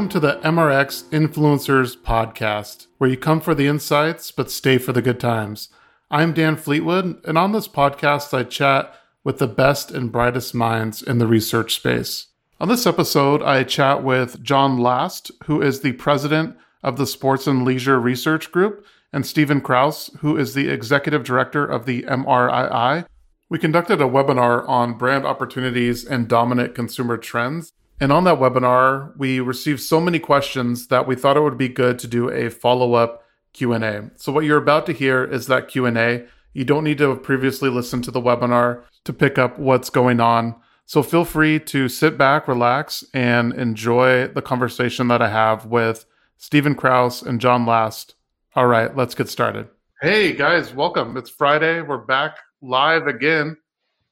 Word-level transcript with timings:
Welcome 0.00 0.18
to 0.18 0.20
the 0.20 0.40
MRX 0.40 1.02
Influencers 1.10 1.94
Podcast, 1.94 2.86
where 2.96 3.10
you 3.10 3.18
come 3.18 3.38
for 3.38 3.54
the 3.54 3.66
insights 3.66 4.30
but 4.30 4.50
stay 4.50 4.78
for 4.78 4.94
the 4.94 5.02
good 5.02 5.20
times. 5.20 5.68
I'm 6.10 6.32
Dan 6.32 6.56
Fleetwood, 6.56 7.20
and 7.26 7.36
on 7.36 7.52
this 7.52 7.68
podcast, 7.68 8.32
I 8.32 8.44
chat 8.44 8.94
with 9.24 9.36
the 9.36 9.46
best 9.46 9.90
and 9.90 10.10
brightest 10.10 10.54
minds 10.54 11.02
in 11.02 11.18
the 11.18 11.26
research 11.26 11.74
space. 11.74 12.28
On 12.58 12.66
this 12.66 12.86
episode, 12.86 13.42
I 13.42 13.62
chat 13.62 14.02
with 14.02 14.42
John 14.42 14.78
Last, 14.78 15.32
who 15.44 15.60
is 15.60 15.82
the 15.82 15.92
president 15.92 16.56
of 16.82 16.96
the 16.96 17.06
Sports 17.06 17.46
and 17.46 17.62
Leisure 17.62 18.00
Research 18.00 18.50
Group, 18.50 18.82
and 19.12 19.26
Stephen 19.26 19.60
Kraus, 19.60 20.08
who 20.20 20.34
is 20.34 20.54
the 20.54 20.70
executive 20.70 21.24
director 21.24 21.66
of 21.66 21.84
the 21.84 22.04
MRII. 22.04 23.04
We 23.50 23.58
conducted 23.58 24.00
a 24.00 24.04
webinar 24.04 24.66
on 24.66 24.96
brand 24.96 25.26
opportunities 25.26 26.06
and 26.06 26.26
dominant 26.26 26.74
consumer 26.74 27.18
trends. 27.18 27.74
And 28.02 28.12
on 28.12 28.24
that 28.24 28.38
webinar, 28.38 29.14
we 29.18 29.40
received 29.40 29.80
so 29.80 30.00
many 30.00 30.18
questions 30.18 30.86
that 30.86 31.06
we 31.06 31.14
thought 31.14 31.36
it 31.36 31.42
would 31.42 31.58
be 31.58 31.68
good 31.68 31.98
to 31.98 32.06
do 32.06 32.30
a 32.30 32.48
follow-up 32.48 33.22
Q&A. 33.52 34.10
So 34.16 34.32
what 34.32 34.46
you're 34.46 34.56
about 34.56 34.86
to 34.86 34.92
hear 34.92 35.22
is 35.22 35.48
that 35.48 35.68
Q&A. 35.68 36.24
You 36.54 36.64
don't 36.64 36.82
need 36.82 36.96
to 36.98 37.10
have 37.10 37.22
previously 37.22 37.68
listened 37.68 38.04
to 38.04 38.10
the 38.10 38.20
webinar 38.20 38.84
to 39.04 39.12
pick 39.12 39.36
up 39.36 39.58
what's 39.58 39.90
going 39.90 40.18
on. 40.18 40.56
So 40.86 41.02
feel 41.02 41.26
free 41.26 41.60
to 41.60 41.90
sit 41.90 42.16
back, 42.16 42.48
relax, 42.48 43.04
and 43.12 43.52
enjoy 43.52 44.28
the 44.28 44.40
conversation 44.40 45.08
that 45.08 45.20
I 45.20 45.28
have 45.28 45.66
with 45.66 46.06
Stephen 46.38 46.74
Kraus 46.74 47.20
and 47.20 47.38
John 47.38 47.66
Last. 47.66 48.14
All 48.56 48.66
right, 48.66 48.96
let's 48.96 49.14
get 49.14 49.28
started. 49.28 49.68
Hey 50.00 50.32
guys, 50.32 50.72
welcome. 50.72 51.18
It's 51.18 51.28
Friday. 51.28 51.82
We're 51.82 51.98
back 51.98 52.38
live 52.62 53.06
again. 53.06 53.58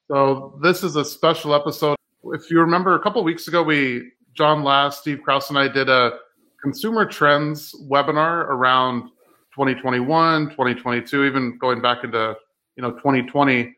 So 0.09 0.61
this 0.63 0.85
is 0.85 0.95
a 0.97 1.07
special 1.07 1.55
episode 1.55 1.97
if 2.25 2.51
you 2.51 2.61
remember 2.61 2.95
a 2.95 3.01
couple 3.01 3.23
weeks 3.25 3.49
ago, 3.49 3.63
we 3.63 4.11
John 4.35 4.63
Last, 4.63 5.01
Steve 5.01 5.21
Kraus, 5.25 5.51
and 5.51 5.59
I 5.59 5.69
did 5.69 5.89
a 5.89 6.19
consumer 6.63 7.05
trends 7.07 7.75
webinar 7.89 8.49
around 8.49 9.11
2021, 9.55 10.51
2022, 10.51 11.25
even 11.25 11.59
going 11.59 11.81
back 11.81 12.05
into 12.05 12.37
you 12.77 12.83
know 12.83 12.93
2020. 12.93 13.75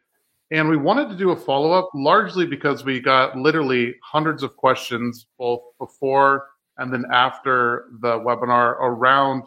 And 0.52 0.68
we 0.68 0.76
wanted 0.76 1.08
to 1.08 1.16
do 1.16 1.30
a 1.30 1.36
follow 1.36 1.72
up 1.72 1.90
largely 1.94 2.44
because 2.44 2.84
we 2.84 3.00
got 3.00 3.36
literally 3.36 3.94
hundreds 4.02 4.42
of 4.42 4.56
questions 4.56 5.26
both 5.38 5.60
before 5.78 6.46
and 6.78 6.92
then 6.92 7.04
after 7.12 7.86
the 8.00 8.18
webinar 8.18 8.72
around 8.80 9.44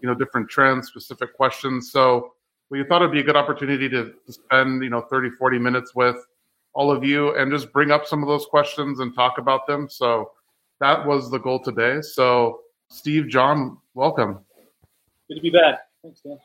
you 0.00 0.08
know 0.08 0.14
different 0.14 0.48
trends, 0.48 0.88
specific 0.88 1.34
questions. 1.34 1.90
So 1.90 2.32
we 2.70 2.84
thought 2.84 3.02
it'd 3.02 3.12
be 3.12 3.20
a 3.20 3.24
good 3.24 3.36
opportunity 3.36 3.88
to, 3.88 4.12
to 4.26 4.32
spend 4.32 4.82
you 4.82 4.90
know 4.90 5.02
30, 5.02 5.30
40 5.30 5.58
minutes 5.58 5.94
with 5.94 6.16
all 6.76 6.90
of 6.90 7.02
you 7.02 7.34
and 7.36 7.50
just 7.50 7.72
bring 7.72 7.90
up 7.90 8.06
some 8.06 8.22
of 8.22 8.28
those 8.28 8.44
questions 8.44 9.00
and 9.00 9.14
talk 9.14 9.38
about 9.38 9.66
them. 9.66 9.88
So 9.88 10.32
that 10.78 11.06
was 11.06 11.30
the 11.30 11.38
goal 11.38 11.58
today. 11.58 12.02
So, 12.02 12.60
Steve, 12.90 13.28
John, 13.28 13.78
welcome. 13.94 14.40
Good 15.26 15.36
to 15.36 15.40
be 15.40 15.48
back. 15.48 15.78
Thanks, 16.02 16.20
Dan. 16.20 16.38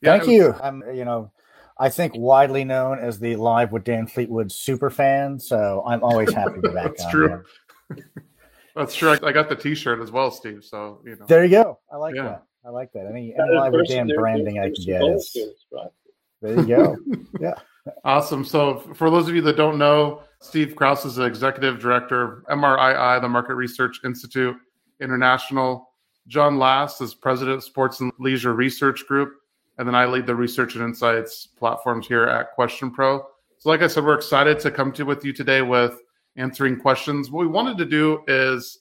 Yeah, 0.00 0.16
Thank 0.16 0.30
you. 0.30 0.54
I'm, 0.62 0.82
you 0.94 1.04
know, 1.04 1.30
I 1.78 1.90
think 1.90 2.14
widely 2.16 2.64
known 2.64 2.98
as 2.98 3.18
the 3.18 3.36
Live 3.36 3.70
with 3.70 3.84
Dan 3.84 4.06
Fleetwood 4.06 4.50
super 4.50 4.88
fan. 4.88 5.38
So 5.38 5.84
I'm 5.86 6.02
always 6.02 6.32
happy 6.32 6.54
to 6.54 6.60
be 6.62 6.68
back. 6.70 6.96
That's 6.96 7.10
true. 7.10 7.44
That's 8.74 8.94
true. 8.94 9.18
I 9.22 9.30
got 9.30 9.50
the 9.50 9.56
T-shirt 9.56 10.00
as 10.00 10.10
well, 10.10 10.30
Steve. 10.30 10.64
So 10.64 11.02
you 11.04 11.16
know. 11.16 11.26
There 11.26 11.44
you 11.44 11.50
go. 11.50 11.80
I 11.92 11.96
like 11.96 12.14
yeah. 12.14 12.22
that. 12.22 12.44
I 12.64 12.70
like 12.70 12.92
that. 12.94 13.06
Any, 13.06 13.34
any 13.34 13.54
Live 13.54 13.74
with 13.74 13.88
Dan 13.88 14.08
branding 14.16 14.58
I 14.58 14.70
can 14.74 14.84
get 14.86 15.02
is. 15.02 15.36
Right. 15.70 15.90
There 16.40 16.56
you 16.56 16.66
go. 16.66 16.96
yeah. 17.40 17.54
Awesome. 18.04 18.44
So, 18.44 18.80
for 18.94 19.10
those 19.10 19.28
of 19.28 19.34
you 19.34 19.42
that 19.42 19.56
don't 19.56 19.78
know, 19.78 20.22
Steve 20.40 20.74
Kraus 20.76 21.04
is 21.04 21.16
the 21.16 21.24
executive 21.24 21.78
director 21.78 22.38
of 22.38 22.58
MRII, 22.58 23.20
the 23.20 23.28
Market 23.28 23.54
Research 23.54 24.00
Institute 24.04 24.56
International. 25.00 25.90
John 26.26 26.58
Last 26.58 27.00
is 27.00 27.14
president 27.14 27.58
of 27.58 27.64
Sports 27.64 28.00
and 28.00 28.12
Leisure 28.18 28.54
Research 28.54 29.06
Group. 29.06 29.34
And 29.78 29.86
then 29.86 29.94
I 29.94 30.06
lead 30.06 30.26
the 30.26 30.34
research 30.34 30.74
and 30.74 30.82
insights 30.82 31.46
platforms 31.46 32.06
here 32.06 32.24
at 32.24 32.52
Question 32.52 32.90
Pro. 32.90 33.24
So, 33.58 33.68
like 33.68 33.82
I 33.82 33.86
said, 33.86 34.04
we're 34.04 34.14
excited 34.14 34.58
to 34.60 34.70
come 34.70 34.92
to 34.92 35.04
with 35.04 35.24
you 35.24 35.32
today 35.32 35.62
with 35.62 36.00
answering 36.36 36.78
questions. 36.78 37.30
What 37.30 37.40
we 37.40 37.46
wanted 37.46 37.78
to 37.78 37.84
do 37.84 38.22
is 38.26 38.80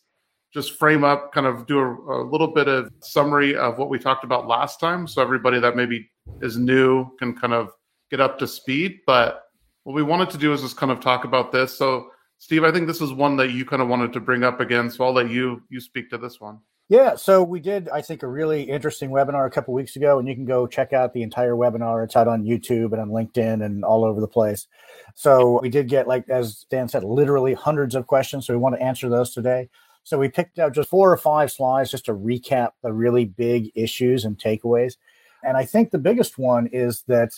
just 0.54 0.80
frame 0.80 1.04
up, 1.04 1.34
kind 1.34 1.46
of 1.46 1.68
do 1.68 1.80
a, 1.80 2.24
a 2.24 2.26
little 2.28 2.48
bit 2.48 2.68
of 2.68 2.92
summary 3.02 3.56
of 3.56 3.78
what 3.78 3.90
we 3.90 4.00
talked 4.00 4.24
about 4.24 4.48
last 4.48 4.80
time. 4.80 5.08
So, 5.08 5.22
everybody 5.22 5.60
that 5.60 5.76
maybe 5.76 6.10
is 6.42 6.58
new 6.58 7.16
can 7.18 7.36
kind 7.36 7.54
of 7.54 7.72
get 8.10 8.20
up 8.20 8.40
to 8.40 8.48
speed. 8.48 9.00
But 9.06 9.44
what 9.84 9.94
we 9.94 10.04
wanted 10.04 10.30
to 10.32 10.38
do 10.38 10.54
is 10.54 10.62
just 10.62 10.78
kind 10.78 10.92
of 10.92 11.00
talk 11.00 11.26
about 11.26 11.52
this. 11.52 11.78
So, 11.78 12.10
Steve, 12.38 12.64
I 12.64 12.72
think 12.72 12.88
this 12.88 13.02
is 13.02 13.14
one 13.14 13.38
that 13.38 13.52
you 13.52 13.66
kind 13.66 13.82
of 13.82 13.88
wanted 13.88 14.14
to 14.14 14.20
bring 14.20 14.44
up 14.44 14.60
again. 14.60 14.90
So 14.90 15.06
I'll 15.06 15.14
let 15.14 15.30
you 15.30 15.62
you 15.70 15.80
speak 15.80 16.10
to 16.10 16.18
this 16.18 16.40
one. 16.40 16.60
Yeah, 16.88 17.16
so 17.16 17.42
we 17.42 17.60
did, 17.60 17.90
I 17.90 18.04
think, 18.04 18.22
a 18.22 18.28
really 18.28 18.62
interesting 18.62 19.10
webinar 19.10 19.48
a 19.48 19.50
couple 19.50 19.74
weeks 19.74 19.96
ago, 19.96 20.20
and 20.20 20.28
you 20.28 20.36
can 20.36 20.46
go 20.46 20.68
check 20.68 20.94
out 20.94 21.14
the 21.14 21.24
entire 21.24 21.54
webinar. 21.54 22.04
It's 22.04 22.16
out 22.16 22.28
on 22.28 22.44
YouTube 22.44 22.92
and 22.92 23.02
on 23.02 23.10
LinkedIn 23.10 23.66
and 23.66 23.84
all 23.84 24.06
over 24.06 24.22
the 24.22 24.28
place. 24.28 24.68
So 25.16 25.60
we 25.64 25.70
did 25.70 25.90
get, 25.90 26.08
like 26.08 26.30
as 26.30 26.68
Dan 26.70 26.88
said, 26.88 27.04
literally 27.04 27.56
hundreds 27.56 27.96
of 27.96 28.06
questions. 28.06 28.46
So 28.46 28.54
we 28.54 28.60
want 28.60 28.76
to 28.76 28.84
answer 28.84 29.10
those 29.10 29.34
today. 29.34 29.68
So 30.04 30.20
we 30.20 30.30
picked 30.30 30.60
out 30.60 30.76
just 30.76 30.90
four 30.90 31.12
or 31.12 31.18
five 31.18 31.52
slides 31.52 31.90
just 31.90 32.06
to 32.06 32.14
recap 32.14 32.74
the 32.84 32.94
really 32.94 33.26
big 33.26 33.72
issues 33.74 34.24
and 34.24 34.38
takeaways. 34.38 34.98
And 35.44 35.58
I 35.58 35.66
think 35.66 35.90
the 35.90 35.98
biggest 35.98 36.38
one 36.38 36.68
is 36.72 37.04
that 37.08 37.32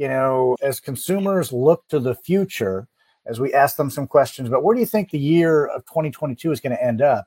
you 0.00 0.08
know, 0.08 0.56
as 0.62 0.80
consumers 0.80 1.52
look 1.52 1.86
to 1.88 2.00
the 2.00 2.14
future, 2.14 2.88
as 3.26 3.38
we 3.38 3.52
ask 3.52 3.76
them 3.76 3.90
some 3.90 4.06
questions 4.06 4.48
about 4.48 4.64
where 4.64 4.74
do 4.74 4.80
you 4.80 4.86
think 4.86 5.10
the 5.10 5.18
year 5.18 5.66
of 5.66 5.84
2022 5.84 6.50
is 6.50 6.58
going 6.58 6.74
to 6.74 6.82
end 6.82 7.02
up, 7.02 7.26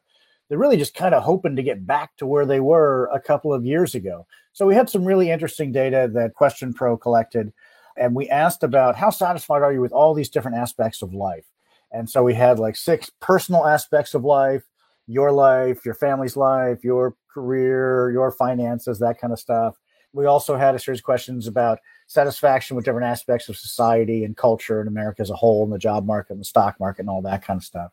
they're 0.50 0.58
really 0.58 0.76
just 0.76 0.96
kind 0.96 1.14
of 1.14 1.22
hoping 1.22 1.56
to 1.56 1.62
get 1.62 1.86
back 1.86 2.18
to 2.18 2.26
where 2.26 2.48
they 2.48 2.60
were 2.60 3.12
a 3.14 3.22
couple 3.22 3.54
of 3.54 3.64
years 3.64 3.94
ago. 3.94 4.26
So 4.54 4.66
we 4.66 4.74
had 4.74 4.90
some 4.90 5.06
really 5.06 5.30
interesting 5.30 5.72
data 5.72 6.10
that 6.16 6.34
Question 6.34 6.74
Pro 6.74 6.98
collected, 6.98 7.54
and 7.96 8.16
we 8.16 8.28
asked 8.30 8.64
about 8.64 8.96
how 8.96 9.12
satisfied 9.12 9.62
are 9.62 9.72
you 9.72 9.80
with 9.80 9.94
all 9.94 10.16
these 10.16 10.30
different 10.30 10.58
aspects 10.58 11.04
of 11.04 11.14
life. 11.14 11.46
And 11.92 12.10
so 12.10 12.24
we 12.24 12.34
had 12.34 12.58
like 12.58 12.76
six 12.76 13.12
personal 13.20 13.68
aspects 13.68 14.16
of 14.16 14.24
life, 14.24 14.64
your 15.06 15.32
life, 15.32 15.86
your 15.86 15.94
family's 15.94 16.36
life, 16.36 16.84
your 16.84 17.16
career, 17.32 18.10
your 18.10 18.32
finances, 18.32 18.98
that 18.98 19.20
kind 19.20 19.32
of 19.32 19.38
stuff. 19.38 19.76
We 20.14 20.26
also 20.28 20.56
had 20.56 20.76
a 20.76 20.80
series 20.80 21.00
of 21.00 21.06
questions 21.06 21.48
about 21.48 21.80
satisfaction 22.06 22.76
with 22.76 22.86
different 22.86 23.08
aspects 23.08 23.50
of 23.50 23.58
society 23.58 24.24
and 24.24 24.38
culture 24.38 24.80
in 24.80 24.88
America 24.88 25.22
as 25.22 25.32
a 25.32 25.36
whole, 25.36 25.64
and 25.64 25.74
the 25.74 25.80
job 25.80 26.06
market 26.06 26.34
and 26.34 26.40
the 26.40 26.46
stock 26.46 26.80
market 26.80 27.02
and 27.02 27.10
all 27.10 27.24
that 27.24 27.44
kind 27.44 27.58
of 27.58 27.64
stuff. 27.64 27.92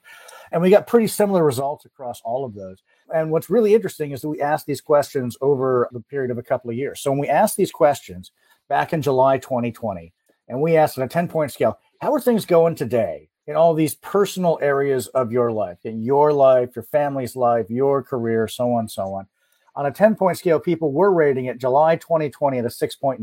And 0.52 0.60
we 0.60 0.70
got 0.70 0.86
pretty 0.86 1.06
similar 1.06 1.42
results 1.42 1.86
across 1.86 2.20
all 2.22 2.44
of 2.44 2.54
those. 2.54 2.82
And 3.14 3.30
what's 3.30 3.48
really 3.48 3.74
interesting 3.74 4.12
is 4.12 4.20
that 4.20 4.28
we 4.28 4.40
asked 4.40 4.66
these 4.66 4.82
questions 4.82 5.36
over 5.40 5.88
the 5.92 6.00
period 6.00 6.30
of 6.30 6.38
a 6.38 6.42
couple 6.42 6.70
of 6.70 6.76
years. 6.76 7.00
So 7.00 7.10
when 7.10 7.20
we 7.20 7.28
asked 7.28 7.56
these 7.56 7.72
questions 7.72 8.32
back 8.68 8.92
in 8.92 9.00
July 9.00 9.38
2020, 9.38 10.12
and 10.48 10.60
we 10.60 10.76
asked 10.76 10.98
on 10.98 11.04
a 11.04 11.08
10 11.08 11.28
point 11.28 11.52
scale, 11.52 11.78
how 12.00 12.12
are 12.12 12.20
things 12.20 12.44
going 12.44 12.74
today 12.74 13.30
in 13.46 13.56
all 13.56 13.72
these 13.72 13.94
personal 13.96 14.58
areas 14.60 15.06
of 15.08 15.32
your 15.32 15.50
life, 15.50 15.78
in 15.84 16.02
your 16.02 16.32
life, 16.32 16.76
your 16.76 16.82
family's 16.82 17.34
life, 17.34 17.66
your 17.68 18.02
career, 18.02 18.46
so 18.46 18.72
on, 18.72 18.88
so 18.88 19.14
on. 19.14 19.26
On 19.76 19.86
a 19.86 19.90
10 19.90 20.16
point 20.16 20.38
scale, 20.38 20.60
people 20.60 20.92
were 20.92 21.12
rating 21.12 21.46
it 21.46 21.58
July 21.58 21.96
2020 21.96 22.58
at 22.58 22.64
a 22.64 22.68
6.9. 22.68 23.20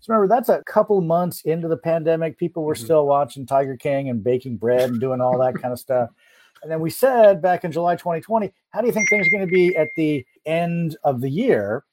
So 0.00 0.12
remember, 0.12 0.34
that's 0.34 0.48
a 0.48 0.62
couple 0.64 1.00
months 1.00 1.42
into 1.42 1.68
the 1.68 1.76
pandemic. 1.76 2.36
People 2.36 2.64
were 2.64 2.74
mm-hmm. 2.74 2.84
still 2.84 3.06
watching 3.06 3.46
Tiger 3.46 3.76
King 3.76 4.08
and 4.08 4.24
baking 4.24 4.56
bread 4.56 4.90
and 4.90 5.00
doing 5.00 5.20
all 5.20 5.38
that 5.38 5.54
kind 5.54 5.72
of 5.72 5.78
stuff. 5.78 6.10
And 6.62 6.70
then 6.70 6.80
we 6.80 6.90
said 6.90 7.42
back 7.42 7.64
in 7.64 7.72
July 7.72 7.96
2020, 7.96 8.52
how 8.70 8.80
do 8.80 8.86
you 8.86 8.92
think 8.92 9.08
things 9.08 9.26
are 9.26 9.30
going 9.30 9.46
to 9.46 9.52
be 9.52 9.76
at 9.76 9.88
the 9.96 10.24
end 10.46 10.96
of 11.04 11.20
the 11.20 11.30
year 11.30 11.84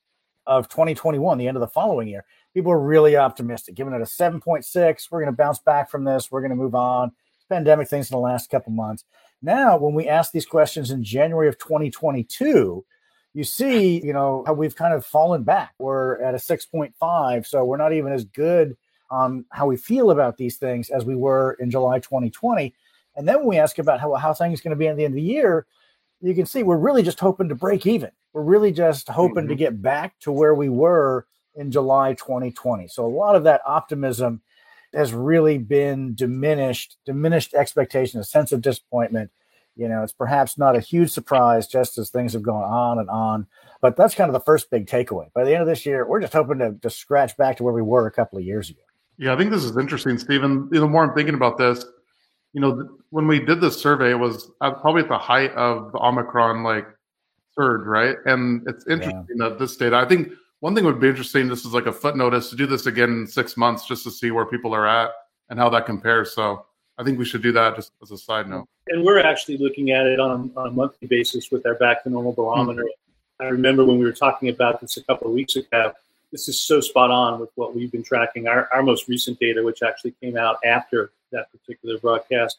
of 0.48 0.70
2021, 0.70 1.38
the 1.38 1.48
end 1.48 1.58
of 1.58 1.62
the 1.62 1.68
following 1.68 2.08
year? 2.08 2.26
People 2.54 2.72
are 2.72 2.80
really 2.80 3.16
optimistic, 3.16 3.76
giving 3.76 3.94
it 3.94 4.02
a 4.02 4.06
7.6. 4.06 5.12
We're 5.12 5.20
going 5.20 5.32
to 5.32 5.38
bounce 5.38 5.60
back 5.60 5.90
from 5.90 6.04
this. 6.04 6.32
We're 6.32 6.42
going 6.42 6.50
to 6.50 6.56
move 6.56 6.76
on. 6.76 7.12
Pandemic 7.50 7.88
things 7.88 8.12
in 8.12 8.16
the 8.16 8.22
last 8.22 8.52
couple 8.52 8.72
months. 8.72 9.04
Now, 9.42 9.78
when 9.78 9.96
we 9.96 10.08
ask 10.08 10.32
these 10.32 10.46
questions 10.46 10.92
in 10.92 11.04
January 11.04 11.48
of 11.48 11.58
2022, 11.58 12.86
you 13.40 13.46
see, 13.46 14.06
you 14.06 14.12
know, 14.12 14.44
how 14.46 14.52
we've 14.52 14.76
kind 14.76 14.94
of 14.94 15.06
fallen 15.06 15.44
back. 15.44 15.74
We're 15.80 16.22
at 16.22 16.34
a 16.34 16.38
6.5, 16.38 17.48
so 17.48 17.64
we're 17.64 17.78
not 17.78 17.94
even 17.94 18.12
as 18.12 18.26
good 18.26 18.76
on 19.10 19.46
how 19.50 19.66
we 19.66 19.78
feel 19.78 20.12
about 20.12 20.36
these 20.36 20.58
things 20.58 20.90
as 20.90 21.06
we 21.06 21.16
were 21.16 21.54
in 21.54 21.72
July 21.72 22.00
2020. 22.00 22.76
And 23.16 23.26
then 23.26 23.38
when 23.38 23.48
we 23.48 23.58
ask 23.58 23.80
about 23.80 24.02
how, 24.02 24.14
how 24.16 24.34
things 24.34 24.60
going 24.60 24.72
to 24.72 24.76
be 24.76 24.90
at 24.90 24.98
the 24.98 25.06
end 25.06 25.14
of 25.14 25.16
the 25.16 25.22
year, 25.22 25.66
you 26.20 26.36
can 26.36 26.46
see 26.46 26.64
we're 26.64 26.76
really 26.76 27.02
just 27.02 27.22
hoping 27.22 27.48
to 27.48 27.56
break 27.56 27.88
even. 27.88 28.12
We're 28.34 28.44
really 28.44 28.74
just 28.74 29.08
hoping 29.08 29.44
mm-hmm. 29.44 29.48
to 29.52 29.56
get 29.56 29.82
back 29.82 30.20
to 30.20 30.34
where 30.34 30.54
we 30.54 30.68
were 30.68 31.26
in 31.56 31.72
July 31.72 32.16
2020. 32.16 32.90
So 32.90 33.06
a 33.06 33.08
lot 33.08 33.38
of 33.38 33.46
that 33.46 33.62
optimism 33.66 34.42
has 34.94 35.14
really 35.14 35.58
been 35.58 36.14
diminished, 36.14 36.98
diminished 37.06 37.54
expectation, 37.54 38.20
a 38.20 38.26
sense 38.26 38.52
of 38.52 38.60
disappointment 38.60 39.32
you 39.76 39.88
know, 39.88 40.04
it's 40.04 40.14
perhaps 40.14 40.58
not 40.58 40.76
a 40.76 40.80
huge 40.80 41.12
surprise 41.12 41.68
just 41.68 41.98
as 41.98 42.10
things 42.10 42.34
have 42.34 42.44
gone 42.44 42.64
on 42.64 43.00
and 43.00 43.10
on. 43.10 43.48
But 43.82 43.96
that's 43.96 44.16
kind 44.16 44.30
of 44.30 44.34
the 44.34 44.42
first 44.42 44.70
big 44.70 44.88
takeaway. 44.88 45.32
By 45.34 45.46
the 45.46 45.54
end 45.54 45.62
of 45.62 45.68
this 45.68 45.86
year, 45.86 46.06
we're 46.08 46.20
just 46.20 46.34
hoping 46.34 46.60
to 46.60 46.72
just 46.84 46.98
scratch 46.98 47.38
back 47.38 47.58
to 47.58 47.64
where 47.64 47.74
we 47.74 47.82
were 47.82 48.08
a 48.08 48.12
couple 48.12 48.38
of 48.38 48.44
years 48.44 48.70
ago. 48.70 48.82
Yeah, 49.18 49.34
I 49.34 49.38
think 49.38 49.52
this 49.52 49.64
is 49.64 49.76
interesting, 49.78 50.18
Stephen. 50.18 50.70
The 50.70 50.88
more 50.88 51.04
I'm 51.04 51.14
thinking 51.14 51.36
about 51.36 51.58
this, 51.58 51.86
you 52.54 52.62
know, 52.62 52.90
when 53.10 53.28
we 53.28 53.40
did 53.40 53.62
this 53.62 53.80
survey, 53.80 54.12
it 54.12 54.20
was 54.20 54.50
probably 54.60 55.04
at 55.04 55.10
the 55.10 55.18
height 55.18 55.52
of 55.54 55.92
the 55.92 56.00
Omicron 56.00 56.64
like 56.64 56.88
third, 57.58 57.86
right? 57.86 58.18
And 58.26 58.68
it's 58.68 58.88
interesting 58.88 59.26
yeah. 59.36 59.50
that 59.50 59.60
this 59.60 59.78
data. 59.78 59.98
I 59.98 60.06
think 60.06 60.30
one 60.62 60.76
thing 60.76 60.86
would 60.86 61.00
be 61.00 61.08
interesting. 61.08 61.48
This 61.48 61.66
is 61.66 61.74
like 61.74 61.86
a 61.86 61.92
footnote 61.92 62.34
is 62.34 62.50
to 62.50 62.56
do 62.56 62.66
this 62.66 62.86
again 62.86 63.10
in 63.10 63.28
six 63.28 63.56
months, 63.56 63.86
just 63.86 64.04
to 64.04 64.12
see 64.12 64.32
where 64.32 64.46
people 64.46 64.74
are 64.74 64.88
at 64.88 65.12
and 65.50 65.60
how 65.60 65.70
that 65.70 65.86
compares. 65.86 66.34
So 66.34 66.66
I 66.98 67.04
think 67.04 67.20
we 67.20 67.26
should 67.26 67.42
do 67.42 67.52
that 67.54 67.76
just 67.76 67.92
as 68.02 68.12
a 68.12 68.18
side 68.18 68.48
note. 68.50 68.68
And 68.90 69.04
we're 69.04 69.20
actually 69.20 69.58
looking 69.58 69.92
at 69.92 70.08
it 70.08 70.20
on, 70.20 70.52
on 70.58 70.68
a 70.68 70.72
monthly 70.72 71.08
basis 71.08 71.52
with 71.52 71.66
our 71.66 71.76
back 71.76 72.04
to 72.04 72.10
normal 72.10 72.34
barometer. 72.34 72.84
Mm-hmm. 72.84 73.44
I 73.44 73.50
remember 73.50 73.86
when 73.86 74.00
we 74.00 74.06
were 74.06 74.12
talking 74.12 74.50
about 74.50 74.82
this 74.82 74.98
a 74.98 75.04
couple 75.04 75.28
of 75.28 75.34
weeks 75.34 75.56
ago. 75.56 75.94
This 76.32 76.50
is 76.50 76.62
so 76.62 76.82
spot 76.82 77.10
on 77.10 77.40
with 77.40 77.50
what 77.56 77.76
we've 77.76 77.92
been 77.92 78.04
tracking. 78.04 78.48
Our, 78.48 78.68
our 78.74 78.84
most 78.84 79.08
recent 79.08 79.40
data, 79.40 79.64
which 79.64 79.82
actually 79.82 80.12
came 80.22 80.38
out 80.38 80.58
after 80.66 81.12
that 81.32 81.52
particular 81.52 81.98
broadcast, 82.00 82.58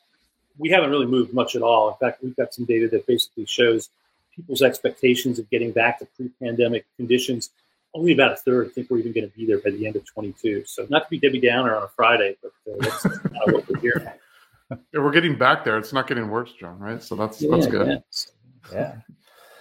we 0.58 0.70
haven't 0.70 0.90
really 0.90 1.06
moved 1.06 1.34
much 1.34 1.56
at 1.56 1.62
all. 1.62 1.90
In 1.90 1.96
fact, 1.96 2.22
we've 2.22 2.36
got 2.36 2.54
some 2.54 2.64
data 2.64 2.88
that 2.88 3.06
basically 3.06 3.46
shows 3.46 3.90
people's 4.34 4.62
expectations 4.62 5.38
of 5.38 5.48
getting 5.50 5.72
back 5.72 5.98
to 5.98 6.06
pre-pandemic 6.16 6.86
conditions. 6.96 7.50
Only 7.92 8.12
about 8.12 8.32
a 8.32 8.36
third 8.36 8.72
think 8.72 8.88
we're 8.88 8.98
even 8.98 9.12
going 9.12 9.28
to 9.28 9.36
be 9.36 9.46
there 9.46 9.58
by 9.58 9.70
the 9.70 9.86
end 9.86 9.96
of 9.96 10.06
22. 10.06 10.64
So 10.64 10.86
not 10.88 11.04
to 11.04 11.10
be 11.10 11.18
Debbie 11.18 11.40
Downer 11.40 11.74
on 11.74 11.82
a 11.82 11.88
Friday, 11.88 12.36
but 12.40 12.52
uh, 12.70 12.76
that's 12.80 13.04
not 13.04 13.52
what 13.52 13.68
we're 13.68 13.80
hearing. 13.80 14.06
We're 14.94 15.10
getting 15.10 15.36
back 15.36 15.64
there. 15.64 15.78
It's 15.78 15.92
not 15.92 16.06
getting 16.06 16.28
worse, 16.28 16.52
John. 16.58 16.78
Right? 16.78 17.02
So 17.02 17.14
that's 17.14 17.40
yeah, 17.40 17.50
that's 17.50 17.66
good. 17.66 17.88
Yeah. 17.88 17.98
yeah. 18.72 18.94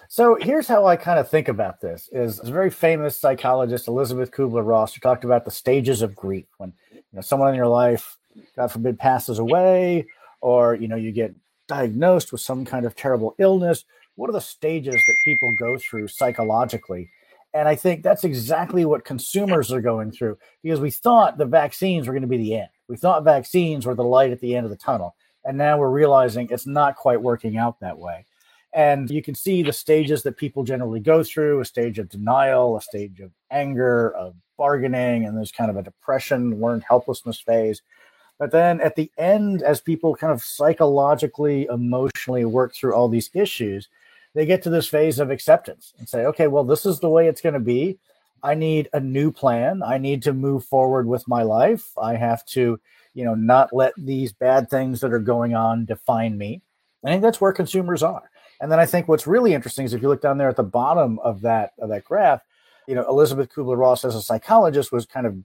So 0.08 0.38
here's 0.42 0.68
how 0.68 0.88
I 0.88 0.96
kind 0.96 1.20
of 1.20 1.30
think 1.30 1.48
about 1.48 1.82
this: 1.82 2.10
is 2.12 2.40
a 2.40 2.52
very 2.52 2.70
famous 2.70 3.16
psychologist 3.16 3.88
Elizabeth 3.88 4.32
Kubler 4.32 4.66
Ross 4.66 4.94
who 4.94 5.02
talked 5.02 5.24
about 5.24 5.46
the 5.46 5.52
stages 5.52 6.02
of 6.02 6.16
grief 6.16 6.46
when 6.58 6.74
you 6.92 7.02
know 7.14 7.22
someone 7.22 7.50
in 7.50 7.56
your 7.56 7.68
life, 7.68 8.18
God 8.56 8.72
forbid, 8.72 9.00
passes 9.00 9.40
away, 9.40 10.06
or 10.42 10.76
you 10.76 10.88
know 10.88 10.96
you 10.96 11.12
get 11.12 11.34
diagnosed 11.68 12.32
with 12.32 12.42
some 12.42 12.66
kind 12.66 12.86
of 12.86 12.96
terrible 12.96 13.36
illness 13.38 13.86
what 14.16 14.30
are 14.30 14.34
the 14.34 14.42
stages 14.42 14.96
that 14.96 15.16
people 15.24 15.56
go 15.60 15.78
through 15.78 16.08
psychologically 16.08 17.10
and 17.54 17.68
i 17.68 17.76
think 17.76 18.02
that's 18.02 18.24
exactly 18.24 18.86
what 18.86 19.06
consumers 19.06 19.72
are 19.72 19.82
going 19.82 20.12
through 20.12 20.38
because 20.64 20.80
we 20.80 20.92
thought 20.92 21.38
the 21.38 21.46
vaccines 21.46 22.08
were 22.08 22.14
going 22.14 22.22
to 22.22 22.28
be 22.28 22.38
the 22.38 22.56
end 22.56 22.70
we 22.90 22.98
thought 22.98 23.24
vaccines 23.24 23.86
were 23.86 23.96
the 23.96 24.04
light 24.04 24.32
at 24.32 24.40
the 24.42 24.56
end 24.56 24.66
of 24.66 24.70
the 24.70 24.78
tunnel 24.78 25.16
and 25.46 25.58
now 25.58 25.78
we're 25.78 25.90
realizing 25.90 26.48
it's 26.50 26.68
not 26.68 26.96
quite 26.96 27.22
working 27.22 27.58
out 27.58 27.80
that 27.80 27.98
way 27.98 28.26
and 28.74 29.10
you 29.10 29.24
can 29.24 29.34
see 29.34 29.64
the 29.64 29.72
stages 29.74 30.22
that 30.24 30.38
people 30.38 30.64
generally 30.64 31.00
go 31.00 31.24
through 31.24 31.62
a 31.62 31.66
stage 31.66 32.00
of 32.00 32.10
denial 32.10 32.76
a 32.76 32.82
stage 32.82 33.22
of 33.22 33.32
anger 33.52 34.12
of 34.16 34.36
bargaining 34.58 35.26
and 35.26 35.38
there's 35.38 35.52
kind 35.52 35.72
of 35.72 35.78
a 35.78 35.84
depression 35.84 36.60
learned 36.60 36.84
helplessness 36.84 37.40
phase 37.40 37.82
but 38.40 38.52
then 38.52 38.80
at 38.80 38.96
the 38.96 39.12
end, 39.18 39.62
as 39.62 39.82
people 39.82 40.16
kind 40.16 40.32
of 40.32 40.42
psychologically, 40.42 41.66
emotionally 41.66 42.46
work 42.46 42.74
through 42.74 42.96
all 42.96 43.10
these 43.10 43.30
issues, 43.34 43.90
they 44.34 44.46
get 44.46 44.64
to 44.64 44.70
this 44.70 44.88
phase 44.88 45.20
of 45.20 45.30
acceptance 45.30 45.94
and 46.00 46.08
say, 46.08 46.26
okay, 46.26 46.48
well, 46.48 46.64
this 46.64 46.86
is 46.86 47.00
the 47.00 47.10
way 47.10 47.28
it's 47.28 47.42
going 47.42 47.54
to 47.54 47.60
be. 47.60 48.00
I 48.44 48.56
need 48.56 48.90
a 48.94 49.00
new 49.00 49.32
plan. 49.32 49.82
I 49.84 49.98
need 49.98 50.24
to 50.24 50.34
move 50.34 50.66
forward 50.66 51.08
with 51.08 51.28
my 51.28 51.44
life. 51.44 51.92
I 51.98 52.16
have 52.16 52.46
to, 52.48 52.80
you 53.14 53.26
know, 53.26 53.36
not 53.36 53.74
let 53.74 53.94
these 53.98 54.32
bad 54.34 54.70
things 54.70 55.02
that 55.02 55.14
are 55.14 55.20
going 55.20 55.56
on 55.56 55.86
define 55.86 56.38
me. 56.38 56.62
I 57.04 57.10
think 57.10 57.22
that's 57.22 57.40
where 57.40 57.54
consumers 57.54 58.04
are. 58.04 58.30
And 58.62 58.72
then 58.72 58.80
I 58.80 58.86
think 58.86 59.08
what's 59.08 59.28
really 59.28 59.54
interesting 59.54 59.86
is 59.86 59.94
if 59.94 60.02
you 60.02 60.10
look 60.10 60.22
down 60.22 60.38
there 60.38 60.50
at 60.50 60.58
the 60.58 60.64
bottom 60.64 61.20
of 61.20 61.42
that 61.42 61.74
of 61.80 61.90
that 61.90 62.04
graph, 62.04 62.42
you 62.88 62.96
know, 62.96 63.08
Elizabeth 63.08 63.50
Kubler 63.54 63.78
Ross 63.78 64.04
as 64.04 64.16
a 64.16 64.22
psychologist 64.22 64.92
was 64.92 65.06
kind 65.06 65.26
of 65.26 65.38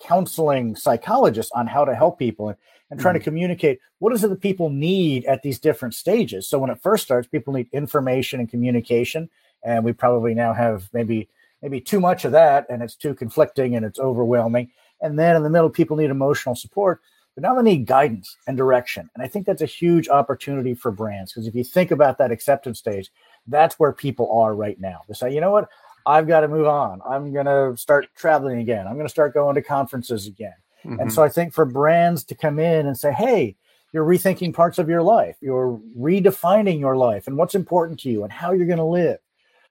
counseling 0.00 0.76
psychologists 0.76 1.52
on 1.52 1.66
how 1.66 1.84
to 1.84 1.94
help 1.94 2.18
people 2.18 2.48
and, 2.48 2.58
and 2.90 3.00
trying 3.00 3.14
mm-hmm. 3.14 3.20
to 3.20 3.24
communicate 3.24 3.80
what 3.98 4.12
is 4.12 4.24
it 4.24 4.28
that 4.28 4.40
people 4.40 4.70
need 4.70 5.24
at 5.26 5.42
these 5.42 5.58
different 5.58 5.94
stages. 5.94 6.48
So 6.48 6.58
when 6.58 6.70
it 6.70 6.80
first 6.80 7.04
starts, 7.04 7.28
people 7.28 7.52
need 7.52 7.68
information 7.72 8.40
and 8.40 8.48
communication, 8.48 9.28
and 9.62 9.84
we 9.84 9.92
probably 9.92 10.34
now 10.34 10.52
have 10.52 10.88
maybe 10.92 11.28
maybe 11.62 11.80
too 11.80 12.00
much 12.00 12.24
of 12.24 12.32
that, 12.32 12.66
and 12.68 12.82
it's 12.82 12.96
too 12.96 13.14
conflicting 13.14 13.76
and 13.76 13.84
it's 13.84 13.98
overwhelming. 13.98 14.70
And 15.00 15.18
then 15.18 15.36
in 15.36 15.42
the 15.42 15.50
middle, 15.50 15.70
people 15.70 15.96
need 15.96 16.10
emotional 16.10 16.54
support, 16.54 17.00
but 17.34 17.42
now 17.42 17.54
they 17.54 17.62
need 17.62 17.86
guidance 17.86 18.36
and 18.46 18.56
direction. 18.56 19.08
And 19.14 19.24
I 19.24 19.28
think 19.28 19.46
that's 19.46 19.62
a 19.62 19.66
huge 19.66 20.08
opportunity 20.08 20.74
for 20.74 20.90
brands 20.90 21.32
because 21.32 21.46
if 21.46 21.54
you 21.54 21.64
think 21.64 21.90
about 21.90 22.18
that 22.18 22.30
acceptance 22.30 22.78
stage, 22.78 23.10
that's 23.46 23.78
where 23.78 23.92
people 23.92 24.30
are 24.38 24.54
right 24.54 24.78
now. 24.80 25.00
They 25.08 25.14
say, 25.14 25.34
you 25.34 25.40
know 25.40 25.50
what, 25.50 25.68
I've 26.06 26.28
got 26.28 26.40
to 26.40 26.48
move 26.48 26.66
on. 26.66 27.00
I'm 27.08 27.32
going 27.32 27.46
to 27.46 27.76
start 27.76 28.08
traveling 28.16 28.60
again. 28.60 28.86
I'm 28.86 28.94
going 28.94 29.06
to 29.06 29.10
start 29.10 29.34
going 29.34 29.54
to 29.54 29.62
conferences 29.62 30.26
again. 30.26 30.54
Mm-hmm. 30.84 31.00
And 31.00 31.12
so 31.12 31.22
I 31.22 31.28
think 31.28 31.52
for 31.52 31.64
brands 31.64 32.24
to 32.24 32.34
come 32.34 32.58
in 32.58 32.86
and 32.86 32.96
say, 32.98 33.12
hey, 33.12 33.56
you're 33.92 34.06
rethinking 34.06 34.54
parts 34.54 34.78
of 34.78 34.88
your 34.88 35.02
life, 35.02 35.36
you're 35.40 35.80
redefining 35.98 36.78
your 36.78 36.96
life 36.96 37.26
and 37.26 37.36
what's 37.36 37.54
important 37.54 37.98
to 38.00 38.10
you 38.10 38.22
and 38.22 38.32
how 38.32 38.52
you're 38.52 38.66
going 38.66 38.78
to 38.78 38.84
live 38.84 39.18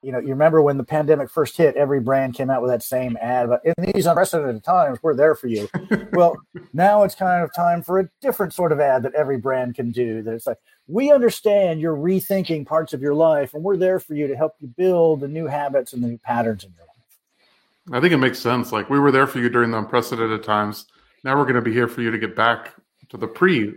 you 0.01 0.11
know, 0.11 0.19
you 0.19 0.29
remember 0.29 0.61
when 0.61 0.77
the 0.77 0.83
pandemic 0.83 1.29
first 1.29 1.57
hit, 1.57 1.75
every 1.75 1.99
brand 1.99 2.33
came 2.33 2.49
out 2.49 2.61
with 2.61 2.71
that 2.71 2.81
same 2.81 3.17
ad, 3.21 3.49
but 3.49 3.61
in 3.65 3.73
these 3.93 4.05
unprecedented 4.05 4.63
times, 4.63 4.99
we're 5.01 5.13
there 5.13 5.35
for 5.35 5.47
you. 5.47 5.67
well, 6.13 6.37
now 6.73 7.03
it's 7.03 7.15
kind 7.15 7.43
of 7.43 7.53
time 7.53 7.83
for 7.83 7.99
a 7.99 8.09
different 8.21 8.53
sort 8.53 8.71
of 8.71 8.79
ad 8.79 9.03
that 9.03 9.13
every 9.13 9.37
brand 9.37 9.75
can 9.75 9.91
do. 9.91 10.21
That 10.21 10.33
it's 10.33 10.47
like, 10.47 10.59
we 10.87 11.11
understand 11.11 11.81
you're 11.81 11.97
rethinking 11.97 12.65
parts 12.65 12.93
of 12.93 13.01
your 13.01 13.13
life, 13.13 13.53
and 13.53 13.63
we're 13.63 13.77
there 13.77 13.99
for 13.99 14.13
you 14.13 14.27
to 14.27 14.35
help 14.35 14.53
you 14.59 14.67
build 14.67 15.19
the 15.19 15.27
new 15.27 15.47
habits 15.47 15.91
and 15.91 16.01
the 16.01 16.07
new 16.07 16.17
patterns 16.17 16.63
in 16.63 16.71
your 16.77 16.85
life. 16.85 17.97
I 17.97 17.99
think 17.99 18.13
it 18.13 18.17
makes 18.17 18.39
sense. 18.39 18.71
Like 18.71 18.89
we 18.89 18.99
were 18.99 19.11
there 19.11 19.27
for 19.27 19.39
you 19.39 19.49
during 19.49 19.71
the 19.71 19.79
unprecedented 19.79 20.43
times. 20.43 20.85
Now 21.23 21.37
we're 21.37 21.43
going 21.43 21.55
to 21.55 21.61
be 21.61 21.73
here 21.73 21.87
for 21.87 22.01
you 22.01 22.11
to 22.11 22.17
get 22.17 22.35
back 22.35 22.73
to 23.09 23.17
the 23.17 23.27
pre 23.27 23.73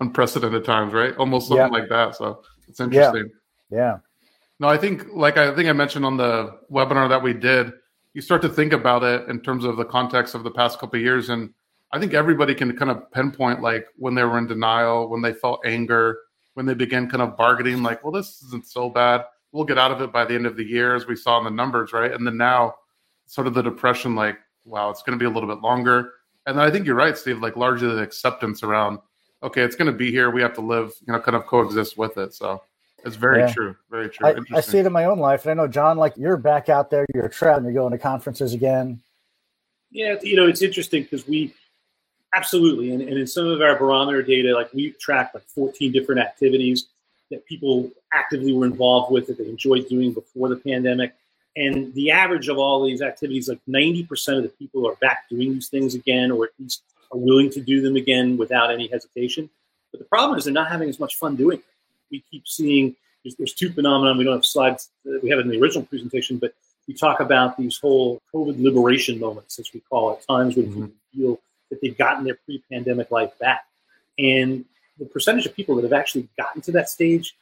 unprecedented 0.00 0.64
times, 0.64 0.92
right? 0.92 1.16
Almost 1.16 1.48
something 1.48 1.66
yeah. 1.72 1.78
like 1.78 1.88
that. 1.90 2.16
So 2.16 2.42
it's 2.66 2.80
interesting. 2.80 3.30
Yeah. 3.70 3.78
yeah. 3.78 3.98
No, 4.60 4.68
I 4.68 4.78
think 4.78 5.06
like 5.12 5.36
I 5.36 5.54
think 5.54 5.68
I 5.68 5.72
mentioned 5.72 6.04
on 6.04 6.16
the 6.16 6.58
webinar 6.70 7.08
that 7.08 7.22
we 7.22 7.32
did, 7.32 7.72
you 8.12 8.20
start 8.20 8.42
to 8.42 8.48
think 8.48 8.72
about 8.72 9.02
it 9.02 9.28
in 9.28 9.40
terms 9.40 9.64
of 9.64 9.76
the 9.76 9.84
context 9.84 10.34
of 10.34 10.44
the 10.44 10.50
past 10.50 10.78
couple 10.78 10.98
years, 11.00 11.28
and 11.28 11.52
I 11.92 11.98
think 11.98 12.14
everybody 12.14 12.54
can 12.54 12.76
kind 12.76 12.90
of 12.90 13.10
pinpoint 13.12 13.60
like 13.62 13.86
when 13.96 14.14
they 14.14 14.24
were 14.24 14.38
in 14.38 14.46
denial, 14.46 15.08
when 15.08 15.22
they 15.22 15.32
felt 15.32 15.60
anger, 15.64 16.18
when 16.54 16.66
they 16.66 16.74
began 16.74 17.08
kind 17.08 17.22
of 17.22 17.36
bargaining, 17.36 17.82
like, 17.82 18.02
well, 18.02 18.12
this 18.12 18.42
isn't 18.42 18.66
so 18.66 18.88
bad. 18.88 19.24
We'll 19.52 19.64
get 19.64 19.78
out 19.78 19.92
of 19.92 20.00
it 20.00 20.12
by 20.12 20.24
the 20.24 20.34
end 20.34 20.46
of 20.46 20.56
the 20.56 20.64
year, 20.64 20.94
as 20.96 21.06
we 21.06 21.14
saw 21.16 21.38
in 21.38 21.44
the 21.44 21.50
numbers, 21.50 21.92
right? 21.92 22.12
And 22.12 22.26
then 22.26 22.36
now, 22.36 22.74
sort 23.26 23.46
of 23.46 23.54
the 23.54 23.62
depression, 23.62 24.14
like, 24.14 24.38
wow, 24.64 24.90
it's 24.90 25.02
going 25.02 25.18
to 25.18 25.22
be 25.22 25.26
a 25.28 25.32
little 25.32 25.48
bit 25.48 25.62
longer. 25.62 26.12
And 26.46 26.58
then 26.58 26.64
I 26.64 26.70
think 26.70 26.86
you're 26.86 26.94
right, 26.94 27.16
Steve. 27.16 27.40
Like 27.40 27.56
largely 27.56 27.88
the 27.88 28.02
acceptance 28.02 28.62
around, 28.62 28.98
okay, 29.42 29.62
it's 29.62 29.76
going 29.76 29.90
to 29.90 29.96
be 29.96 30.10
here. 30.10 30.30
We 30.30 30.42
have 30.42 30.54
to 30.54 30.60
live, 30.60 30.92
you 31.06 31.12
know, 31.12 31.20
kind 31.20 31.36
of 31.36 31.46
coexist 31.46 31.96
with 31.96 32.16
it. 32.18 32.34
So 32.34 32.62
it's 33.04 33.16
very 33.16 33.40
yeah. 33.40 33.52
true. 33.52 33.76
Very 33.90 34.08
true. 34.08 34.26
I, 34.26 34.56
I, 34.56 34.60
see 34.60 34.78
it 34.78 34.86
in 34.86 34.92
my 34.92 35.04
own 35.04 35.18
life. 35.18 35.44
And 35.44 35.50
I 35.50 35.62
know, 35.62 35.68
John, 35.68 35.98
like 35.98 36.16
you're 36.16 36.36
back 36.36 36.68
out 36.68 36.90
there, 36.90 37.06
you're 37.14 37.28
traveling, 37.28 37.64
you're 37.64 37.74
going 37.74 37.92
to 37.92 37.98
conferences 37.98 38.54
again. 38.54 39.00
Yeah, 39.90 40.16
you 40.22 40.36
know, 40.36 40.46
it's 40.46 40.62
interesting 40.62 41.02
because 41.02 41.26
we 41.28 41.54
absolutely, 42.34 42.92
and, 42.92 43.02
and 43.02 43.18
in 43.18 43.26
some 43.26 43.46
of 43.46 43.60
our 43.60 43.78
barometer 43.78 44.22
data, 44.22 44.54
like 44.54 44.72
we 44.72 44.90
tracked 44.92 45.34
like 45.34 45.44
14 45.44 45.92
different 45.92 46.20
activities 46.20 46.88
that 47.30 47.44
people 47.46 47.90
actively 48.12 48.52
were 48.52 48.66
involved 48.66 49.12
with 49.12 49.26
that 49.26 49.38
they 49.38 49.46
enjoyed 49.46 49.88
doing 49.88 50.12
before 50.12 50.48
the 50.48 50.56
pandemic. 50.56 51.14
And 51.56 51.94
the 51.94 52.10
average 52.10 52.48
of 52.48 52.58
all 52.58 52.84
these 52.84 53.02
activities, 53.02 53.48
like 53.48 53.60
90% 53.68 54.38
of 54.38 54.42
the 54.42 54.48
people 54.48 54.88
are 54.88 54.96
back 54.96 55.28
doing 55.30 55.52
these 55.52 55.68
things 55.68 55.94
again, 55.94 56.32
or 56.32 56.46
at 56.46 56.50
least 56.58 56.82
are 57.12 57.18
willing 57.18 57.50
to 57.50 57.60
do 57.60 57.80
them 57.80 57.96
again 57.96 58.36
without 58.36 58.72
any 58.72 58.88
hesitation. 58.88 59.48
But 59.92 60.00
the 60.00 60.06
problem 60.06 60.36
is 60.36 60.44
they're 60.44 60.52
not 60.52 60.72
having 60.72 60.88
as 60.88 60.98
much 60.98 61.16
fun 61.16 61.36
doing 61.36 61.58
it 61.58 61.64
we 62.10 62.24
keep 62.30 62.46
seeing 62.46 62.96
there's, 63.24 63.36
there's 63.36 63.54
two 63.54 63.72
phenomena. 63.72 64.16
We 64.16 64.24
don't 64.24 64.34
have 64.34 64.44
slides. 64.44 64.90
that 65.04 65.22
We 65.22 65.30
have 65.30 65.40
in 65.40 65.48
the 65.48 65.60
original 65.60 65.84
presentation, 65.84 66.38
but 66.38 66.54
we 66.86 66.94
talk 66.94 67.20
about 67.20 67.56
these 67.56 67.78
whole 67.78 68.20
COVID 68.32 68.62
liberation 68.62 69.18
moments, 69.18 69.58
as 69.58 69.72
we 69.72 69.80
call 69.80 70.14
it, 70.14 70.24
times 70.28 70.56
when 70.56 70.66
mm-hmm. 70.66 70.82
people 70.84 70.96
feel 71.14 71.40
that 71.70 71.80
they've 71.80 71.96
gotten 71.96 72.24
their 72.24 72.38
pre-pandemic 72.44 73.10
life 73.10 73.32
back. 73.38 73.64
And 74.18 74.64
the 74.98 75.06
percentage 75.06 75.46
of 75.46 75.54
people 75.54 75.74
that 75.76 75.82
have 75.82 75.92
actually 75.92 76.28
gotten 76.38 76.60
to 76.62 76.72
that 76.72 76.90
stage 76.90 77.34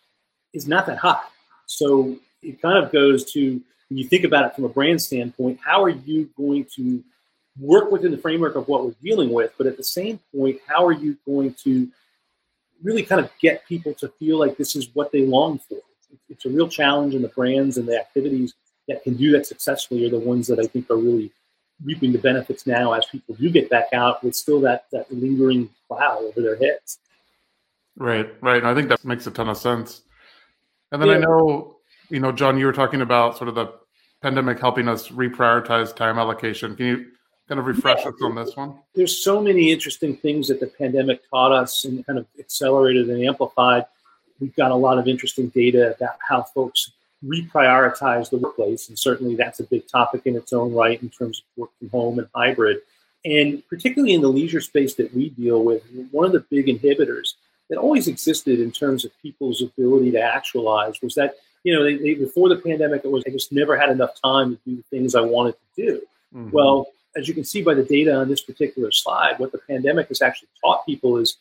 is 0.52 0.68
not 0.68 0.86
that 0.86 0.98
high. 0.98 1.24
So 1.66 2.16
it 2.42 2.62
kind 2.62 2.82
of 2.82 2.92
goes 2.92 3.30
to 3.32 3.60
when 3.88 3.98
you 3.98 4.04
think 4.04 4.24
about 4.24 4.46
it 4.46 4.54
from 4.54 4.64
a 4.64 4.68
brand 4.68 5.02
standpoint, 5.02 5.58
how 5.62 5.82
are 5.82 5.90
you 5.90 6.30
going 6.36 6.66
to 6.76 7.02
work 7.60 7.90
within 7.90 8.10
the 8.10 8.18
framework 8.18 8.54
of 8.54 8.68
what 8.68 8.84
we're 8.84 8.94
dealing 9.02 9.30
with? 9.30 9.52
But 9.58 9.66
at 9.66 9.76
the 9.76 9.84
same 9.84 10.18
point, 10.34 10.60
how 10.66 10.86
are 10.86 10.92
you 10.92 11.18
going 11.26 11.54
to 11.64 11.88
really 12.82 13.02
kind 13.02 13.20
of 13.20 13.30
get 13.40 13.66
people 13.66 13.94
to 13.94 14.08
feel 14.18 14.38
like 14.38 14.56
this 14.56 14.76
is 14.76 14.88
what 14.94 15.12
they 15.12 15.24
long 15.26 15.58
for. 15.58 15.78
It's 16.28 16.44
a 16.46 16.50
real 16.50 16.68
challenge, 16.68 17.14
and 17.14 17.24
the 17.24 17.28
brands 17.28 17.78
and 17.78 17.86
the 17.86 17.98
activities 17.98 18.54
that 18.88 19.02
can 19.02 19.14
do 19.14 19.32
that 19.32 19.46
successfully 19.46 20.04
are 20.06 20.10
the 20.10 20.18
ones 20.18 20.46
that 20.48 20.58
I 20.58 20.66
think 20.66 20.90
are 20.90 20.96
really 20.96 21.32
reaping 21.84 22.12
the 22.12 22.18
benefits 22.18 22.66
now 22.66 22.92
as 22.92 23.06
people 23.06 23.34
do 23.34 23.50
get 23.50 23.68
back 23.70 23.86
out 23.92 24.22
with 24.22 24.36
still 24.36 24.60
that 24.60 24.86
that 24.92 25.10
lingering 25.12 25.68
cloud 25.88 26.22
over 26.22 26.40
their 26.40 26.56
heads. 26.56 26.98
Right, 27.96 28.32
right. 28.40 28.58
And 28.58 28.66
I 28.66 28.74
think 28.74 28.88
that 28.88 29.04
makes 29.04 29.26
a 29.26 29.30
ton 29.30 29.48
of 29.48 29.56
sense. 29.56 30.02
And 30.90 31.00
then 31.00 31.08
yeah. 31.08 31.16
I 31.16 31.18
know, 31.18 31.76
you 32.08 32.20
know, 32.20 32.32
John, 32.32 32.58
you 32.58 32.66
were 32.66 32.72
talking 32.72 33.02
about 33.02 33.36
sort 33.36 33.48
of 33.48 33.54
the 33.54 33.72
pandemic 34.22 34.60
helping 34.60 34.88
us 34.88 35.08
reprioritize 35.08 35.94
time 35.94 36.18
allocation. 36.18 36.76
Can 36.76 36.86
you 36.86 37.06
kind 37.48 37.58
of 37.58 37.66
refresh 37.66 38.04
us 38.06 38.14
on 38.22 38.34
this 38.34 38.56
one? 38.56 38.74
There's 38.94 39.22
so 39.22 39.40
many 39.40 39.70
interesting 39.70 40.16
things 40.16 40.48
that 40.48 40.60
the 40.60 40.66
pandemic 40.66 41.28
taught 41.28 41.52
us 41.52 41.84
and 41.84 42.04
kind 42.06 42.18
of 42.18 42.26
accelerated 42.38 43.08
and 43.10 43.24
amplified. 43.24 43.86
We've 44.40 44.54
got 44.56 44.70
a 44.70 44.76
lot 44.76 44.98
of 44.98 45.06
interesting 45.06 45.48
data 45.48 45.94
about 45.94 46.16
how 46.26 46.42
folks 46.42 46.92
reprioritize 47.24 48.30
the 48.30 48.38
workplace. 48.38 48.88
And 48.88 48.98
certainly 48.98 49.36
that's 49.36 49.60
a 49.60 49.64
big 49.64 49.86
topic 49.86 50.22
in 50.24 50.36
its 50.36 50.52
own 50.52 50.72
right 50.72 51.00
in 51.00 51.08
terms 51.08 51.40
of 51.40 51.62
work 51.62 51.70
from 51.78 51.88
home 51.90 52.18
and 52.18 52.28
hybrid. 52.34 52.78
And 53.24 53.62
particularly 53.68 54.14
in 54.14 54.20
the 54.20 54.28
leisure 54.28 54.60
space 54.60 54.94
that 54.94 55.14
we 55.14 55.30
deal 55.30 55.62
with, 55.62 55.82
one 56.10 56.26
of 56.26 56.32
the 56.32 56.40
big 56.40 56.66
inhibitors 56.66 57.34
that 57.70 57.78
always 57.78 58.08
existed 58.08 58.58
in 58.58 58.72
terms 58.72 59.04
of 59.04 59.12
people's 59.22 59.62
ability 59.62 60.10
to 60.12 60.20
actualize 60.20 61.00
was 61.00 61.14
that, 61.14 61.36
you 61.62 61.72
know, 61.72 61.84
they, 61.84 61.96
they, 61.96 62.14
before 62.14 62.48
the 62.48 62.56
pandemic, 62.56 63.04
it 63.04 63.10
was 63.10 63.22
I 63.26 63.30
just 63.30 63.52
never 63.52 63.76
had 63.76 63.90
enough 63.90 64.20
time 64.20 64.56
to 64.56 64.70
do 64.70 64.76
the 64.76 64.82
things 64.90 65.14
I 65.14 65.20
wanted 65.20 65.54
to 65.76 65.86
do. 65.86 66.02
Mm-hmm. 66.34 66.50
Well, 66.50 66.88
as 67.16 67.28
you 67.28 67.34
can 67.34 67.44
see 67.44 67.62
by 67.62 67.74
the 67.74 67.82
data 67.82 68.14
on 68.14 68.28
this 68.28 68.40
particular 68.40 68.90
slide, 68.90 69.38
what 69.38 69.52
the 69.52 69.58
pandemic 69.58 70.08
has 70.08 70.22
actually 70.22 70.48
taught 70.60 70.86
people 70.86 71.18
is, 71.18 71.36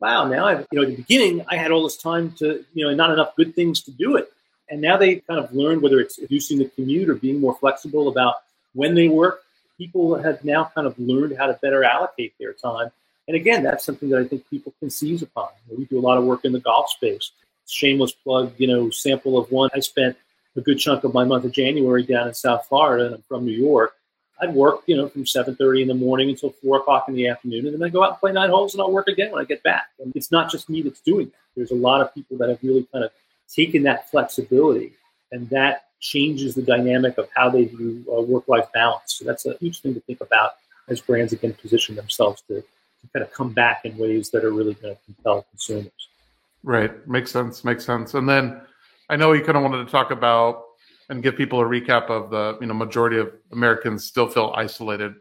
wow, 0.00 0.26
now 0.26 0.46
I've, 0.46 0.66
you 0.70 0.78
know, 0.78 0.82
at 0.82 0.90
the 0.90 0.96
beginning, 0.96 1.44
I 1.48 1.56
had 1.56 1.70
all 1.70 1.82
this 1.82 1.96
time 1.96 2.32
to, 2.38 2.64
you 2.74 2.84
know, 2.84 2.94
not 2.94 3.10
enough 3.10 3.34
good 3.36 3.54
things 3.54 3.80
to 3.82 3.90
do 3.90 4.16
it. 4.16 4.32
And 4.70 4.80
now 4.80 4.96
they 4.96 5.16
kind 5.16 5.40
of 5.42 5.52
learned 5.52 5.82
whether 5.82 5.98
it's 5.98 6.18
reducing 6.18 6.58
the 6.58 6.66
commute 6.66 7.08
or 7.08 7.14
being 7.14 7.40
more 7.40 7.56
flexible 7.56 8.08
about 8.08 8.36
when 8.74 8.94
they 8.94 9.08
work, 9.08 9.42
people 9.78 10.14
have 10.16 10.44
now 10.44 10.70
kind 10.74 10.86
of 10.86 10.98
learned 10.98 11.36
how 11.38 11.46
to 11.46 11.58
better 11.62 11.84
allocate 11.84 12.34
their 12.38 12.52
time. 12.52 12.90
And 13.28 13.36
again, 13.36 13.62
that's 13.62 13.84
something 13.84 14.08
that 14.10 14.20
I 14.20 14.24
think 14.24 14.48
people 14.48 14.74
can 14.78 14.90
seize 14.90 15.22
upon. 15.22 15.48
We 15.76 15.84
do 15.86 15.98
a 15.98 16.00
lot 16.00 16.18
of 16.18 16.24
work 16.24 16.44
in 16.44 16.52
the 16.52 16.60
golf 16.60 16.90
space. 16.90 17.30
Shameless 17.66 18.12
plug, 18.12 18.54
you 18.58 18.66
know, 18.66 18.90
sample 18.90 19.38
of 19.38 19.50
one. 19.50 19.70
I 19.74 19.80
spent 19.80 20.16
a 20.56 20.60
good 20.60 20.78
chunk 20.78 21.04
of 21.04 21.12
my 21.14 21.24
month 21.24 21.44
of 21.44 21.52
January 21.52 22.02
down 22.02 22.28
in 22.28 22.34
South 22.34 22.66
Florida, 22.66 23.06
and 23.06 23.14
I'm 23.16 23.22
from 23.22 23.44
New 23.44 23.52
York. 23.52 23.94
I'd 24.40 24.54
work, 24.54 24.82
you 24.86 24.96
know, 24.96 25.08
from 25.08 25.24
7:30 25.24 25.82
in 25.82 25.88
the 25.88 25.94
morning 25.94 26.28
until 26.30 26.50
four 26.50 26.78
o'clock 26.78 27.08
in 27.08 27.14
the 27.14 27.28
afternoon, 27.28 27.66
and 27.66 27.74
then 27.74 27.82
I 27.82 27.88
go 27.88 28.02
out 28.02 28.10
and 28.10 28.18
play 28.18 28.32
nine 28.32 28.50
holes, 28.50 28.74
and 28.74 28.80
I'll 28.80 28.92
work 28.92 29.08
again 29.08 29.32
when 29.32 29.42
I 29.42 29.44
get 29.44 29.62
back. 29.62 29.88
And 29.98 30.12
it's 30.14 30.30
not 30.30 30.50
just 30.50 30.68
me 30.68 30.82
that's 30.82 31.00
doing 31.00 31.26
that. 31.26 31.34
There's 31.56 31.70
a 31.70 31.76
lot 31.76 32.00
of 32.00 32.14
people 32.14 32.36
that 32.38 32.48
have 32.48 32.58
really 32.62 32.86
kind 32.92 33.04
of 33.04 33.10
taken 33.48 33.82
that 33.84 34.10
flexibility, 34.10 34.92
and 35.32 35.48
that 35.50 35.86
changes 36.00 36.54
the 36.54 36.62
dynamic 36.62 37.18
of 37.18 37.28
how 37.34 37.50
they 37.50 37.64
view 37.64 38.04
uh, 38.10 38.20
work-life 38.20 38.66
balance. 38.72 39.14
So 39.14 39.24
that's 39.24 39.46
a 39.46 39.56
huge 39.58 39.80
thing 39.80 39.94
to 39.94 40.00
think 40.00 40.20
about 40.20 40.52
as 40.88 41.00
brands 41.00 41.32
again 41.32 41.54
position 41.54 41.96
themselves 41.96 42.42
to, 42.42 42.60
to 42.60 43.08
kind 43.12 43.24
of 43.24 43.32
come 43.32 43.52
back 43.52 43.84
in 43.84 43.96
ways 43.98 44.30
that 44.30 44.44
are 44.44 44.52
really 44.52 44.74
going 44.74 44.94
to 44.94 45.00
compel 45.04 45.42
consumers. 45.50 46.08
Right, 46.62 47.06
makes 47.08 47.30
sense. 47.30 47.64
Makes 47.64 47.84
sense. 47.84 48.14
And 48.14 48.28
then 48.28 48.60
I 49.08 49.16
know 49.16 49.32
you 49.32 49.42
kind 49.42 49.56
of 49.56 49.62
wanted 49.62 49.84
to 49.84 49.90
talk 49.90 50.10
about 50.10 50.64
and 51.08 51.22
give 51.22 51.36
people 51.36 51.60
a 51.60 51.64
recap 51.64 52.10
of 52.10 52.30
the 52.30 52.58
you 52.60 52.66
know 52.66 52.74
majority 52.74 53.18
of 53.18 53.32
Americans 53.52 54.04
still 54.04 54.28
feel 54.28 54.52
isolated. 54.56 55.14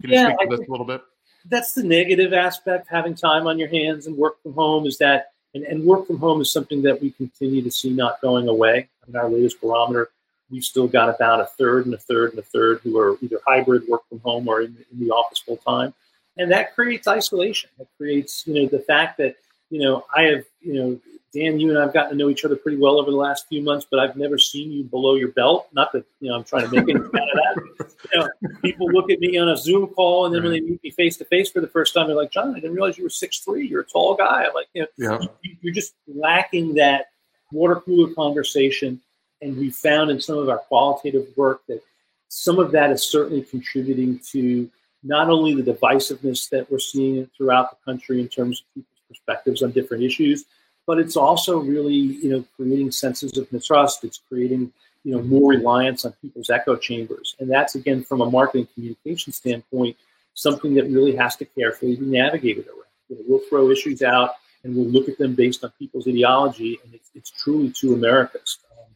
Can 0.00 0.10
you 0.10 0.16
yeah, 0.16 0.34
speak 0.34 0.50
to 0.50 0.56
this 0.56 0.66
a 0.66 0.70
little 0.70 0.86
bit? 0.86 1.02
That's 1.46 1.72
the 1.72 1.82
negative 1.82 2.32
aspect. 2.32 2.88
Having 2.88 3.14
time 3.16 3.46
on 3.46 3.58
your 3.58 3.68
hands 3.68 4.06
and 4.06 4.16
work 4.16 4.42
from 4.42 4.52
home 4.54 4.86
is 4.86 4.98
that, 4.98 5.32
and, 5.54 5.64
and 5.64 5.84
work 5.84 6.06
from 6.06 6.18
home 6.18 6.40
is 6.40 6.52
something 6.52 6.82
that 6.82 7.00
we 7.00 7.10
continue 7.12 7.62
to 7.62 7.70
see 7.70 7.90
not 7.90 8.20
going 8.20 8.48
away. 8.48 8.88
In 9.08 9.16
our 9.16 9.28
latest 9.28 9.60
barometer, 9.60 10.10
we've 10.50 10.64
still 10.64 10.86
got 10.86 11.08
about 11.08 11.40
a 11.40 11.46
third 11.46 11.86
and 11.86 11.94
a 11.94 11.98
third 11.98 12.30
and 12.30 12.38
a 12.38 12.42
third 12.42 12.80
who 12.82 12.98
are 12.98 13.16
either 13.22 13.38
hybrid 13.46 13.88
work 13.88 14.02
from 14.08 14.20
home 14.20 14.48
or 14.48 14.62
in, 14.62 14.76
in 14.92 15.00
the 15.00 15.10
office 15.10 15.38
full 15.38 15.56
time. 15.56 15.94
And 16.36 16.50
that 16.52 16.74
creates 16.74 17.08
isolation. 17.08 17.70
It 17.78 17.88
creates, 17.96 18.46
you 18.46 18.54
know, 18.54 18.68
the 18.68 18.80
fact 18.80 19.18
that, 19.18 19.36
you 19.70 19.80
know, 19.80 20.04
I 20.14 20.22
have, 20.24 20.44
you 20.60 20.74
know, 20.74 21.00
Dan, 21.32 21.60
you 21.60 21.70
and 21.70 21.78
I've 21.78 21.94
gotten 21.94 22.10
to 22.10 22.16
know 22.16 22.28
each 22.28 22.44
other 22.44 22.56
pretty 22.56 22.76
well 22.76 22.98
over 22.98 23.10
the 23.10 23.16
last 23.16 23.46
few 23.48 23.62
months, 23.62 23.86
but 23.88 24.00
I've 24.00 24.16
never 24.16 24.36
seen 24.36 24.72
you 24.72 24.82
below 24.82 25.14
your 25.14 25.28
belt. 25.28 25.68
Not 25.72 25.92
that 25.92 26.04
you 26.18 26.28
know 26.28 26.36
I'm 26.36 26.42
trying 26.42 26.68
to 26.68 26.74
make 26.74 26.88
anything 26.88 27.04
out 27.04 27.04
of 27.04 27.14
that. 27.14 27.90
You 28.12 28.18
know, 28.18 28.28
people 28.62 28.90
look 28.90 29.12
at 29.12 29.20
me 29.20 29.38
on 29.38 29.48
a 29.48 29.56
Zoom 29.56 29.86
call, 29.86 30.26
and 30.26 30.34
then 30.34 30.42
when 30.42 30.50
they 30.50 30.60
meet 30.60 30.82
me 30.82 30.90
face 30.90 31.16
to 31.18 31.24
face 31.24 31.48
for 31.48 31.60
the 31.60 31.68
first 31.68 31.94
time, 31.94 32.08
they're 32.08 32.16
like, 32.16 32.32
"John, 32.32 32.50
I 32.50 32.54
didn't 32.54 32.74
realize 32.74 32.98
you 32.98 33.04
were 33.04 33.10
six 33.10 33.38
three. 33.38 33.64
You're 33.64 33.82
a 33.82 33.86
tall 33.86 34.16
guy." 34.16 34.44
I'm 34.44 34.54
like, 34.54 34.66
you 34.74 34.86
know, 34.98 35.20
yeah. 35.20 35.50
you're 35.60 35.72
just 35.72 35.94
lacking 36.08 36.74
that 36.74 37.10
water 37.52 37.76
cooler 37.76 38.12
conversation 38.12 39.00
and 39.42 39.56
we 39.56 39.70
found 39.70 40.10
in 40.10 40.20
some 40.20 40.38
of 40.38 40.48
our 40.48 40.58
qualitative 40.58 41.26
work 41.36 41.62
that 41.68 41.82
some 42.28 42.58
of 42.58 42.72
that 42.72 42.90
is 42.90 43.02
certainly 43.02 43.42
contributing 43.42 44.20
to 44.30 44.70
not 45.02 45.30
only 45.30 45.54
the 45.54 45.72
divisiveness 45.72 46.48
that 46.50 46.70
we're 46.70 46.78
seeing 46.78 47.28
throughout 47.36 47.70
the 47.70 47.76
country 47.84 48.20
in 48.20 48.28
terms 48.28 48.62
of 48.76 48.82
perspectives 49.10 49.62
on 49.62 49.72
different 49.72 50.02
issues, 50.02 50.44
but 50.86 50.98
it's 50.98 51.16
also 51.16 51.58
really, 51.58 51.94
you 52.22 52.30
know, 52.30 52.44
creating 52.56 52.90
senses 52.90 53.36
of 53.36 53.52
mistrust. 53.52 54.04
It's 54.04 54.20
creating, 54.28 54.72
you 55.04 55.12
know, 55.12 55.22
more 55.22 55.50
reliance 55.50 56.04
on 56.04 56.12
people's 56.22 56.50
echo 56.50 56.76
chambers. 56.76 57.36
And 57.40 57.50
that's 57.50 57.74
again 57.74 58.02
from 58.02 58.20
a 58.20 58.30
marketing 58.30 58.68
communication 58.74 59.32
standpoint, 59.32 59.96
something 60.34 60.74
that 60.74 60.84
really 60.84 61.14
has 61.16 61.36
to 61.36 61.44
carefully 61.44 61.96
be 61.96 62.06
navigated 62.06 62.66
around. 62.68 62.94
You 63.08 63.16
know, 63.16 63.22
we'll 63.28 63.48
throw 63.48 63.70
issues 63.70 64.02
out 64.02 64.30
and 64.62 64.76
we'll 64.76 64.86
look 64.86 65.08
at 65.08 65.18
them 65.18 65.34
based 65.34 65.64
on 65.64 65.72
people's 65.78 66.06
ideology, 66.06 66.78
and 66.84 66.94
it's, 66.94 67.10
it's 67.14 67.30
truly 67.30 67.70
two 67.70 67.94
Americas 67.94 68.58
um, 68.78 68.86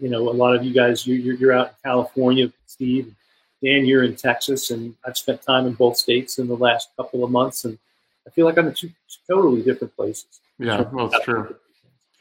you 0.00 0.08
know, 0.08 0.28
a 0.28 0.30
lot 0.30 0.54
of 0.54 0.64
you 0.64 0.72
guys, 0.72 1.06
you're, 1.06 1.34
you're 1.34 1.52
out 1.52 1.68
in 1.68 1.74
California, 1.84 2.52
Steve, 2.66 3.14
Dan, 3.62 3.86
you're 3.86 4.04
in 4.04 4.14
Texas, 4.14 4.70
and 4.70 4.94
I've 5.04 5.16
spent 5.16 5.42
time 5.42 5.66
in 5.66 5.72
both 5.72 5.96
states 5.96 6.38
in 6.38 6.46
the 6.46 6.56
last 6.56 6.90
couple 6.96 7.24
of 7.24 7.30
months, 7.30 7.64
and 7.64 7.78
I 8.28 8.30
feel 8.30 8.44
like 8.44 8.58
I'm 8.58 8.68
in 8.68 8.74
two 8.74 8.90
totally 9.26 9.62
different 9.62 9.96
places. 9.96 10.40
Yeah, 10.58 10.82
well, 10.92 11.06
it's 11.10 11.24
true. 11.24 11.56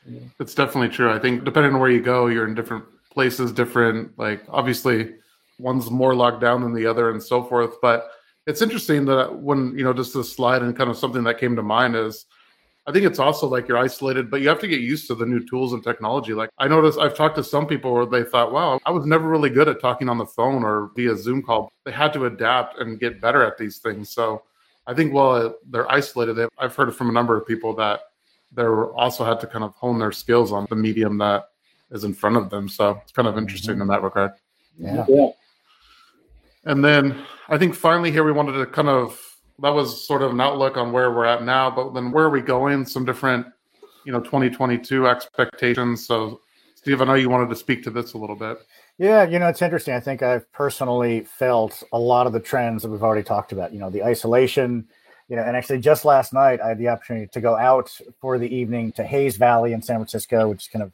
Yeah. 0.05 0.21
It's 0.39 0.55
definitely 0.55 0.87
true. 0.87 1.11
I 1.11 1.19
think 1.19 1.43
depending 1.43 1.73
on 1.73 1.81
where 1.81 1.89
you 1.89 2.01
go, 2.01 2.27
you're 2.27 2.47
in 2.47 2.55
different 2.55 2.85
places, 3.11 3.51
different, 3.51 4.17
like, 4.17 4.41
obviously, 4.47 5.15
one's 5.59 5.91
more 5.91 6.15
locked 6.15 6.39
down 6.39 6.61
than 6.61 6.73
the 6.73 6.85
other 6.85 7.09
and 7.09 7.21
so 7.21 7.43
forth. 7.43 7.81
But 7.81 8.09
it's 8.45 8.61
interesting 8.61 9.03
that 9.05 9.35
when, 9.37 9.77
you 9.77 9.83
know, 9.83 9.91
just 9.91 10.13
this 10.13 10.31
slide 10.31 10.61
and 10.61 10.77
kind 10.77 10.89
of 10.89 10.97
something 10.97 11.25
that 11.25 11.39
came 11.39 11.57
to 11.57 11.63
mind 11.63 11.97
is, 11.97 12.25
I 12.85 12.93
think 12.93 13.05
it's 13.05 13.19
also 13.19 13.47
like 13.47 13.67
you're 13.67 13.77
isolated, 13.77 14.31
but 14.31 14.39
you 14.39 14.47
have 14.47 14.61
to 14.61 14.67
get 14.67 14.79
used 14.79 15.07
to 15.07 15.15
the 15.15 15.25
new 15.25 15.45
tools 15.45 15.73
and 15.73 15.83
technology. 15.83 16.33
Like 16.33 16.51
I 16.57 16.69
noticed 16.69 16.97
I've 16.97 17.15
talked 17.17 17.35
to 17.35 17.43
some 17.43 17.67
people 17.67 17.93
where 17.93 18.05
they 18.05 18.23
thought, 18.23 18.53
wow, 18.53 18.79
I 18.85 18.91
was 18.91 19.05
never 19.05 19.27
really 19.27 19.49
good 19.49 19.67
at 19.67 19.81
talking 19.81 20.07
on 20.07 20.17
the 20.17 20.25
phone 20.25 20.63
or 20.63 20.91
via 20.95 21.17
Zoom 21.17 21.43
call. 21.43 21.69
They 21.83 21.91
had 21.91 22.13
to 22.13 22.27
adapt 22.27 22.79
and 22.79 22.97
get 22.97 23.19
better 23.19 23.43
at 23.43 23.57
these 23.57 23.79
things. 23.79 24.11
So 24.11 24.43
I 24.87 24.93
think 24.93 25.13
while 25.13 25.55
they're 25.69 25.91
isolated, 25.91 26.47
I've 26.57 26.75
heard 26.75 26.95
from 26.95 27.09
a 27.09 27.13
number 27.13 27.37
of 27.37 27.45
people 27.45 27.75
that 27.75 28.01
they 28.53 28.63
also 28.63 29.25
had 29.25 29.39
to 29.41 29.47
kind 29.47 29.63
of 29.63 29.75
hone 29.75 29.99
their 29.99 30.13
skills 30.13 30.53
on 30.53 30.65
the 30.69 30.75
medium 30.75 31.17
that 31.17 31.49
is 31.91 32.05
in 32.05 32.13
front 32.13 32.37
of 32.37 32.49
them. 32.49 32.69
So 32.69 32.99
it's 33.03 33.11
kind 33.11 33.27
of 33.27 33.37
interesting 33.37 33.73
mm-hmm. 33.73 33.81
in 33.83 33.87
that 33.89 34.01
regard. 34.01 34.31
Yeah. 34.79 35.05
yeah. 35.09 35.29
And 36.63 36.83
then 36.83 37.21
I 37.49 37.57
think 37.57 37.75
finally 37.75 38.11
here 38.11 38.23
we 38.23 38.31
wanted 38.31 38.53
to 38.53 38.65
kind 38.65 38.89
of 38.89 39.21
that 39.59 39.69
was 39.69 40.05
sort 40.05 40.21
of 40.21 40.31
an 40.31 40.41
outlook 40.41 40.77
on 40.77 40.91
where 40.91 41.11
we're 41.11 41.25
at 41.25 41.43
now. 41.43 41.69
But 41.69 41.93
then 41.93 42.11
where 42.11 42.25
are 42.25 42.29
we 42.29 42.41
going? 42.41 42.85
Some 42.85 43.05
different, 43.05 43.45
you 44.05 44.11
know, 44.11 44.19
2022 44.19 45.07
expectations. 45.07 46.05
So, 46.05 46.41
Steve, 46.75 47.01
I 47.01 47.05
know 47.05 47.15
you 47.15 47.29
wanted 47.29 47.49
to 47.49 47.55
speak 47.55 47.83
to 47.83 47.89
this 47.89 48.13
a 48.13 48.17
little 48.17 48.35
bit. 48.35 48.59
Yeah, 48.97 49.23
you 49.25 49.37
know, 49.37 49.47
it's 49.47 49.61
interesting. 49.61 49.93
I 49.93 49.99
think 49.99 50.23
I've 50.23 50.51
personally 50.51 51.21
felt 51.21 51.83
a 51.93 51.99
lot 51.99 52.25
of 52.25 52.33
the 52.33 52.39
trends 52.39 52.81
that 52.83 52.89
we've 52.89 53.03
already 53.03 53.23
talked 53.23 53.51
about. 53.51 53.73
You 53.73 53.79
know, 53.79 53.89
the 53.89 54.03
isolation. 54.03 54.87
You 55.29 55.35
know, 55.35 55.43
and 55.43 55.57
actually, 55.57 55.79
just 55.79 56.05
last 56.05 56.33
night, 56.33 56.61
I 56.61 56.69
had 56.69 56.77
the 56.77 56.87
opportunity 56.87 57.27
to 57.27 57.41
go 57.41 57.57
out 57.57 57.95
for 58.21 58.39
the 58.39 58.53
evening 58.53 58.93
to 58.93 59.03
Hayes 59.03 59.35
Valley 59.35 59.73
in 59.73 59.81
San 59.81 59.97
Francisco, 59.97 60.47
which 60.47 60.63
is 60.63 60.67
kind 60.69 60.83
of 60.83 60.91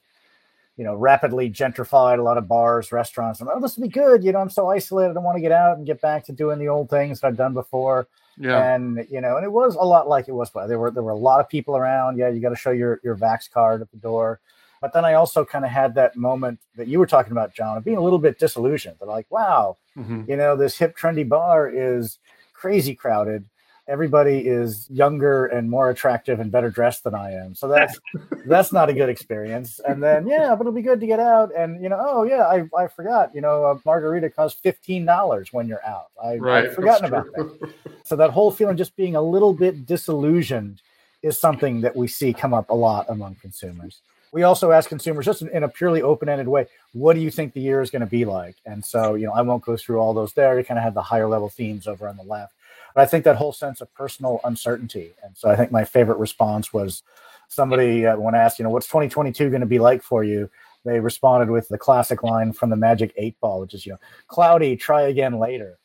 you 0.78 0.84
know, 0.84 0.96
rapidly 0.96 1.50
gentrified, 1.52 2.18
a 2.18 2.24
lot 2.24 2.38
of 2.38 2.48
bars, 2.48 2.92
restaurants. 2.92 3.40
I'm, 3.42 3.48
oh, 3.48 3.60
this 3.60 3.78
will 3.78 3.84
be 3.84 3.90
good. 3.90 4.24
You 4.24 4.32
know, 4.32 4.40
I'm 4.40 4.50
so 4.50 4.70
isolated. 4.70 5.16
I 5.16 5.20
want 5.20 5.36
to 5.36 5.42
get 5.42 5.52
out 5.52 5.78
and 5.78 5.86
get 5.86 6.02
back 6.02 6.26
to 6.26 6.32
doing 6.32 6.58
the 6.58 6.68
old 6.68 6.90
things 6.90 7.20
that 7.20 7.28
I've 7.28 7.38
done 7.38 7.54
before. 7.54 8.08
Yeah. 8.38 8.74
And 8.74 9.06
you 9.12 9.22
know, 9.22 9.38
and 9.38 9.46
it 9.46 9.52
was 9.52 9.76
a 9.76 9.84
lot 9.84 10.08
like 10.08 10.28
it 10.28 10.32
was. 10.32 10.50
but 10.50 10.66
There 10.68 10.80
were 10.80 10.90
there 10.90 11.04
were 11.04 11.12
a 11.12 11.16
lot 11.16 11.40
of 11.40 11.48
people 11.48 11.78
around. 11.78 12.18
Yeah, 12.18 12.30
you 12.30 12.42
got 12.42 12.50
to 12.50 12.56
show 12.56 12.72
your 12.72 13.00
your 13.04 13.16
Vax 13.16 13.50
card 13.52 13.82
at 13.82 13.92
the 13.92 13.98
door. 13.98 14.40
But 14.84 14.92
then 14.92 15.06
I 15.06 15.14
also 15.14 15.46
kind 15.46 15.64
of 15.64 15.72
had 15.72 15.96
that 15.96 16.18
moment 16.18 16.60
that 16.76 16.90
you 16.90 17.00
were 17.00 17.08
talking 17.08 17.32
about, 17.32 17.56
John, 17.56 17.78
of 17.78 17.86
being 17.86 17.96
a 17.96 18.02
little 18.02 18.20
bit 18.20 18.38
disillusioned. 18.38 18.98
That 19.00 19.08
like, 19.08 19.26
wow, 19.32 19.78
mm-hmm. 19.98 20.30
you 20.30 20.36
know, 20.36 20.58
this 20.58 20.78
hip 20.78 20.98
trendy 20.98 21.28
bar 21.28 21.70
is 21.70 22.20
crazy 22.54 22.94
crowded 22.94 23.46
everybody 23.88 24.40
is 24.40 24.90
younger 24.90 25.46
and 25.48 25.70
more 25.70 25.90
attractive 25.90 26.40
and 26.40 26.52
better 26.52 26.70
dressed 26.70 27.04
than 27.04 27.14
I 27.14 27.32
am. 27.32 27.54
So 27.56 27.68
that's 27.68 28.00
that's 28.46 28.72
not 28.72 28.90
a 28.90 28.94
good 28.94 29.10
experience. 29.10 29.80
And 29.86 30.02
then 30.02 30.28
yeah, 30.28 30.56
but 30.56 30.62
it'll 30.62 30.74
be 30.74 30.82
good 30.82 31.00
to 31.00 31.08
get 31.08 31.20
out 31.20 31.52
and 31.56 31.82
you 31.82 31.90
know, 31.90 31.98
oh 32.00 32.24
yeah, 32.24 32.44
I, 32.44 32.70
I 32.78 32.88
forgot, 32.88 33.34
you 33.34 33.42
know, 33.42 33.66
a 33.66 33.80
margarita 33.86 34.30
costs 34.30 34.60
fifteen 34.60 35.06
dollars 35.06 35.52
when 35.52 35.68
you're 35.68 35.86
out. 35.86 36.08
I, 36.24 36.38
right, 36.38 36.66
I'd 36.66 36.76
forgotten 36.76 37.06
about 37.06 37.26
that. 37.34 37.74
So 38.04 38.16
that 38.16 38.32
whole 38.32 38.52
feeling 38.52 38.78
just 38.78 38.96
being 38.96 39.16
a 39.16 39.22
little 39.22 39.54
bit 39.54 39.86
disillusioned 39.86 40.82
is 41.22 41.38
something 41.38 41.82
that 41.82 41.96
we 41.96 42.08
see 42.08 42.34
come 42.34 42.54
up 42.54 42.70
a 42.70 42.74
lot 42.74 43.06
among 43.10 43.36
consumers. 43.36 44.02
We 44.34 44.44
also 44.44 44.72
ask 44.72 44.90
consumers 44.90 45.26
just 45.26 45.44
in, 45.44 45.64
a 45.64 45.70
purely 45.70 46.02
open-ended 46.02 46.48
way, 46.48 46.66
what 46.92 47.14
do 47.14 47.22
you 47.22 47.32
think 47.32 47.54
the 47.54 47.62
year 47.62 47.82
is 47.82 47.92
going 47.92 48.02
to 48.02 48.08
be 48.08 48.26
like? 48.26 48.56
And 48.66 48.84
so, 48.84 49.14
you 49.14 49.28
know, 49.28 49.34
I 49.34 49.42
won't 49.44 49.64
go 49.64 49.78
through 49.78 50.00
all 50.00 50.14
those 50.14 50.34
there. 50.34 50.56
We 50.56 50.64
kind 50.64 50.80
of 50.80 50.84
have 50.84 50.96
the 50.96 51.02
higher 51.04 51.28
level 51.28 51.50
themes 51.50 51.88
over 51.88 52.08
on 52.08 52.18
the 52.18 52.24
left 52.24 52.54
but 52.94 53.02
I 53.02 53.06
think 53.06 53.24
that 53.26 53.36
whole 53.36 53.54
sense 53.54 53.82
of 53.82 53.94
personal 53.94 54.40
uncertainty. 54.44 55.12
And 55.24 55.36
so 55.36 55.50
I 55.50 55.56
think 55.56 55.72
my 55.72 55.84
favorite 55.84 56.20
response 56.20 56.72
was 56.72 57.04
somebody 57.48 58.06
uh, 58.06 58.18
when 58.18 58.36
asked, 58.36 58.60
you 58.60 58.64
know, 58.64 58.70
what's 58.70 58.88
2022 58.88 59.50
going 59.50 59.62
to 59.62 59.68
be 59.68 59.80
like 59.80 60.04
for 60.04 60.24
you? 60.24 60.50
They 60.86 61.00
responded 61.00 61.50
with 61.50 61.68
the 61.70 61.78
classic 61.78 62.24
line 62.24 62.52
from 62.52 62.70
the 62.70 62.76
Magic 62.76 63.14
Eight 63.16 63.40
Ball, 63.40 63.62
which 63.62 63.74
is, 63.74 63.86
you 63.86 63.94
know, 63.94 64.00
cloudy, 64.28 64.76
try 64.76 65.04
again 65.04 65.40
later. 65.40 65.78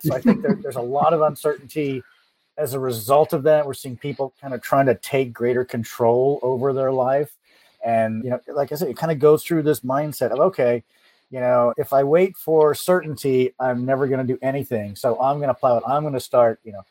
so 0.00 0.14
I 0.14 0.20
think 0.20 0.42
there, 0.42 0.58
there's 0.62 0.76
a 0.76 0.82
lot 0.82 1.14
of 1.14 1.22
uncertainty. 1.22 2.02
As 2.58 2.74
a 2.74 2.78
result 2.78 3.32
of 3.32 3.44
that, 3.44 3.66
we're 3.66 3.72
seeing 3.74 3.96
people 3.96 4.34
kind 4.40 4.52
of 4.52 4.60
trying 4.60 4.86
to 4.86 4.94
take 4.96 5.32
greater 5.32 5.64
control 5.64 6.38
over 6.42 6.74
their 6.74 6.92
life. 6.92 7.32
And, 7.84 8.24
you 8.24 8.30
know, 8.30 8.40
like 8.48 8.72
I 8.72 8.76
said, 8.76 8.88
it 8.88 8.96
kind 8.96 9.12
of 9.12 9.18
goes 9.18 9.42
through 9.44 9.62
this 9.62 9.80
mindset 9.80 10.30
of, 10.30 10.38
okay, 10.38 10.84
you 11.30 11.40
know, 11.40 11.72
if 11.76 11.92
I 11.92 12.04
wait 12.04 12.36
for 12.36 12.74
certainty, 12.74 13.54
I'm 13.58 13.84
never 13.84 14.06
going 14.06 14.24
to 14.24 14.32
do 14.32 14.38
anything. 14.42 14.96
So 14.96 15.20
I'm 15.20 15.38
going 15.38 15.48
to 15.48 15.54
plow 15.54 15.78
it. 15.78 15.84
I'm 15.86 16.02
going 16.02 16.14
to 16.14 16.20
start, 16.20 16.60
you 16.62 16.72
know, 16.72 16.82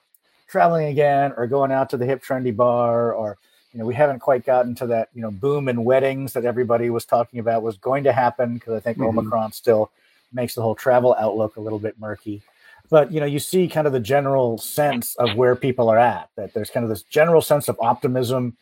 traveling 0.47 0.87
again 0.87 1.33
or 1.37 1.47
going 1.47 1.71
out 1.71 1.89
to 1.91 1.97
the 1.97 2.05
hip 2.05 2.23
trendy 2.23 2.55
bar 2.55 3.13
or, 3.13 3.37
you 3.71 3.79
know, 3.79 3.85
we 3.85 3.93
haven't 3.93 4.19
quite 4.19 4.45
gotten 4.45 4.75
to 4.75 4.87
that, 4.87 5.09
you 5.13 5.21
know, 5.21 5.31
boom 5.31 5.69
in 5.69 5.83
weddings 5.85 6.33
that 6.33 6.43
everybody 6.43 6.89
was 6.89 7.05
talking 7.05 7.39
about 7.39 7.61
was 7.61 7.77
going 7.77 8.03
to 8.03 8.11
happen 8.11 8.55
because 8.55 8.73
I 8.73 8.79
think 8.79 8.97
mm-hmm. 8.97 9.17
Omicron 9.17 9.53
still 9.53 9.91
makes 10.33 10.55
the 10.55 10.61
whole 10.61 10.75
travel 10.75 11.15
outlook 11.17 11.55
a 11.55 11.61
little 11.61 11.79
bit 11.79 11.99
murky. 11.99 12.41
But, 12.89 13.11
you 13.11 13.21
know, 13.21 13.25
you 13.25 13.39
see 13.39 13.69
kind 13.69 13.87
of 13.87 13.93
the 13.93 14.01
general 14.01 14.57
sense 14.57 15.15
of 15.15 15.37
where 15.37 15.55
people 15.55 15.87
are 15.87 15.99
at, 15.99 16.29
that 16.35 16.53
there's 16.53 16.69
kind 16.69 16.83
of 16.83 16.89
this 16.89 17.03
general 17.03 17.41
sense 17.41 17.69
of 17.69 17.77
optimism 17.79 18.57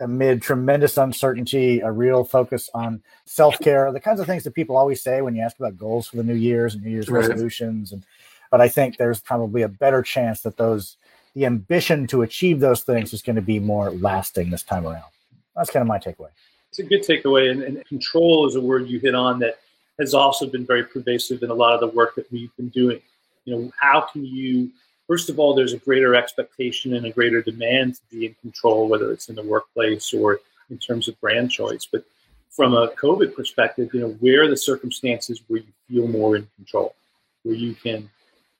amid 0.00 0.42
tremendous 0.42 0.96
uncertainty, 0.96 1.80
a 1.80 1.90
real 1.90 2.24
focus 2.24 2.68
on 2.74 3.02
self 3.26 3.58
care, 3.60 3.90
the 3.92 4.00
kinds 4.00 4.20
of 4.20 4.26
things 4.26 4.44
that 4.44 4.54
people 4.54 4.76
always 4.76 5.02
say 5.02 5.22
when 5.22 5.34
you 5.34 5.42
ask 5.42 5.58
about 5.58 5.78
goals 5.78 6.08
for 6.08 6.16
the 6.16 6.24
new 6.24 6.34
year's 6.34 6.74
and 6.74 6.84
New 6.84 6.90
Year's 6.90 7.08
right. 7.08 7.28
resolutions. 7.28 7.92
And 7.92 8.04
but 8.50 8.60
I 8.60 8.68
think 8.68 8.96
there's 8.96 9.20
probably 9.20 9.62
a 9.62 9.68
better 9.68 10.02
chance 10.02 10.42
that 10.42 10.56
those 10.56 10.96
the 11.34 11.46
ambition 11.46 12.06
to 12.08 12.22
achieve 12.22 12.60
those 12.60 12.82
things 12.82 13.12
is 13.12 13.22
going 13.22 13.36
to 13.36 13.42
be 13.42 13.58
more 13.58 13.90
lasting 13.90 14.50
this 14.50 14.62
time 14.62 14.86
around. 14.86 15.10
That's 15.56 15.70
kind 15.70 15.82
of 15.82 15.88
my 15.88 15.98
takeaway. 15.98 16.30
It's 16.70 16.78
a 16.78 16.84
good 16.84 17.02
takeaway, 17.02 17.50
and, 17.50 17.62
and 17.62 17.84
control 17.86 18.46
is 18.46 18.56
a 18.56 18.60
word 18.60 18.88
you 18.88 18.98
hit 18.98 19.14
on 19.14 19.38
that 19.40 19.58
has 19.98 20.14
also 20.14 20.46
been 20.46 20.66
very 20.66 20.84
pervasive 20.84 21.42
in 21.42 21.50
a 21.50 21.54
lot 21.54 21.74
of 21.74 21.80
the 21.80 21.88
work 21.88 22.14
that 22.16 22.30
we've 22.32 22.54
been 22.56 22.68
doing. 22.68 23.00
You 23.44 23.56
know, 23.56 23.72
how 23.78 24.00
can 24.00 24.24
you 24.24 24.70
first 25.06 25.30
of 25.30 25.38
all, 25.38 25.54
there's 25.54 25.72
a 25.72 25.78
greater 25.78 26.14
expectation 26.14 26.94
and 26.94 27.06
a 27.06 27.10
greater 27.10 27.42
demand 27.42 27.94
to 27.96 28.02
be 28.10 28.26
in 28.26 28.34
control, 28.40 28.88
whether 28.88 29.12
it's 29.12 29.28
in 29.28 29.34
the 29.34 29.42
workplace 29.42 30.12
or 30.12 30.40
in 30.70 30.78
terms 30.78 31.08
of 31.08 31.20
brand 31.20 31.50
choice. 31.50 31.86
But 31.90 32.04
from 32.50 32.74
a 32.74 32.88
COVID 32.88 33.34
perspective, 33.34 33.90
you 33.92 34.00
know, 34.00 34.10
where 34.20 34.44
are 34.44 34.48
the 34.48 34.56
circumstances 34.56 35.42
where 35.48 35.60
you 35.60 35.72
feel 35.88 36.06
more 36.06 36.36
in 36.36 36.48
control, 36.56 36.94
where 37.42 37.56
you 37.56 37.74
can 37.74 38.08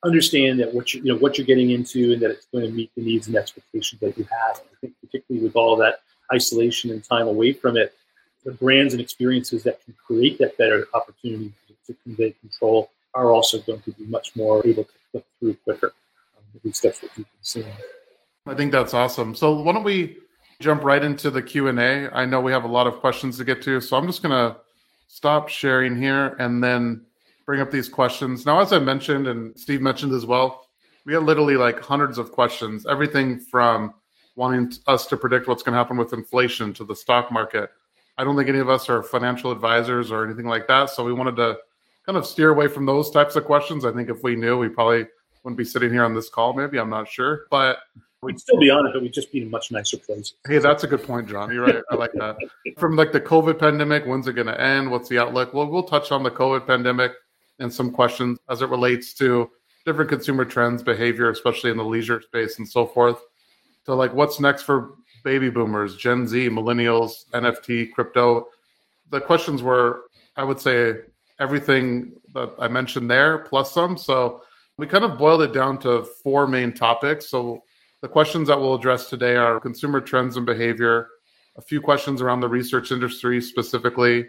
understand 0.04 0.60
that 0.60 0.74
what 0.74 0.92
you 0.92 1.02
you 1.02 1.12
know 1.12 1.18
what 1.18 1.38
you're 1.38 1.46
getting 1.46 1.70
into 1.70 2.12
and 2.12 2.20
that 2.20 2.30
it's 2.30 2.46
going 2.46 2.64
to 2.64 2.70
meet 2.70 2.90
the 2.94 3.02
needs 3.02 3.26
and 3.26 3.36
expectations 3.36 4.00
that 4.00 4.18
you 4.18 4.24
have. 4.24 4.56
I 4.58 4.76
think 4.80 4.94
particularly 5.00 5.46
with 5.46 5.56
all 5.56 5.76
that 5.76 6.00
isolation 6.32 6.90
and 6.90 7.02
time 7.02 7.28
away 7.28 7.52
from 7.52 7.76
it, 7.76 7.94
the 8.44 8.52
brands 8.52 8.92
and 8.94 9.00
experiences 9.00 9.62
that 9.62 9.82
can 9.84 9.94
create 10.06 10.38
that 10.38 10.58
better 10.58 10.86
opportunity 10.92 11.52
to, 11.68 11.92
to 11.92 11.98
convey 12.02 12.32
control 12.40 12.90
are 13.14 13.30
also 13.30 13.60
going 13.60 13.80
to 13.82 13.92
be 13.92 14.04
much 14.06 14.34
more 14.36 14.66
able 14.66 14.84
to 14.84 14.92
click 15.12 15.24
through 15.38 15.54
quicker. 15.64 15.92
That's 16.62 17.00
people. 17.00 17.64
I 18.46 18.54
think 18.54 18.72
that's 18.72 18.94
awesome. 18.94 19.34
So 19.34 19.60
why 19.60 19.72
don't 19.72 19.84
we 19.84 20.18
jump 20.60 20.84
right 20.84 21.02
into 21.02 21.30
the 21.30 21.42
Q 21.42 21.68
and 21.68 21.78
A? 21.78 22.10
I 22.12 22.24
know 22.24 22.40
we 22.40 22.52
have 22.52 22.64
a 22.64 22.68
lot 22.68 22.86
of 22.86 22.96
questions 22.96 23.38
to 23.38 23.44
get 23.44 23.62
to, 23.62 23.80
so 23.80 23.96
I'm 23.96 24.06
just 24.06 24.22
gonna 24.22 24.56
stop 25.08 25.48
sharing 25.48 25.96
here 25.96 26.36
and 26.38 26.62
then 26.62 27.04
bring 27.46 27.60
up 27.60 27.70
these 27.70 27.88
questions. 27.88 28.46
Now, 28.46 28.60
as 28.60 28.72
I 28.72 28.78
mentioned 28.78 29.26
and 29.26 29.58
Steve 29.58 29.80
mentioned 29.80 30.12
as 30.12 30.26
well, 30.26 30.68
we 31.04 31.12
had 31.14 31.22
literally 31.22 31.56
like 31.56 31.80
hundreds 31.80 32.18
of 32.18 32.32
questions. 32.32 32.86
Everything 32.86 33.38
from 33.38 33.94
wanting 34.36 34.72
us 34.86 35.06
to 35.06 35.16
predict 35.16 35.46
what's 35.46 35.62
going 35.62 35.72
to 35.72 35.78
happen 35.78 35.96
with 35.96 36.12
inflation 36.12 36.72
to 36.74 36.84
the 36.84 36.96
stock 36.96 37.30
market. 37.30 37.70
I 38.18 38.24
don't 38.24 38.36
think 38.36 38.48
any 38.48 38.58
of 38.58 38.68
us 38.68 38.88
are 38.88 39.02
financial 39.02 39.50
advisors 39.52 40.10
or 40.10 40.24
anything 40.24 40.46
like 40.46 40.66
that, 40.68 40.90
so 40.90 41.04
we 41.04 41.12
wanted 41.12 41.36
to 41.36 41.58
kind 42.06 42.18
of 42.18 42.26
steer 42.26 42.50
away 42.50 42.68
from 42.68 42.86
those 42.86 43.10
types 43.10 43.36
of 43.36 43.44
questions. 43.44 43.84
I 43.84 43.92
think 43.92 44.08
if 44.08 44.22
we 44.22 44.36
knew, 44.36 44.58
we 44.58 44.68
probably 44.68 45.06
wouldn't 45.44 45.58
be 45.58 45.64
sitting 45.64 45.90
here 45.90 46.04
on 46.04 46.14
this 46.14 46.28
call. 46.28 46.54
Maybe 46.54 46.78
I'm 46.78 46.90
not 46.90 47.06
sure, 47.06 47.46
but 47.50 47.78
we'd 48.22 48.40
still 48.40 48.58
be 48.58 48.70
on 48.70 48.86
it, 48.86 48.92
but 48.94 49.02
we'd 49.02 49.12
just 49.12 49.30
be 49.30 49.42
in 49.42 49.46
a 49.48 49.50
much 49.50 49.70
nicer 49.70 49.98
place. 49.98 50.34
Hey, 50.48 50.58
that's 50.58 50.82
a 50.82 50.86
good 50.86 51.02
point, 51.02 51.28
John. 51.28 51.52
You're 51.52 51.64
right. 51.64 51.82
I 51.90 51.94
like 51.94 52.12
that. 52.14 52.36
From 52.78 52.96
like 52.96 53.12
the 53.12 53.20
COVID 53.20 53.58
pandemic, 53.58 54.04
when's 54.06 54.26
it 54.26 54.32
going 54.32 54.46
to 54.46 54.60
end? 54.60 54.90
What's 54.90 55.08
the 55.08 55.18
outlook? 55.18 55.52
Well, 55.52 55.66
we'll 55.66 55.84
touch 55.84 56.10
on 56.10 56.22
the 56.22 56.30
COVID 56.30 56.66
pandemic 56.66 57.12
and 57.58 57.72
some 57.72 57.92
questions 57.92 58.38
as 58.48 58.62
it 58.62 58.70
relates 58.70 59.12
to 59.14 59.50
different 59.84 60.10
consumer 60.10 60.46
trends, 60.46 60.82
behavior, 60.82 61.30
especially 61.30 61.70
in 61.70 61.76
the 61.76 61.84
leisure 61.84 62.22
space 62.22 62.58
and 62.58 62.66
so 62.66 62.86
forth. 62.86 63.20
So, 63.84 63.94
like, 63.94 64.14
what's 64.14 64.40
next 64.40 64.62
for 64.62 64.94
baby 65.24 65.50
boomers, 65.50 65.96
Gen 65.96 66.26
Z, 66.26 66.48
millennials, 66.48 67.28
NFT, 67.32 67.92
crypto? 67.92 68.48
The 69.10 69.20
questions 69.20 69.62
were, 69.62 70.04
I 70.36 70.44
would 70.44 70.58
say, 70.58 70.94
everything 71.38 72.12
that 72.32 72.52
I 72.58 72.68
mentioned 72.68 73.10
there 73.10 73.38
plus 73.38 73.72
some. 73.72 73.98
So 73.98 74.42
we 74.76 74.86
kind 74.86 75.04
of 75.04 75.18
boiled 75.18 75.42
it 75.42 75.52
down 75.52 75.78
to 75.78 76.04
four 76.22 76.46
main 76.46 76.72
topics. 76.72 77.28
So 77.28 77.62
the 78.00 78.08
questions 78.08 78.48
that 78.48 78.58
we'll 78.58 78.74
address 78.74 79.08
today 79.08 79.36
are 79.36 79.60
consumer 79.60 80.00
trends 80.00 80.36
and 80.36 80.44
behavior, 80.44 81.08
a 81.56 81.62
few 81.62 81.80
questions 81.80 82.20
around 82.20 82.40
the 82.40 82.48
research 82.48 82.90
industry 82.90 83.40
specifically, 83.40 84.26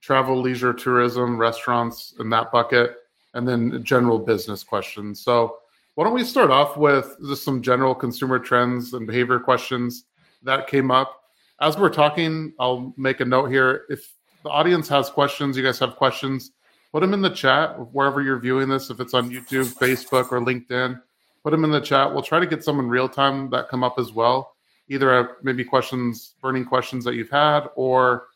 travel, 0.00 0.40
leisure, 0.40 0.72
tourism, 0.72 1.38
restaurants 1.38 2.14
in 2.18 2.30
that 2.30 2.50
bucket, 2.50 2.96
and 3.34 3.46
then 3.46 3.84
general 3.84 4.18
business 4.18 4.64
questions. 4.64 5.20
So 5.20 5.58
why 5.94 6.04
don't 6.04 6.14
we 6.14 6.24
start 6.24 6.50
off 6.50 6.76
with 6.76 7.16
just 7.28 7.44
some 7.44 7.62
general 7.62 7.94
consumer 7.94 8.38
trends 8.38 8.94
and 8.94 9.06
behavior 9.06 9.38
questions 9.38 10.04
that 10.42 10.66
came 10.66 10.90
up. 10.90 11.20
As 11.60 11.78
we're 11.78 11.90
talking, 11.90 12.52
I'll 12.58 12.92
make 12.96 13.20
a 13.20 13.24
note 13.24 13.46
here. 13.46 13.84
If 13.88 14.12
the 14.42 14.50
audience 14.50 14.88
has 14.88 15.08
questions, 15.08 15.56
you 15.56 15.62
guys 15.62 15.78
have 15.78 15.96
questions, 15.96 16.50
put 16.94 17.00
them 17.00 17.12
in 17.12 17.20
the 17.20 17.28
chat 17.28 17.74
wherever 17.92 18.22
you're 18.22 18.38
viewing 18.38 18.68
this. 18.68 18.88
If 18.88 19.00
it's 19.00 19.14
on 19.14 19.28
YouTube, 19.28 19.74
Facebook, 19.74 20.30
or 20.30 20.40
LinkedIn, 20.40 21.02
put 21.42 21.50
them 21.50 21.64
in 21.64 21.72
the 21.72 21.80
chat. 21.80 22.12
We'll 22.12 22.22
try 22.22 22.38
to 22.38 22.46
get 22.46 22.62
some 22.62 22.78
in 22.78 22.88
real 22.88 23.08
time 23.08 23.50
that 23.50 23.68
come 23.68 23.82
up 23.82 23.98
as 23.98 24.12
well. 24.12 24.54
Either 24.88 25.38
maybe 25.42 25.64
questions, 25.64 26.36
burning 26.40 26.64
questions 26.64 27.04
that 27.04 27.16
you've 27.16 27.30
had, 27.30 27.64
or 27.74 28.28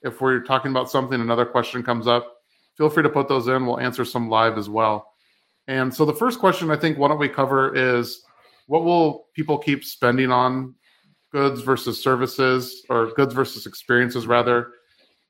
if 0.00 0.22
we're 0.22 0.40
talking 0.40 0.70
about 0.70 0.90
something, 0.90 1.20
another 1.20 1.44
question 1.44 1.82
comes 1.82 2.06
up. 2.06 2.38
Feel 2.78 2.88
free 2.88 3.02
to 3.02 3.10
put 3.10 3.28
those 3.28 3.48
in. 3.48 3.66
We'll 3.66 3.80
answer 3.80 4.04
some 4.06 4.30
live 4.30 4.56
as 4.56 4.70
well. 4.70 5.12
And 5.68 5.92
so 5.92 6.06
the 6.06 6.14
first 6.14 6.38
question 6.38 6.70
I 6.70 6.76
think 6.76 6.96
why 6.96 7.08
don't 7.08 7.18
we 7.18 7.28
cover 7.28 7.76
is 7.76 8.22
what 8.66 8.82
will 8.82 9.26
people 9.34 9.58
keep 9.58 9.84
spending 9.84 10.32
on 10.32 10.74
goods 11.32 11.60
versus 11.60 12.02
services 12.02 12.82
or 12.88 13.12
goods 13.12 13.34
versus 13.34 13.66
experiences 13.66 14.26
rather 14.26 14.72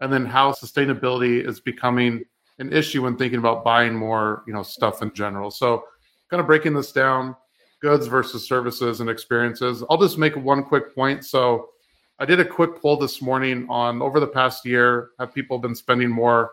and 0.00 0.12
then 0.12 0.24
how 0.24 0.52
sustainability 0.52 1.44
is 1.44 1.58
becoming 1.58 2.22
an 2.58 2.72
issue 2.72 3.02
when 3.02 3.16
thinking 3.16 3.38
about 3.38 3.64
buying 3.64 3.94
more, 3.94 4.42
you 4.46 4.52
know, 4.52 4.62
stuff 4.62 5.02
in 5.02 5.12
general. 5.14 5.50
So, 5.50 5.84
kind 6.30 6.40
of 6.40 6.46
breaking 6.46 6.74
this 6.74 6.92
down, 6.92 7.36
goods 7.80 8.06
versus 8.06 8.46
services 8.46 9.00
and 9.00 9.08
experiences. 9.08 9.84
I'll 9.88 9.98
just 9.98 10.18
make 10.18 10.36
one 10.36 10.64
quick 10.64 10.94
point. 10.94 11.24
So, 11.24 11.70
I 12.18 12.24
did 12.24 12.40
a 12.40 12.44
quick 12.44 12.80
poll 12.80 12.96
this 12.96 13.20
morning 13.20 13.66
on 13.68 14.00
over 14.00 14.20
the 14.20 14.26
past 14.26 14.64
year, 14.64 15.10
have 15.18 15.34
people 15.34 15.58
been 15.58 15.74
spending 15.74 16.08
more 16.08 16.52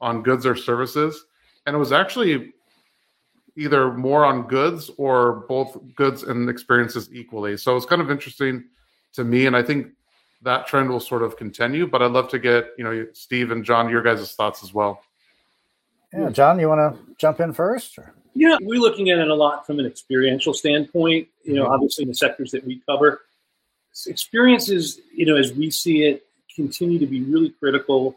on 0.00 0.22
goods 0.22 0.44
or 0.44 0.56
services? 0.56 1.24
And 1.66 1.76
it 1.76 1.78
was 1.78 1.92
actually 1.92 2.52
either 3.56 3.92
more 3.92 4.24
on 4.24 4.48
goods 4.48 4.90
or 4.98 5.44
both 5.48 5.78
goods 5.94 6.24
and 6.24 6.50
experiences 6.50 7.08
equally. 7.12 7.56
So 7.56 7.76
it's 7.76 7.86
kind 7.86 8.02
of 8.02 8.10
interesting 8.10 8.64
to 9.12 9.22
me. 9.22 9.46
And 9.46 9.56
I 9.56 9.62
think 9.62 9.92
that 10.42 10.66
trend 10.66 10.90
will 10.90 11.00
sort 11.00 11.22
of 11.22 11.36
continue, 11.36 11.86
but 11.86 12.02
I'd 12.02 12.10
love 12.10 12.28
to 12.30 12.38
get, 12.40 12.70
you 12.76 12.82
know, 12.82 13.06
Steve 13.12 13.52
and 13.52 13.64
John, 13.64 13.88
your 13.88 14.02
guys' 14.02 14.34
thoughts 14.34 14.64
as 14.64 14.74
well. 14.74 15.00
Yeah, 16.16 16.30
John, 16.30 16.60
you 16.60 16.68
want 16.68 16.94
to 16.94 17.14
jump 17.18 17.40
in 17.40 17.52
first? 17.52 17.98
Or? 17.98 18.14
Yeah, 18.34 18.56
we're 18.60 18.80
looking 18.80 19.10
at 19.10 19.18
it 19.18 19.28
a 19.28 19.34
lot 19.34 19.66
from 19.66 19.80
an 19.80 19.86
experiential 19.86 20.54
standpoint. 20.54 21.28
You 21.44 21.54
know, 21.54 21.64
mm-hmm. 21.64 21.72
obviously 21.72 22.02
in 22.02 22.08
the 22.08 22.14
sectors 22.14 22.50
that 22.52 22.64
we 22.64 22.80
cover, 22.86 23.22
experiences, 24.06 25.00
you 25.14 25.26
know, 25.26 25.36
as 25.36 25.52
we 25.52 25.70
see 25.70 26.04
it, 26.04 26.26
continue 26.54 26.98
to 26.98 27.06
be 27.06 27.22
really 27.22 27.50
critical, 27.50 28.16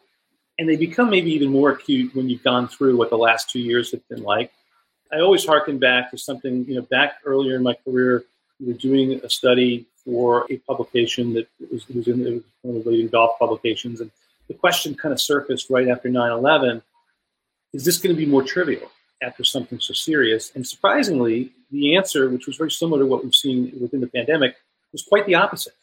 and 0.59 0.69
they 0.69 0.75
become 0.75 1.09
maybe 1.09 1.31
even 1.31 1.49
more 1.49 1.71
acute 1.71 2.15
when 2.15 2.29
you've 2.29 2.43
gone 2.43 2.67
through 2.67 2.97
what 2.97 3.09
the 3.09 3.17
last 3.17 3.49
two 3.49 3.59
years 3.59 3.91
have 3.91 4.07
been 4.09 4.23
like. 4.23 4.51
I 5.11 5.19
always 5.19 5.45
harken 5.45 5.79
back 5.79 6.11
to 6.11 6.17
something, 6.17 6.65
you 6.65 6.75
know, 6.75 6.81
back 6.83 7.19
earlier 7.25 7.55
in 7.55 7.63
my 7.63 7.75
career, 7.85 8.25
we 8.59 8.67
were 8.67 8.79
doing 8.79 9.13
a 9.23 9.29
study 9.29 9.85
for 10.03 10.45
a 10.51 10.57
publication 10.57 11.33
that 11.33 11.47
was, 11.71 11.87
was 11.89 12.07
in 12.07 12.23
was 12.23 12.43
one 12.61 12.77
of 12.77 12.83
the 12.83 12.89
leading 12.89 13.07
golf 13.07 13.37
publications, 13.39 14.01
and 14.01 14.11
the 14.47 14.53
question 14.53 14.95
kind 14.95 15.13
of 15.13 15.21
surfaced 15.21 15.69
right 15.69 15.87
after 15.87 16.09
9 16.09 16.31
11 16.31 16.81
is 17.73 17.85
this 17.85 17.97
going 17.97 18.15
to 18.15 18.19
be 18.19 18.25
more 18.25 18.43
trivial 18.43 18.91
after 19.21 19.43
something 19.43 19.79
so 19.79 19.93
serious? 19.93 20.51
And 20.55 20.65
surprisingly, 20.65 21.51
the 21.71 21.95
answer, 21.95 22.29
which 22.29 22.47
was 22.47 22.57
very 22.57 22.71
similar 22.71 22.99
to 22.99 23.05
what 23.05 23.23
we've 23.23 23.35
seen 23.35 23.71
within 23.79 24.01
the 24.01 24.07
pandemic, 24.07 24.55
was 24.91 25.03
quite 25.03 25.25
the 25.25 25.35
opposite. 25.35 25.73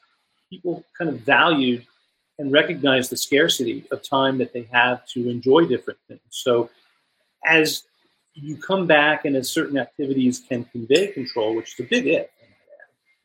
People 0.51 0.85
kind 0.97 1.11
of 1.11 1.21
valued 1.21 1.87
and 2.39 2.51
recognized 2.53 3.11
the 3.11 3.17
scarcity 3.17 3.85
of 3.91 4.03
time 4.03 4.39
that 4.39 4.53
they 4.53 4.69
have 4.73 5.07
to 5.09 5.29
enjoy 5.29 5.67
different 5.67 5.99
things. 6.09 6.21
So, 6.31 6.71
as 7.47 7.85
you 8.35 8.57
come 8.57 8.87
back 8.87 9.25
and 9.25 9.37
as 9.37 9.49
certain 9.49 9.79
activities 9.79 10.43
can 10.49 10.65
convey 10.65 11.09
control, 11.09 11.55
which 11.55 11.75
is 11.75 11.87
a 11.87 11.89
big 11.89 12.07
if, 12.07 12.29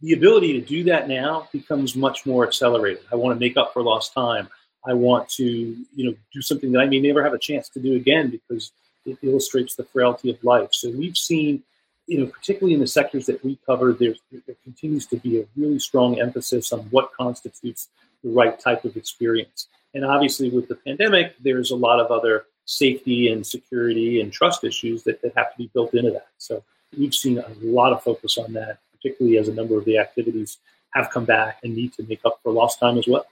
the 0.01 0.13
ability 0.13 0.53
to 0.53 0.61
do 0.61 0.83
that 0.85 1.07
now 1.07 1.49
becomes 1.51 1.95
much 1.95 2.25
more 2.25 2.45
accelerated. 2.45 3.03
I 3.11 3.15
want 3.15 3.35
to 3.35 3.39
make 3.39 3.57
up 3.57 3.73
for 3.73 3.81
lost 3.81 4.13
time. 4.13 4.47
I 4.85 4.93
want 4.93 5.29
to, 5.29 5.43
you 5.43 6.05
know, 6.05 6.15
do 6.33 6.41
something 6.41 6.71
that 6.71 6.79
I 6.79 6.85
may 6.87 6.99
never 6.99 7.23
have 7.23 7.33
a 7.33 7.39
chance 7.39 7.69
to 7.69 7.79
do 7.79 7.95
again 7.95 8.29
because 8.29 8.71
it 9.05 9.17
illustrates 9.21 9.75
the 9.75 9.83
frailty 9.83 10.29
of 10.29 10.43
life. 10.43 10.69
So 10.71 10.89
we've 10.91 11.17
seen, 11.17 11.63
you 12.07 12.19
know, 12.19 12.27
particularly 12.27 12.73
in 12.73 12.79
the 12.79 12.87
sectors 12.87 13.25
that 13.25 13.43
we 13.43 13.59
cover, 13.65 13.93
there 13.93 14.15
continues 14.63 15.05
to 15.07 15.17
be 15.17 15.39
a 15.39 15.45
really 15.55 15.79
strong 15.79 16.19
emphasis 16.19 16.71
on 16.71 16.81
what 16.91 17.11
constitutes 17.13 17.89
the 18.23 18.29
right 18.31 18.59
type 18.59 18.85
of 18.85 18.95
experience. 18.97 19.67
And 19.93 20.05
obviously, 20.05 20.49
with 20.49 20.67
the 20.67 20.75
pandemic, 20.75 21.35
there's 21.41 21.71
a 21.71 21.75
lot 21.75 21.99
of 21.99 22.11
other 22.11 22.45
safety 22.65 23.31
and 23.31 23.45
security 23.45 24.21
and 24.21 24.31
trust 24.31 24.63
issues 24.63 25.03
that, 25.03 25.21
that 25.21 25.33
have 25.35 25.51
to 25.51 25.57
be 25.57 25.71
built 25.73 25.93
into 25.95 26.11
that. 26.11 26.27
So 26.37 26.63
we've 26.97 27.13
seen 27.13 27.39
a 27.39 27.47
lot 27.61 27.93
of 27.93 28.03
focus 28.03 28.37
on 28.37 28.53
that, 28.53 28.77
particularly 28.93 29.37
as 29.37 29.47
a 29.47 29.53
number 29.53 29.77
of 29.77 29.85
the 29.85 29.97
activities 29.97 30.57
have 30.91 31.09
come 31.09 31.25
back 31.25 31.59
and 31.63 31.75
need 31.75 31.93
to 31.93 32.03
make 32.03 32.21
up 32.25 32.39
for 32.43 32.51
lost 32.51 32.79
time 32.79 32.97
as 32.97 33.07
well. 33.07 33.25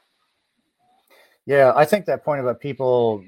Yeah, 1.48 1.74
I 1.76 1.86
think 1.86 2.06
that 2.06 2.24
point 2.24 2.42
about 2.42 2.60
people 2.60 3.24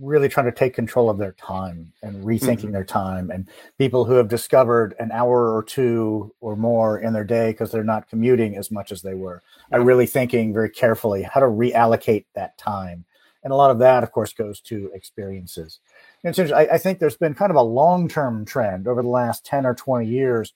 really 0.00 0.28
trying 0.28 0.46
to 0.46 0.52
take 0.52 0.74
control 0.74 1.10
of 1.10 1.18
their 1.18 1.32
time 1.32 1.92
and 2.02 2.24
rethinking 2.24 2.58
mm-hmm. 2.58 2.72
their 2.72 2.84
time 2.84 3.30
and 3.30 3.48
people 3.78 4.04
who 4.04 4.14
have 4.14 4.28
discovered 4.28 4.94
an 4.98 5.10
hour 5.12 5.52
or 5.52 5.62
two 5.62 6.32
or 6.40 6.56
more 6.56 6.98
in 6.98 7.12
their 7.12 7.24
day 7.24 7.50
because 7.50 7.72
they're 7.72 7.84
not 7.84 8.08
commuting 8.08 8.56
as 8.56 8.70
much 8.70 8.92
as 8.92 9.02
they 9.02 9.14
were 9.14 9.40
are 9.72 9.80
really 9.80 10.06
thinking 10.06 10.52
very 10.52 10.68
carefully 10.68 11.22
how 11.22 11.40
to 11.40 11.46
reallocate 11.46 12.24
that 12.34 12.56
time 12.58 13.04
and 13.44 13.52
a 13.52 13.56
lot 13.56 13.70
of 13.70 13.78
that, 13.78 14.02
of 14.02 14.10
course, 14.10 14.32
goes 14.32 14.58
to 14.62 14.90
experiences. 14.94 15.78
And 16.24 16.34
so 16.34 16.44
I, 16.46 16.74
I 16.74 16.78
think 16.78 16.98
there's 16.98 17.16
been 17.16 17.34
kind 17.34 17.50
of 17.50 17.56
a 17.56 17.62
long 17.62 18.08
term 18.08 18.46
trend 18.46 18.88
over 18.88 19.02
the 19.02 19.08
last 19.08 19.44
10 19.44 19.66
or 19.66 19.74
20 19.74 20.06
years 20.06 20.54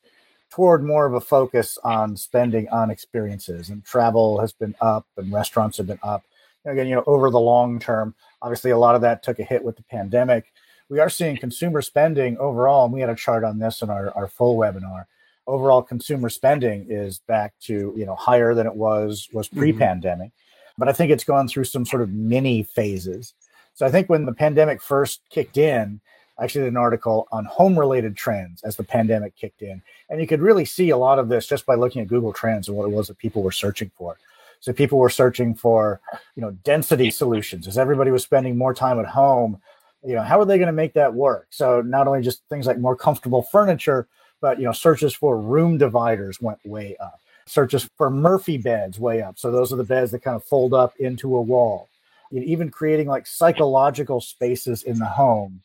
toward 0.50 0.82
more 0.82 1.04
of 1.04 1.12
a 1.12 1.20
focus 1.20 1.76
on 1.84 2.16
spending 2.16 2.66
on 2.70 2.90
experiences. 2.90 3.68
And 3.68 3.84
travel 3.84 4.40
has 4.40 4.54
been 4.54 4.74
up 4.80 5.06
and 5.18 5.30
restaurants 5.30 5.76
have 5.76 5.86
been 5.86 6.00
up. 6.02 6.24
Again, 6.64 6.88
you 6.88 6.94
know, 6.94 7.04
over 7.06 7.30
the 7.30 7.40
long 7.40 7.78
term, 7.78 8.14
obviously 8.42 8.70
a 8.70 8.78
lot 8.78 8.94
of 8.94 9.00
that 9.02 9.22
took 9.22 9.38
a 9.38 9.44
hit 9.44 9.64
with 9.64 9.76
the 9.76 9.84
pandemic. 9.84 10.52
We 10.88 10.98
are 11.00 11.10
seeing 11.10 11.36
consumer 11.36 11.82
spending 11.82 12.36
overall, 12.38 12.84
and 12.84 12.94
we 12.94 13.00
had 13.00 13.10
a 13.10 13.14
chart 13.14 13.44
on 13.44 13.58
this 13.58 13.82
in 13.82 13.90
our, 13.90 14.10
our 14.16 14.28
full 14.28 14.56
webinar. 14.56 15.06
Overall 15.46 15.82
consumer 15.82 16.28
spending 16.28 16.86
is 16.88 17.20
back 17.20 17.54
to, 17.62 17.94
you 17.96 18.04
know, 18.04 18.14
higher 18.14 18.54
than 18.54 18.66
it 18.66 18.74
was 18.74 19.28
was 19.32 19.48
mm-hmm. 19.48 19.58
pre-pandemic. 19.60 20.28
Mm-hmm 20.28 20.44
but 20.78 20.88
I 20.88 20.92
think 20.92 21.10
it's 21.10 21.24
gone 21.24 21.48
through 21.48 21.64
some 21.64 21.84
sort 21.84 22.02
of 22.02 22.10
mini 22.10 22.62
phases. 22.62 23.34
So 23.74 23.84
I 23.84 23.90
think 23.90 24.08
when 24.08 24.24
the 24.24 24.32
pandemic 24.32 24.80
first 24.80 25.20
kicked 25.28 25.58
in, 25.58 26.00
I 26.38 26.44
actually 26.44 26.64
did 26.64 26.72
an 26.72 26.76
article 26.76 27.26
on 27.32 27.44
home 27.46 27.76
related 27.76 28.16
trends 28.16 28.62
as 28.62 28.76
the 28.76 28.84
pandemic 28.84 29.36
kicked 29.36 29.60
in. 29.60 29.82
And 30.08 30.20
you 30.20 30.26
could 30.28 30.40
really 30.40 30.64
see 30.64 30.90
a 30.90 30.96
lot 30.96 31.18
of 31.18 31.28
this 31.28 31.48
just 31.48 31.66
by 31.66 31.74
looking 31.74 32.00
at 32.00 32.08
Google 32.08 32.32
Trends 32.32 32.68
and 32.68 32.76
what 32.76 32.88
it 32.88 32.94
was 32.94 33.08
that 33.08 33.18
people 33.18 33.42
were 33.42 33.52
searching 33.52 33.90
for. 33.98 34.16
So 34.60 34.72
people 34.72 34.98
were 34.98 35.10
searching 35.10 35.54
for, 35.54 36.00
you 36.34 36.42
know, 36.42 36.50
density 36.64 37.10
solutions 37.10 37.68
as 37.68 37.78
everybody 37.78 38.10
was 38.10 38.22
spending 38.22 38.58
more 38.58 38.74
time 38.74 38.98
at 38.98 39.06
home. 39.06 39.60
You 40.04 40.14
know, 40.14 40.22
how 40.22 40.40
are 40.40 40.44
they 40.44 40.58
going 40.58 40.66
to 40.66 40.72
make 40.72 40.94
that 40.94 41.14
work? 41.14 41.46
So 41.50 41.80
not 41.80 42.06
only 42.06 42.22
just 42.22 42.42
things 42.48 42.66
like 42.66 42.78
more 42.78 42.96
comfortable 42.96 43.42
furniture, 43.42 44.08
but 44.40 44.58
you 44.58 44.64
know, 44.64 44.72
searches 44.72 45.14
for 45.14 45.40
room 45.40 45.78
dividers 45.78 46.40
went 46.40 46.58
way 46.64 46.96
up 46.98 47.20
searches 47.48 47.88
for 47.96 48.10
Murphy 48.10 48.58
beds 48.58 48.98
way 49.00 49.22
up. 49.22 49.38
So 49.38 49.50
those 49.50 49.72
are 49.72 49.76
the 49.76 49.84
beds 49.84 50.10
that 50.12 50.22
kind 50.22 50.36
of 50.36 50.44
fold 50.44 50.74
up 50.74 50.94
into 50.98 51.36
a 51.36 51.42
wall. 51.42 51.88
You 52.30 52.40
know, 52.40 52.46
even 52.46 52.70
creating 52.70 53.08
like 53.08 53.26
psychological 53.26 54.20
spaces 54.20 54.82
in 54.82 54.98
the 54.98 55.06
home, 55.06 55.62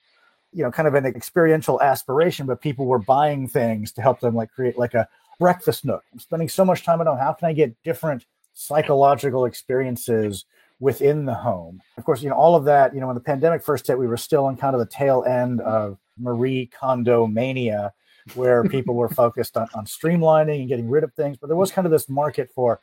you 0.54 0.64
know, 0.64 0.72
kind 0.72 0.88
of 0.88 0.96
an 0.96 1.06
experiential 1.06 1.82
aspiration, 1.82 2.46
but 2.46 2.62
people 2.62 2.86
were 2.86 3.00
buying 3.00 3.48
things 3.48 3.92
to 3.94 4.02
help 4.02 4.22
them 4.22 4.36
like 4.36 4.52
create 4.52 4.78
like 4.78 4.94
a 4.94 5.08
breakfast 5.40 5.84
nook. 5.84 6.04
I'm 6.14 6.20
spending 6.20 6.50
so 6.50 6.64
much 6.64 6.86
time 6.86 7.02
at 7.02 7.08
home. 7.08 7.18
How 7.18 7.34
can 7.34 7.50
I 7.50 7.54
get 7.54 7.76
different 7.84 8.26
psychological 8.54 9.46
experiences 9.46 10.46
within 10.80 11.26
the 11.26 11.34
home? 11.34 11.82
Of 11.98 12.06
course, 12.06 12.22
you 12.22 12.30
know, 12.30 12.36
all 12.36 12.56
of 12.56 12.66
that, 12.66 12.94
you 12.94 13.00
know, 13.00 13.08
when 13.08 13.16
the 13.16 13.22
pandemic 13.22 13.62
first 13.62 13.88
hit, 13.88 13.98
we 13.98 14.08
were 14.08 14.18
still 14.18 14.46
on 14.46 14.58
kind 14.58 14.76
of 14.76 14.80
the 14.80 14.86
tail 14.86 15.24
end 15.24 15.62
of 15.62 15.98
Marie 16.18 16.68
Kondo 16.68 17.28
mania 17.28 17.94
where 18.36 18.64
people 18.70 18.96
were 18.96 19.10
focused 19.10 19.58
on, 19.58 19.68
on 19.74 19.86
streamlining 19.86 20.60
and 20.60 20.68
getting 20.68 20.90
rid 20.90 21.04
of 21.04 21.14
things. 21.14 21.38
But 21.38 21.48
there 21.48 21.58
was 21.58 21.72
kind 21.72 21.86
of 21.86 21.92
this 21.92 22.10
market 22.10 22.52
for 22.54 22.80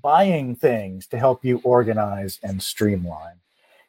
buying 0.00 0.54
things 0.54 1.06
to 1.08 1.18
help 1.18 1.44
you 1.44 1.60
organize 1.64 2.38
and 2.42 2.62
streamline. 2.62 3.36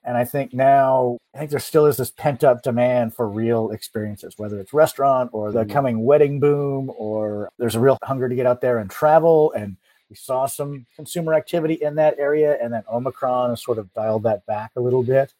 And 0.06 0.18
I 0.18 0.26
think 0.26 0.54
now, 0.54 1.18
I 1.34 1.38
think 1.38 1.52
there 1.52 1.60
still 1.60 1.86
is 1.86 1.96
this 1.96 2.12
pent 2.12 2.44
up 2.44 2.62
demand 2.62 3.16
for 3.16 3.30
real 3.30 3.72
experiences, 3.72 4.34
whether 4.38 4.60
it's 4.60 4.74
restaurant 4.74 5.30
or 5.34 5.52
the 5.52 5.62
mm-hmm. 5.62 5.72
coming 5.72 6.04
wedding 6.04 6.42
boom, 6.42 6.92
or 6.98 7.50
there's 7.58 7.76
a 7.76 7.80
real 7.80 7.98
hunger 8.04 8.28
to 8.28 8.36
get 8.36 8.46
out 8.46 8.60
there 8.60 8.80
and 8.80 8.90
travel. 8.90 9.54
And 9.54 9.78
we 10.14 10.18
saw 10.18 10.46
some 10.46 10.86
consumer 10.96 11.34
activity 11.34 11.74
in 11.74 11.96
that 11.96 12.20
area. 12.20 12.60
And 12.62 12.72
then 12.72 12.84
Omicron 12.92 13.58
sort 13.58 13.80
of 13.80 13.92
dialed 13.96 14.22
that 14.24 14.46
back 14.46 14.70
a 14.76 14.80
little 14.80 15.02
bit. 15.02 15.34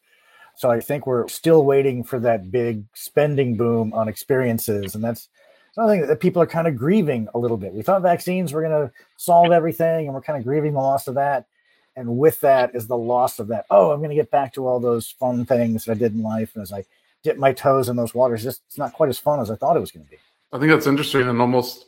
So 0.56 0.68
I 0.68 0.80
think 0.80 1.06
we're 1.06 1.28
still 1.28 1.64
waiting 1.64 2.02
for 2.02 2.18
that 2.18 2.50
big 2.50 2.82
spending 2.92 3.56
boom 3.56 3.92
on 3.92 4.08
experiences. 4.08 4.96
And 4.96 5.04
that's 5.04 5.28
something 5.76 6.04
that 6.04 6.18
people 6.18 6.42
are 6.42 6.46
kind 6.46 6.66
of 6.66 6.76
grieving 6.76 7.28
a 7.34 7.38
little 7.38 7.56
bit. 7.56 7.72
We 7.72 7.82
thought 7.82 8.02
vaccines 8.02 8.52
were 8.52 8.62
going 8.62 8.88
to 8.88 8.92
solve 9.16 9.52
everything, 9.52 10.06
and 10.06 10.14
we're 10.14 10.22
kind 10.22 10.38
of 10.38 10.44
grieving 10.44 10.72
the 10.72 10.80
loss 10.80 11.06
of 11.06 11.14
that. 11.14 11.46
And 11.94 12.18
with 12.18 12.40
that 12.40 12.74
is 12.74 12.88
the 12.88 12.98
loss 12.98 13.38
of 13.38 13.46
that. 13.48 13.66
Oh, 13.70 13.92
I'm 13.92 14.00
going 14.00 14.10
to 14.10 14.16
get 14.16 14.32
back 14.32 14.52
to 14.54 14.66
all 14.66 14.80
those 14.80 15.08
fun 15.08 15.44
things 15.44 15.84
that 15.84 15.92
I 15.92 15.94
did 15.94 16.14
in 16.14 16.22
life. 16.24 16.50
And 16.56 16.62
as 16.62 16.72
I 16.72 16.84
dip 17.22 17.38
my 17.38 17.52
toes 17.52 17.88
in 17.88 17.94
those 17.94 18.12
waters, 18.12 18.44
it's 18.44 18.60
not 18.76 18.92
quite 18.92 19.08
as 19.08 19.20
fun 19.20 19.38
as 19.38 19.52
I 19.52 19.54
thought 19.54 19.76
it 19.76 19.80
was 19.80 19.92
going 19.92 20.04
to 20.04 20.10
be. 20.10 20.18
I 20.52 20.58
think 20.58 20.72
that's 20.72 20.88
interesting, 20.88 21.28
and 21.28 21.40
almost 21.40 21.86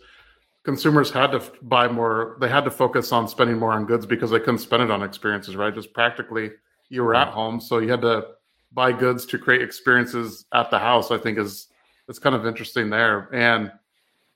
consumers 0.67 1.13
had 1.13 1.31
to 1.31 1.41
buy 1.63 1.87
more. 1.87 2.37
They 2.41 2.49
had 2.49 2.65
to 2.65 2.73
focus 2.73 3.13
on 3.13 3.29
spending 3.29 3.57
more 3.57 3.73
on 3.73 3.87
goods 3.87 4.05
because 4.05 4.33
they 4.33 4.41
couldn't 4.41 4.59
spend 4.59 4.83
it 4.83 4.91
on 4.91 5.01
experiences. 5.03 5.55
Right? 5.55 5.73
Just 5.73 5.95
practically, 5.95 6.51
you 6.91 7.05
were 7.05 7.15
at 7.15 7.29
home, 7.29 7.61
so 7.61 7.79
you 7.79 7.89
had 7.89 8.03
to 8.03 8.27
buy 8.73 8.91
goods 8.93 9.25
to 9.27 9.39
create 9.39 9.63
experiences 9.63 10.45
at 10.53 10.71
the 10.71 10.79
house. 10.79 11.13
I 11.13 11.19
think 11.19 11.39
is 11.39 11.69
it's 12.09 12.19
kind 12.19 12.35
of 12.35 12.47
interesting 12.47 12.91
there. 12.91 13.33
And 13.33 13.71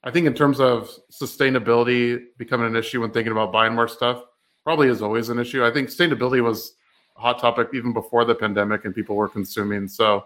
I 0.05 0.11
think 0.13 0.27
in 0.27 0.35
terms 0.35 0.61
of 0.61 0.89
sustainability 1.13 2.27
becoming 2.39 2.69
an 2.69 2.77
issue 2.77 3.01
when 3.01 3.11
thinking 3.11 3.33
about 3.33 3.53
buying 3.53 3.75
more 3.75 3.89
stuff, 3.89 4.23
probably 4.65 4.89
is 4.89 5.03
always 5.03 5.29
an 5.31 5.39
issue. 5.41 5.65
I 5.65 5.73
think 5.73 5.89
sustainability 5.89 6.43
was 6.43 6.75
a 7.17 7.21
hot 7.21 7.41
topic 7.41 7.69
even 7.75 7.93
before 7.93 8.25
the 8.25 8.37
pandemic 8.37 8.85
and 8.85 8.95
people 8.95 9.17
were 9.17 9.29
consuming. 9.29 9.89
So 9.89 10.25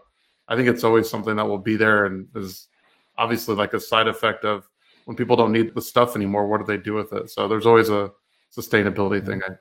I 0.49 0.55
think 0.55 0.69
it's 0.69 0.85
always 0.85 1.09
something 1.09 1.35
that 1.37 1.47
will 1.47 1.59
be 1.59 1.77
there 1.77 2.05
and 2.05 2.29
is 2.37 2.69
obviously 3.17 3.55
like 3.55 3.73
a 3.73 3.81
side 3.81 4.07
effect 4.07 4.45
of 4.45 4.69
when 5.05 5.17
people 5.17 5.37
don't 5.37 5.53
need 5.53 5.75
the 5.75 5.83
stuff 5.83 6.17
anymore, 6.17 6.47
what 6.47 6.59
do 6.59 6.67
they 6.67 6.83
do 6.83 6.95
with 6.95 7.13
it? 7.13 7.31
So 7.31 7.49
there's 7.49 7.67
always 7.67 7.91
a 7.91 8.11
sustainability 8.57 9.25
thing. 9.25 9.43
I, 9.43 9.55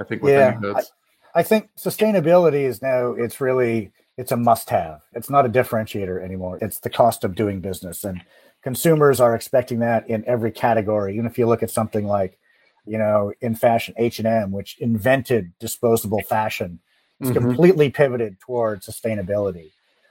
I 0.00 0.04
think 0.04 0.22
with 0.22 0.32
yeah, 0.32 0.58
I, 0.76 0.82
I 1.40 1.42
think 1.42 1.70
sustainability 1.78 2.62
is 2.62 2.82
now 2.82 3.12
it's 3.12 3.40
really 3.40 3.92
it's 4.18 4.32
a 4.32 4.36
must 4.36 4.68
have. 4.70 5.02
It's 5.14 5.30
not 5.30 5.46
a 5.46 5.48
differentiator 5.48 6.22
anymore. 6.22 6.58
It's 6.60 6.80
the 6.80 6.90
cost 6.90 7.22
of 7.22 7.36
doing 7.36 7.60
business. 7.60 8.02
And 8.02 8.20
consumers 8.62 9.20
are 9.20 9.34
expecting 9.34 9.78
that 9.78 10.10
in 10.10 10.24
every 10.26 10.50
category. 10.50 11.14
Even 11.14 11.26
if 11.26 11.38
you 11.38 11.46
look 11.46 11.62
at 11.62 11.70
something 11.70 12.04
like, 12.04 12.36
you 12.84 12.98
know, 12.98 13.32
in 13.40 13.54
fashion, 13.54 13.94
H&M, 13.96 14.50
which 14.50 14.76
invented 14.80 15.52
disposable 15.60 16.20
fashion, 16.22 16.80
it's 17.20 17.30
mm-hmm. 17.30 17.46
completely 17.46 17.90
pivoted 17.90 18.40
toward 18.40 18.82
sustainability. 18.82 19.70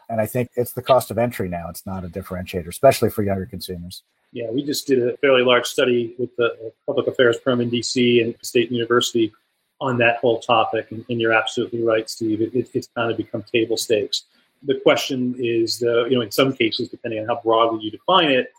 And 0.10 0.22
I 0.22 0.26
think 0.26 0.52
it's 0.56 0.72
the 0.72 0.82
cost 0.82 1.12
of 1.12 1.18
entry 1.18 1.50
now. 1.50 1.68
It's 1.70 1.86
not 1.86 2.06
a 2.06 2.08
differentiator, 2.08 2.68
especially 2.68 3.10
for 3.10 3.24
younger 3.24 3.46
consumers. 3.46 4.04
Yeah, 4.32 4.52
we 4.52 4.64
just 4.64 4.88
did 4.88 5.08
a 5.08 5.18
fairly 5.18 5.42
large 5.42 5.66
study 5.66 6.16
with 6.20 6.36
the 6.36 6.74
public 6.86 7.08
affairs 7.08 7.40
firm 7.40 7.62
in 7.62 7.72
DC 7.72 8.24
and 8.24 8.36
State 8.42 8.72
University 8.72 9.34
on 9.80 9.98
that 10.00 10.18
whole 10.18 10.40
topic. 10.40 10.92
And, 10.92 11.06
and 11.10 11.22
you're 11.22 11.34
absolutely 11.34 11.84
right, 11.84 12.10
Steve. 12.10 12.42
It, 12.42 12.54
it, 12.54 12.70
it's 12.74 12.90
kind 12.96 13.12
of 13.12 13.18
become 13.18 13.44
table 13.44 13.78
stakes. 13.78 14.24
The 14.64 14.80
question 14.82 15.36
is, 15.38 15.80
the, 15.80 16.08
you 16.10 16.16
know, 16.16 16.22
in 16.22 16.32
some 16.32 16.54
cases, 16.54 16.90
depending 16.90 17.22
on 17.22 17.28
how 17.28 17.42
broadly 17.42 17.84
you 17.84 17.92
define 17.92 18.32
it, 18.32 18.52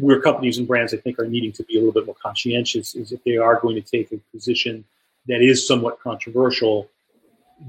where 0.00 0.20
companies 0.20 0.58
and 0.58 0.66
brands, 0.66 0.92
I 0.92 0.96
think, 0.96 1.18
are 1.18 1.26
needing 1.26 1.52
to 1.52 1.62
be 1.64 1.76
a 1.76 1.78
little 1.78 1.92
bit 1.92 2.06
more 2.06 2.16
conscientious 2.20 2.94
is 2.94 3.12
if 3.12 3.22
they 3.24 3.36
are 3.36 3.60
going 3.60 3.76
to 3.76 3.82
take 3.82 4.10
a 4.12 4.18
position 4.32 4.84
that 5.28 5.42
is 5.42 5.66
somewhat 5.66 6.00
controversial, 6.00 6.88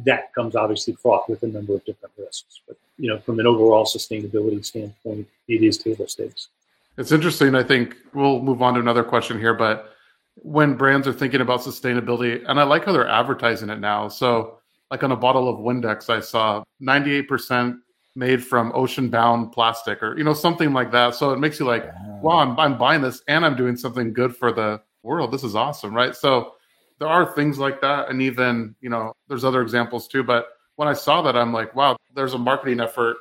that 0.06 0.34
comes 0.34 0.56
obviously 0.56 0.93
fraught 0.93 1.30
with 1.30 1.43
a 1.43 1.47
number 1.47 1.76
of 1.76 1.86
different 1.86 2.13
risks. 2.17 2.62
But 2.67 2.78
you 2.97 3.10
know, 3.10 3.19
from 3.19 3.39
an 3.39 3.47
overall 3.47 3.86
sustainability 3.86 4.65
standpoint, 4.65 5.28
it 5.47 5.63
is 5.63 5.78
table 5.78 6.08
stakes. 6.08 6.50
It's 6.98 7.12
interesting. 7.12 7.56
I 7.56 7.64
think 7.64 7.96
we'll 8.14 8.42
move 8.42 8.62
on 8.62 8.74
to 8.74 8.80
another 8.80 9.04
question 9.04 9.40
here, 9.40 9.54
but 9.54 9.92
when 10.36 10.76
brands 10.76 11.08
are 11.08 11.14
thinking 11.14 11.42
about 11.42 11.62
sustainability, 11.62 12.44
and 12.48 12.60
I 12.60 12.64
like 12.64 12.86
how 12.86 12.92
they're 12.92 13.08
advertising 13.08 13.70
it 13.70 13.80
now. 13.80 14.08
So, 14.08 14.60
like 14.92 15.04
on 15.04 15.12
a 15.12 15.16
bottle 15.16 15.50
of 15.50 15.60
Windex, 15.60 16.10
I 16.10 16.20
saw 16.20 16.64
98% 16.82 17.78
made 18.16 18.44
from 18.44 18.72
ocean 18.74 19.10
bound 19.10 19.52
plastic 19.52 20.02
or, 20.02 20.18
you 20.18 20.24
know, 20.24 20.34
something 20.34 20.74
like 20.74 20.92
that. 20.92 21.14
So 21.14 21.32
it 21.32 21.40
makes 21.40 21.60
you 21.60 21.66
like, 21.66 21.86
wow, 22.22 22.38
I'm, 22.38 22.58
I'm 22.60 22.78
buying 22.78 23.02
this 23.02 23.22
and 23.28 23.46
I'm 23.46 23.56
doing 23.56 23.76
something 23.76 24.14
good 24.14 24.36
for 24.36 24.52
the 24.52 24.82
world. 25.04 25.32
This 25.32 25.44
is 25.44 25.56
awesome, 25.56 25.94
right? 25.94 26.16
So 26.16 26.54
there 27.00 27.08
are 27.08 27.36
things 27.36 27.60
like 27.60 27.80
that. 27.82 28.10
And 28.10 28.22
even, 28.22 28.76
you 28.82 28.90
know, 28.90 29.14
there's 29.28 29.44
other 29.44 29.62
examples 29.62 30.08
too. 30.08 30.24
But 30.24 30.48
when 30.78 30.88
I 30.88 30.94
saw 30.94 31.22
that, 31.22 31.36
I'm 31.36 31.54
like, 31.54 31.76
wow, 31.76 31.98
there's 32.16 32.34
a 32.34 32.40
marketing 32.40 32.80
effort 32.80 33.18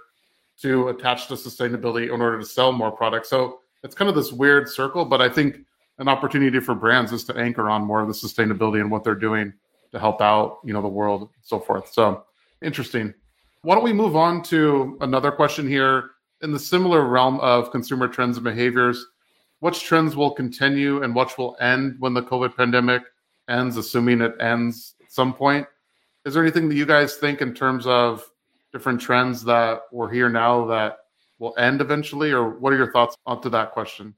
to 0.62 0.88
attach 0.88 1.26
to 1.28 1.34
sustainability 1.34 2.14
in 2.14 2.22
order 2.22 2.38
to 2.38 2.46
sell 2.46 2.72
more 2.72 2.90
products. 2.90 3.28
So 3.28 3.58
it's 3.86 3.94
kind 3.94 4.08
of 4.08 4.16
this 4.16 4.32
weird 4.32 4.68
circle, 4.68 5.04
but 5.04 5.22
I 5.22 5.28
think 5.28 5.60
an 5.98 6.08
opportunity 6.08 6.58
for 6.58 6.74
brands 6.74 7.12
is 7.12 7.22
to 7.24 7.36
anchor 7.36 7.70
on 7.70 7.84
more 7.84 8.00
of 8.00 8.08
the 8.08 8.14
sustainability 8.14 8.80
and 8.80 8.90
what 8.90 9.04
they're 9.04 9.14
doing 9.14 9.52
to 9.92 10.00
help 10.00 10.20
out, 10.20 10.58
you 10.64 10.72
know, 10.72 10.82
the 10.82 10.88
world, 10.88 11.22
and 11.22 11.30
so 11.42 11.60
forth. 11.60 11.92
So 11.92 12.24
interesting. 12.62 13.14
Why 13.62 13.76
don't 13.76 13.84
we 13.84 13.92
move 13.92 14.16
on 14.16 14.42
to 14.44 14.98
another 15.02 15.30
question 15.30 15.68
here 15.68 16.10
in 16.42 16.50
the 16.52 16.58
similar 16.58 17.06
realm 17.06 17.38
of 17.38 17.70
consumer 17.70 18.08
trends 18.08 18.36
and 18.36 18.44
behaviors? 18.44 19.06
Which 19.60 19.84
trends 19.84 20.16
will 20.16 20.32
continue 20.32 21.04
and 21.04 21.14
which 21.14 21.38
will 21.38 21.56
end 21.60 21.94
when 22.00 22.12
the 22.12 22.22
COVID 22.22 22.56
pandemic 22.56 23.02
ends, 23.48 23.76
assuming 23.76 24.20
it 24.20 24.34
ends 24.40 24.96
at 25.00 25.12
some 25.12 25.32
point? 25.32 25.64
Is 26.24 26.34
there 26.34 26.42
anything 26.42 26.68
that 26.68 26.74
you 26.74 26.86
guys 26.86 27.14
think 27.14 27.40
in 27.40 27.54
terms 27.54 27.86
of 27.86 28.28
different 28.72 29.00
trends 29.00 29.44
that 29.44 29.82
we're 29.92 30.10
here 30.10 30.28
now 30.28 30.66
that 30.66 30.98
will 31.38 31.54
end 31.58 31.80
eventually, 31.80 32.32
or 32.32 32.48
what 32.48 32.72
are 32.72 32.76
your 32.76 32.92
thoughts 32.92 33.16
onto 33.26 33.48
that 33.50 33.72
question? 33.72 34.14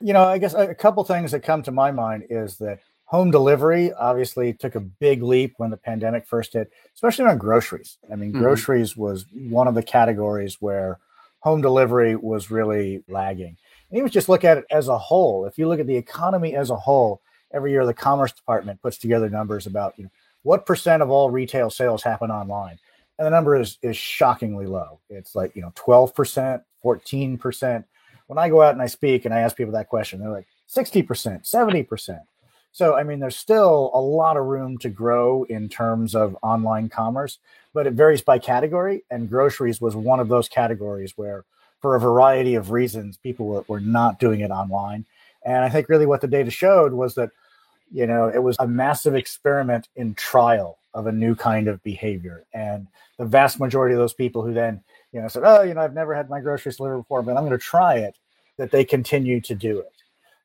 You 0.00 0.12
know, 0.12 0.24
I 0.24 0.38
guess 0.38 0.54
a 0.54 0.74
couple 0.74 1.02
things 1.04 1.32
that 1.32 1.40
come 1.40 1.62
to 1.64 1.72
my 1.72 1.90
mind 1.90 2.24
is 2.30 2.56
that 2.58 2.80
home 3.04 3.30
delivery 3.30 3.92
obviously 3.92 4.52
took 4.52 4.74
a 4.74 4.80
big 4.80 5.22
leap 5.22 5.54
when 5.56 5.70
the 5.70 5.76
pandemic 5.76 6.26
first 6.26 6.52
hit, 6.52 6.70
especially 6.94 7.24
on 7.24 7.38
groceries. 7.38 7.98
I 8.12 8.16
mean, 8.16 8.30
mm-hmm. 8.30 8.42
groceries 8.42 8.96
was 8.96 9.24
one 9.32 9.66
of 9.66 9.74
the 9.74 9.82
categories 9.82 10.58
where 10.60 10.98
home 11.40 11.62
delivery 11.62 12.16
was 12.16 12.50
really 12.50 13.02
lagging. 13.08 13.56
And 13.90 13.98
even 13.98 14.10
just 14.10 14.28
look 14.28 14.44
at 14.44 14.58
it 14.58 14.64
as 14.70 14.88
a 14.88 14.98
whole. 14.98 15.46
If 15.46 15.56
you 15.58 15.68
look 15.68 15.80
at 15.80 15.86
the 15.86 15.96
economy 15.96 16.54
as 16.54 16.70
a 16.70 16.76
whole, 16.76 17.22
every 17.52 17.70
year 17.70 17.86
the 17.86 17.94
Commerce 17.94 18.32
Department 18.32 18.82
puts 18.82 18.98
together 18.98 19.30
numbers 19.30 19.66
about 19.66 19.94
you 19.96 20.04
know, 20.04 20.10
what 20.42 20.66
percent 20.66 21.02
of 21.02 21.10
all 21.10 21.30
retail 21.30 21.70
sales 21.70 22.02
happen 22.02 22.30
online. 22.30 22.78
And 23.18 23.26
the 23.26 23.30
number 23.30 23.56
is 23.56 23.78
is 23.82 23.96
shockingly 23.96 24.66
low. 24.66 25.00
It's 25.10 25.34
like, 25.34 25.54
you 25.56 25.62
know, 25.62 25.72
12%, 25.74 26.62
14%. 26.84 27.84
When 28.28 28.38
I 28.38 28.48
go 28.48 28.62
out 28.62 28.74
and 28.74 28.82
I 28.82 28.86
speak 28.86 29.24
and 29.24 29.34
I 29.34 29.40
ask 29.40 29.56
people 29.56 29.72
that 29.72 29.88
question, 29.88 30.20
they're 30.20 30.30
like 30.30 30.46
60%, 30.68 31.06
70%. 31.06 32.20
So, 32.72 32.94
I 32.94 33.02
mean, 33.02 33.18
there's 33.18 33.36
still 33.36 33.90
a 33.94 34.00
lot 34.00 34.36
of 34.36 34.44
room 34.44 34.78
to 34.78 34.88
grow 34.88 35.44
in 35.44 35.68
terms 35.68 36.14
of 36.14 36.36
online 36.42 36.88
commerce, 36.88 37.38
but 37.74 37.86
it 37.86 37.94
varies 37.94 38.22
by 38.22 38.38
category. 38.38 39.04
And 39.10 39.28
groceries 39.28 39.80
was 39.80 39.96
one 39.96 40.20
of 40.20 40.28
those 40.28 40.48
categories 40.48 41.14
where, 41.16 41.44
for 41.80 41.96
a 41.96 42.00
variety 42.00 42.54
of 42.54 42.70
reasons, 42.70 43.16
people 43.16 43.46
were, 43.46 43.64
were 43.66 43.80
not 43.80 44.20
doing 44.20 44.40
it 44.40 44.50
online. 44.50 45.06
And 45.44 45.64
I 45.64 45.70
think 45.70 45.88
really 45.88 46.06
what 46.06 46.20
the 46.20 46.28
data 46.28 46.50
showed 46.50 46.92
was 46.92 47.14
that, 47.14 47.30
you 47.90 48.06
know, 48.06 48.28
it 48.28 48.42
was 48.42 48.56
a 48.58 48.66
massive 48.68 49.14
experiment 49.14 49.88
in 49.96 50.14
trial 50.14 50.78
of 50.94 51.06
a 51.06 51.12
new 51.12 51.34
kind 51.34 51.68
of 51.68 51.82
behavior. 51.82 52.44
And 52.52 52.86
the 53.18 53.24
vast 53.24 53.60
majority 53.60 53.94
of 53.94 54.00
those 54.00 54.14
people 54.14 54.42
who 54.42 54.52
then, 54.52 54.82
you 55.12 55.20
know, 55.20 55.28
said, 55.28 55.42
oh, 55.44 55.62
you 55.62 55.74
know, 55.74 55.80
I've 55.80 55.94
never 55.94 56.14
had 56.14 56.30
my 56.30 56.40
groceries 56.40 56.76
delivered 56.76 56.98
before, 56.98 57.22
but 57.22 57.36
I'm 57.36 57.44
going 57.46 57.50
to 57.50 57.58
try 57.58 57.96
it, 57.96 58.16
that 58.56 58.70
they 58.70 58.84
continue 58.84 59.40
to 59.42 59.54
do 59.54 59.78
it. 59.78 59.92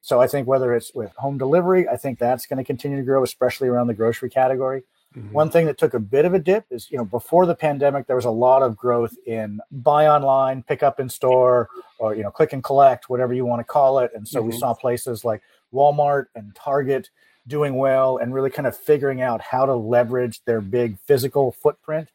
So 0.02 0.20
I 0.20 0.28
think 0.28 0.48
whether 0.48 0.76
it's 0.76 0.94
with 0.94 1.16
home 1.16 1.38
delivery, 1.38 1.88
I 1.88 1.96
think 1.96 2.20
that's 2.20 2.46
going 2.46 2.58
to 2.58 2.64
continue 2.64 2.98
to 2.98 3.04
grow, 3.04 3.24
especially 3.24 3.70
around 3.70 3.88
the 3.88 3.94
grocery 3.94 4.30
category. 4.30 4.84
Mm-hmm. 5.16 5.32
One 5.32 5.50
thing 5.50 5.66
that 5.68 5.78
took 5.78 5.94
a 5.94 6.00
bit 6.00 6.26
of 6.26 6.34
a 6.34 6.40
dip 6.40 6.66
is, 6.72 6.92
you 6.92 6.98
know, 6.98 7.06
before 7.06 7.46
the 7.46 7.56
pandemic, 7.56 8.08
there 8.08 8.16
was 8.16 8.26
a 8.26 8.32
lot 8.32 8.64
of 8.64 8.76
growth 8.76 9.16
in 9.26 9.62
buy 9.72 10.08
online, 10.08 10.64
pick 10.64 10.84
up 10.84 11.00
in 11.00 11.08
store, 11.08 11.70
or, 12.00 12.16
you 12.16 12.24
know, 12.24 12.32
click 12.32 12.52
and 12.52 12.64
collect, 12.64 13.10
whatever 13.10 13.34
you 13.34 13.46
want 13.46 13.60
to 13.60 13.64
call 13.64 14.00
it. 14.00 14.12
And 14.14 14.28
so 14.28 14.40
mm-hmm. 14.40 14.50
we 14.50 14.58
saw 14.58 14.74
places 14.74 15.24
like 15.24 15.42
Walmart 15.74 16.26
and 16.36 16.54
Target 16.56 17.10
doing 17.48 17.76
well 17.76 18.18
and 18.18 18.34
really 18.34 18.50
kind 18.50 18.68
of 18.68 18.76
figuring 18.76 19.22
out 19.22 19.42
how 19.42 19.66
to 19.66 19.76
leverage 19.76 20.44
their 20.46 20.62
big 20.62 20.98
physical 21.00 21.52
footprint 21.52 22.10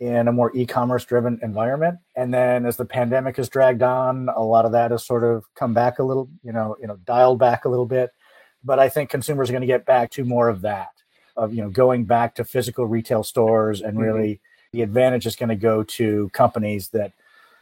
in 0.00 0.28
a 0.28 0.32
more 0.32 0.54
e-commerce 0.54 1.04
driven 1.04 1.38
environment. 1.42 1.98
And 2.16 2.34
then 2.34 2.66
as 2.66 2.76
the 2.76 2.84
pandemic 2.84 3.36
has 3.36 3.48
dragged 3.48 3.82
on, 3.82 4.28
a 4.28 4.42
lot 4.42 4.66
of 4.66 4.72
that 4.72 4.90
has 4.90 5.04
sort 5.04 5.24
of 5.24 5.44
come 5.54 5.72
back 5.72 5.98
a 5.98 6.02
little, 6.02 6.28
you 6.42 6.52
know, 6.52 6.76
you 6.80 6.86
know, 6.86 6.96
dialed 7.04 7.38
back 7.38 7.64
a 7.64 7.68
little 7.68 7.86
bit. 7.86 8.12
But 8.62 8.78
I 8.78 8.88
think 8.88 9.10
consumers 9.10 9.48
are 9.48 9.52
going 9.52 9.62
to 9.62 9.66
get 9.66 9.86
back 9.86 10.10
to 10.12 10.24
more 10.24 10.48
of 10.48 10.62
that, 10.62 10.90
of 11.36 11.54
you 11.54 11.62
know, 11.62 11.70
going 11.70 12.04
back 12.04 12.34
to 12.36 12.44
physical 12.44 12.86
retail 12.86 13.22
stores 13.22 13.80
and 13.80 13.92
mm-hmm. 13.92 14.02
really 14.02 14.28
mm-hmm. 14.34 14.76
the 14.76 14.82
advantage 14.82 15.26
is 15.26 15.36
going 15.36 15.50
to 15.50 15.56
go 15.56 15.82
to 15.84 16.28
companies 16.30 16.88
that 16.88 17.12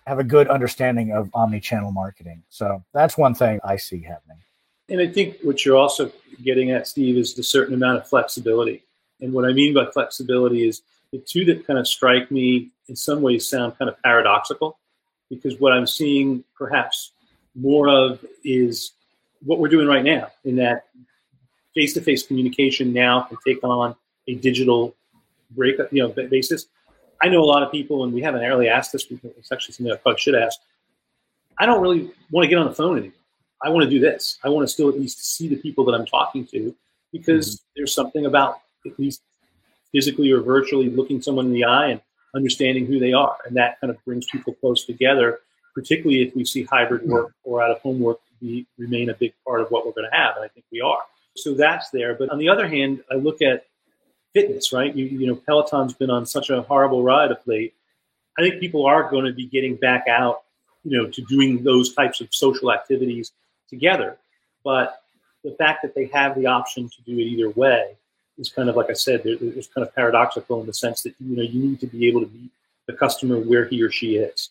have 0.07 0.19
a 0.19 0.25
good 0.25 0.49
understanding 0.49 1.13
of 1.13 1.31
omni-channel 1.35 1.93
marketing. 1.93 2.43
So 2.49 2.83
that's 2.93 3.17
one 3.17 3.35
thing 3.35 3.61
I 3.63 3.77
see 3.77 4.01
happening. 4.01 4.39
And 4.89 5.01
I 5.01 5.07
think 5.07 5.39
what 5.43 5.65
you're 5.65 5.77
also 5.77 6.13
getting 6.43 6.71
at, 6.71 6.87
Steve, 6.87 7.17
is 7.17 7.35
the 7.35 7.43
certain 7.43 7.75
amount 7.75 7.99
of 7.99 8.09
flexibility. 8.09 8.83
And 9.21 9.33
what 9.33 9.45
I 9.45 9.53
mean 9.53 9.75
by 9.75 9.87
flexibility 9.87 10.67
is 10.67 10.83
the 11.13 11.19
two 11.19 11.45
that 11.47 11.67
kind 11.67 11.79
of 11.79 11.87
strike 11.87 12.31
me 12.31 12.71
in 12.89 12.97
some 12.97 13.23
ways 13.23 13.49
sound 13.49 13.79
kind 13.79 13.89
of 13.89 14.01
paradoxical 14.03 14.79
because 15.31 15.59
what 15.61 15.73
I'm 15.73 15.87
seeing 15.87 16.45
perhaps 16.57 17.13
more 17.55 17.89
of 17.89 18.25
is 18.45 18.93
what 19.45 19.59
we're 19.59 19.69
doing 19.69 19.87
right 19.87 20.05
now 20.05 20.29
in 20.45 20.57
that 20.57 20.87
face-to-face 21.75 22.27
communication 22.27 22.93
now 22.93 23.23
can 23.23 23.39
take 23.47 23.63
on 23.63 23.95
a 24.29 24.35
digital 24.35 24.95
break, 25.51 25.77
you 25.91 26.03
know, 26.03 26.09
basis. 26.09 26.67
I 27.23 27.29
know 27.29 27.43
a 27.43 27.45
lot 27.45 27.63
of 27.63 27.71
people, 27.71 28.05
and 28.05 28.13
we 28.13 28.21
haven't 28.21 28.41
really 28.41 28.69
asked 28.69 28.93
this. 28.93 29.07
It's 29.11 29.53
actually 29.53 29.75
something 29.75 29.93
I 29.93 29.97
probably 29.97 30.21
should 30.21 30.35
ask. 30.35 30.59
I 31.59 31.67
don't 31.67 31.81
really 31.81 32.11
want 32.31 32.45
to 32.45 32.49
get 32.49 32.59
on 32.59 32.67
the 32.67 32.75
phone 32.75 32.99
anymore. 32.99 33.17
I 33.63 33.71
want 33.71 33.85
to 33.85 33.91
do 33.91 34.01
this. 34.01 34.39
I 34.45 34.49
want 34.49 34.67
to 34.67 34.73
still 34.73 34.89
at 34.89 34.99
least 34.99 35.25
see 35.25 35.49
the 35.49 35.57
people 35.57 35.85
that 35.85 35.93
I'm 35.93 36.07
talking 36.07 36.47
to 36.49 36.75
because 37.13 37.57
mm-hmm. 37.57 37.65
there's 37.77 37.95
something 37.95 38.27
about 38.27 38.61
at 38.87 38.99
least 38.99 39.23
physically 39.93 40.31
or 40.33 40.41
virtually 40.41 40.91
looking 40.91 41.23
someone 41.23 41.47
in 41.47 41.53
the 41.53 41.65
eye 41.65 41.89
and 41.89 42.01
understanding 42.35 42.87
who 42.87 42.99
they 42.99 43.13
are. 43.13 43.37
And 43.47 43.57
that 43.57 43.81
kind 43.81 43.91
of 43.91 44.03
brings 44.05 44.27
people 44.27 44.55
close 44.55 44.85
together, 44.85 45.41
particularly 45.75 46.23
if 46.23 46.35
we 46.35 46.45
see 46.45 46.65
hybrid 46.65 47.07
work 47.07 47.33
or 47.45 47.63
out 47.63 47.71
of 47.71 47.81
home 47.81 48.01
work 48.01 48.19
be, 48.41 48.67
remain 48.79 49.11
a 49.11 49.15
big 49.15 49.35
part 49.47 49.61
of 49.61 49.71
what 49.71 49.87
we're 49.87 49.93
going 49.93 50.09
to 50.11 50.17
have. 50.17 50.37
And 50.37 50.45
I 50.45 50.49
think 50.49 50.67
we 50.73 50.81
are. 50.81 51.03
So 51.37 51.55
that's 51.55 51.91
there. 51.91 52.15
But 52.15 52.31
on 52.31 52.39
the 52.39 52.49
other 52.49 52.67
hand, 52.69 53.03
I 53.11 53.15
look 53.15 53.43
at 53.43 53.67
fitness, 54.35 54.73
right? 54.73 54.95
You, 54.95 55.07
you 55.07 55.27
know, 55.27 55.37
Peloton's 55.37 55.95
been 55.95 56.11
on 56.11 56.27
such 56.27 56.51
a 56.51 56.63
horrible 56.63 57.03
ride 57.03 57.31
of 57.31 57.39
late. 57.47 57.75
I 58.39 58.43
think 58.43 58.61
people 58.61 58.87
are 58.87 59.11
going 59.11 59.27
to 59.27 59.33
be 59.33 59.47
getting 59.47 59.77
back 59.77 60.09
out, 60.09 60.43
you 60.85 60.99
know, 60.99 61.07
to 61.09 61.23
doing 61.23 61.63
those 61.63 61.95
types 61.95 62.21
of 62.21 62.29
social 62.33 62.73
activities 62.73 63.33
together. 63.73 64.19
But 64.63 65.03
the 65.43 65.57
fact 65.59 65.83
that 65.83 65.95
they 65.97 66.07
have 66.07 66.37
the 66.37 66.47
option 66.47 66.89
to 66.89 67.03
do 67.03 67.19
it 67.19 67.25
either 67.25 67.51
way 67.51 67.97
is 68.39 68.49
kind 68.49 68.69
of 68.69 68.77
like 68.77 68.91
I 68.91 68.93
said, 68.93 69.23
it's 69.25 69.67
kind 69.67 69.87
of 69.87 69.93
paradoxical 69.95 70.61
in 70.61 70.67
the 70.67 70.75
sense 70.75 71.03
that 71.03 71.15
you 71.19 71.37
know 71.37 71.43
you 71.43 71.61
need 71.61 71.81
to 71.81 71.87
be 71.87 72.07
able 72.07 72.21
to 72.21 72.29
meet 72.29 72.51
the 72.87 72.93
customer 72.93 73.41
where 73.41 73.65
he 73.65 73.83
or 73.83 73.91
she 73.91 74.17
is, 74.17 74.51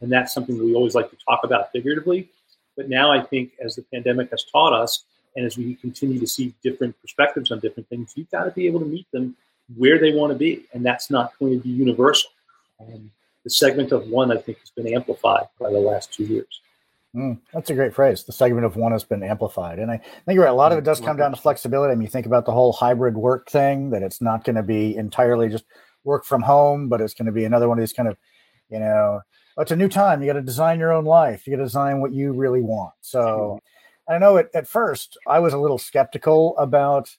and 0.00 0.10
that's 0.10 0.32
something 0.32 0.56
we 0.58 0.74
always 0.74 0.94
like 0.94 1.10
to 1.10 1.16
talk 1.28 1.40
about 1.44 1.70
figuratively. 1.72 2.28
But 2.76 2.88
now 2.88 3.12
I 3.12 3.22
think 3.22 3.52
as 3.62 3.76
the 3.76 3.82
pandemic 3.82 4.30
has 4.30 4.44
taught 4.44 4.72
us, 4.72 5.04
and 5.36 5.44
as 5.44 5.56
we 5.56 5.74
continue 5.74 6.18
to 6.18 6.26
see 6.26 6.54
different 6.62 7.00
perspectives 7.00 7.50
on 7.50 7.60
different 7.60 7.88
things, 7.88 8.12
you've 8.16 8.30
got 8.30 8.44
to 8.44 8.50
be 8.50 8.66
able 8.66 8.80
to 8.80 8.86
meet 8.86 9.10
them 9.12 9.36
where 9.76 9.98
they 9.98 10.12
want 10.12 10.32
to 10.32 10.38
be, 10.38 10.64
and 10.72 10.84
that's 10.84 11.10
not 11.10 11.38
going 11.38 11.52
to 11.52 11.62
be 11.62 11.70
universal. 11.70 12.30
Um, 12.80 13.10
the 13.44 13.50
segment 13.50 13.92
of 13.92 14.08
one, 14.08 14.32
I 14.32 14.36
think, 14.36 14.58
has 14.58 14.70
been 14.70 14.92
amplified 14.92 15.46
by 15.60 15.70
the 15.70 15.78
last 15.78 16.12
two 16.12 16.24
years. 16.24 16.60
Mm, 17.14 17.40
that's 17.52 17.70
a 17.70 17.74
great 17.74 17.92
phrase. 17.92 18.22
The 18.22 18.32
segment 18.32 18.64
of 18.64 18.76
one 18.76 18.92
has 18.92 19.02
been 19.02 19.22
amplified. 19.22 19.80
And 19.80 19.90
I 19.90 19.96
think 19.96 20.34
you're 20.34 20.44
right. 20.44 20.50
A 20.50 20.54
lot 20.54 20.70
of 20.70 20.78
it 20.78 20.84
does 20.84 21.00
come 21.00 21.16
down 21.16 21.32
to 21.32 21.40
flexibility. 21.40 21.90
I 21.90 21.94
mean, 21.96 22.02
you 22.02 22.08
think 22.08 22.26
about 22.26 22.46
the 22.46 22.52
whole 22.52 22.72
hybrid 22.72 23.16
work 23.16 23.50
thing, 23.50 23.90
that 23.90 24.02
it's 24.02 24.20
not 24.20 24.44
going 24.44 24.56
to 24.56 24.62
be 24.62 24.96
entirely 24.96 25.48
just 25.48 25.64
work 26.04 26.24
from 26.24 26.42
home, 26.42 26.88
but 26.88 27.00
it's 27.00 27.14
going 27.14 27.26
to 27.26 27.32
be 27.32 27.44
another 27.44 27.68
one 27.68 27.78
of 27.78 27.82
these 27.82 27.92
kind 27.92 28.08
of, 28.08 28.16
you 28.68 28.78
know, 28.78 29.20
oh, 29.56 29.62
it's 29.62 29.72
a 29.72 29.76
new 29.76 29.88
time. 29.88 30.22
You 30.22 30.28
got 30.28 30.34
to 30.34 30.42
design 30.42 30.78
your 30.78 30.92
own 30.92 31.04
life. 31.04 31.46
You 31.46 31.52
got 31.52 31.58
to 31.58 31.64
design 31.64 32.00
what 32.00 32.12
you 32.12 32.32
really 32.32 32.60
want. 32.60 32.94
So 33.00 33.58
I 34.08 34.18
know 34.18 34.36
at, 34.36 34.48
at 34.54 34.68
first 34.68 35.18
I 35.26 35.40
was 35.40 35.52
a 35.52 35.58
little 35.58 35.78
skeptical 35.78 36.56
about, 36.58 37.14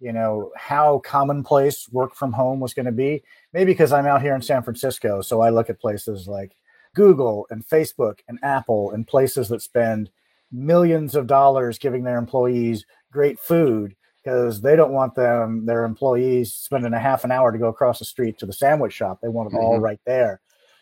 you 0.00 0.12
know, 0.12 0.50
how 0.56 0.98
commonplace 1.04 1.88
work 1.92 2.16
from 2.16 2.32
home 2.32 2.58
was 2.58 2.74
going 2.74 2.86
to 2.86 2.92
be. 2.92 3.22
Maybe 3.52 3.72
because 3.72 3.92
I'm 3.92 4.06
out 4.06 4.22
here 4.22 4.34
in 4.34 4.42
San 4.42 4.64
Francisco. 4.64 5.22
So 5.22 5.40
I 5.40 5.50
look 5.50 5.70
at 5.70 5.80
places 5.80 6.26
like, 6.26 6.56
Google 6.94 7.46
and 7.50 7.66
Facebook 7.66 8.18
and 8.28 8.38
Apple 8.42 8.90
and 8.92 9.06
places 9.06 9.48
that 9.48 9.62
spend 9.62 10.10
millions 10.52 11.14
of 11.14 11.26
dollars 11.26 11.78
giving 11.78 12.04
their 12.04 12.18
employees 12.18 12.84
great 13.12 13.38
food 13.38 13.94
because 14.22 14.60
they 14.60 14.76
don't 14.76 14.92
want 14.92 15.14
them 15.14 15.64
their 15.66 15.84
employees 15.84 16.52
spending 16.52 16.92
a 16.92 16.98
half 16.98 17.24
an 17.24 17.30
hour 17.30 17.52
to 17.52 17.58
go 17.58 17.68
across 17.68 17.98
the 17.98 18.04
street 18.04 18.38
to 18.38 18.46
the 18.46 18.52
sandwich 18.52 18.92
shop. 18.92 19.20
They 19.20 19.28
want 19.28 19.52
it 19.52 19.56
mm-hmm. 19.56 19.64
all 19.64 19.80
right 19.80 20.00
there. 20.04 20.40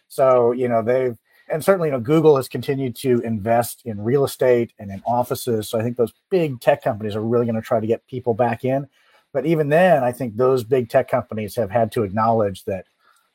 So, 0.09 0.53
you 0.53 0.69
know, 0.69 0.83
they've 0.83 1.17
and 1.51 1.65
certainly, 1.65 1.89
you 1.89 1.93
know, 1.93 2.01
Google 2.01 2.37
has 2.37 2.49
continued 2.49 2.95
to 2.97 3.21
invest 3.21 3.83
in 3.85 4.03
real 4.03 4.25
estate 4.25 4.73
and 4.79 4.91
in 4.91 5.03
offices. 5.07 5.69
So 5.69 5.79
I 5.79 5.83
think 5.83 5.97
those 5.97 6.13
big 6.31 6.61
tech 6.61 6.83
companies 6.83 7.17
are 7.17 7.23
really 7.23 7.47
going 7.47 7.55
to 7.55 7.63
try 7.63 7.81
to 7.81 7.87
get 7.87 8.07
people 8.07 8.35
back 8.35 8.65
in. 8.65 8.87
But 9.33 9.47
even 9.47 9.69
then, 9.69 10.05
I 10.05 10.13
think 10.13 10.37
those 10.37 10.65
big 10.65 10.89
tech 10.89 11.09
companies 11.09 11.55
have 11.57 11.71
had 11.71 11.91
to 11.93 12.03
acknowledge 12.03 12.65
that 12.65 12.87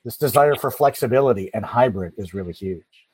this 0.03 0.17
desire 0.17 0.55
for 0.55 0.71
flexibility 0.71 1.53
and 1.53 1.65
hybrid 1.65 2.13
is 2.17 2.33
really 2.33 2.53
huge. 2.53 3.07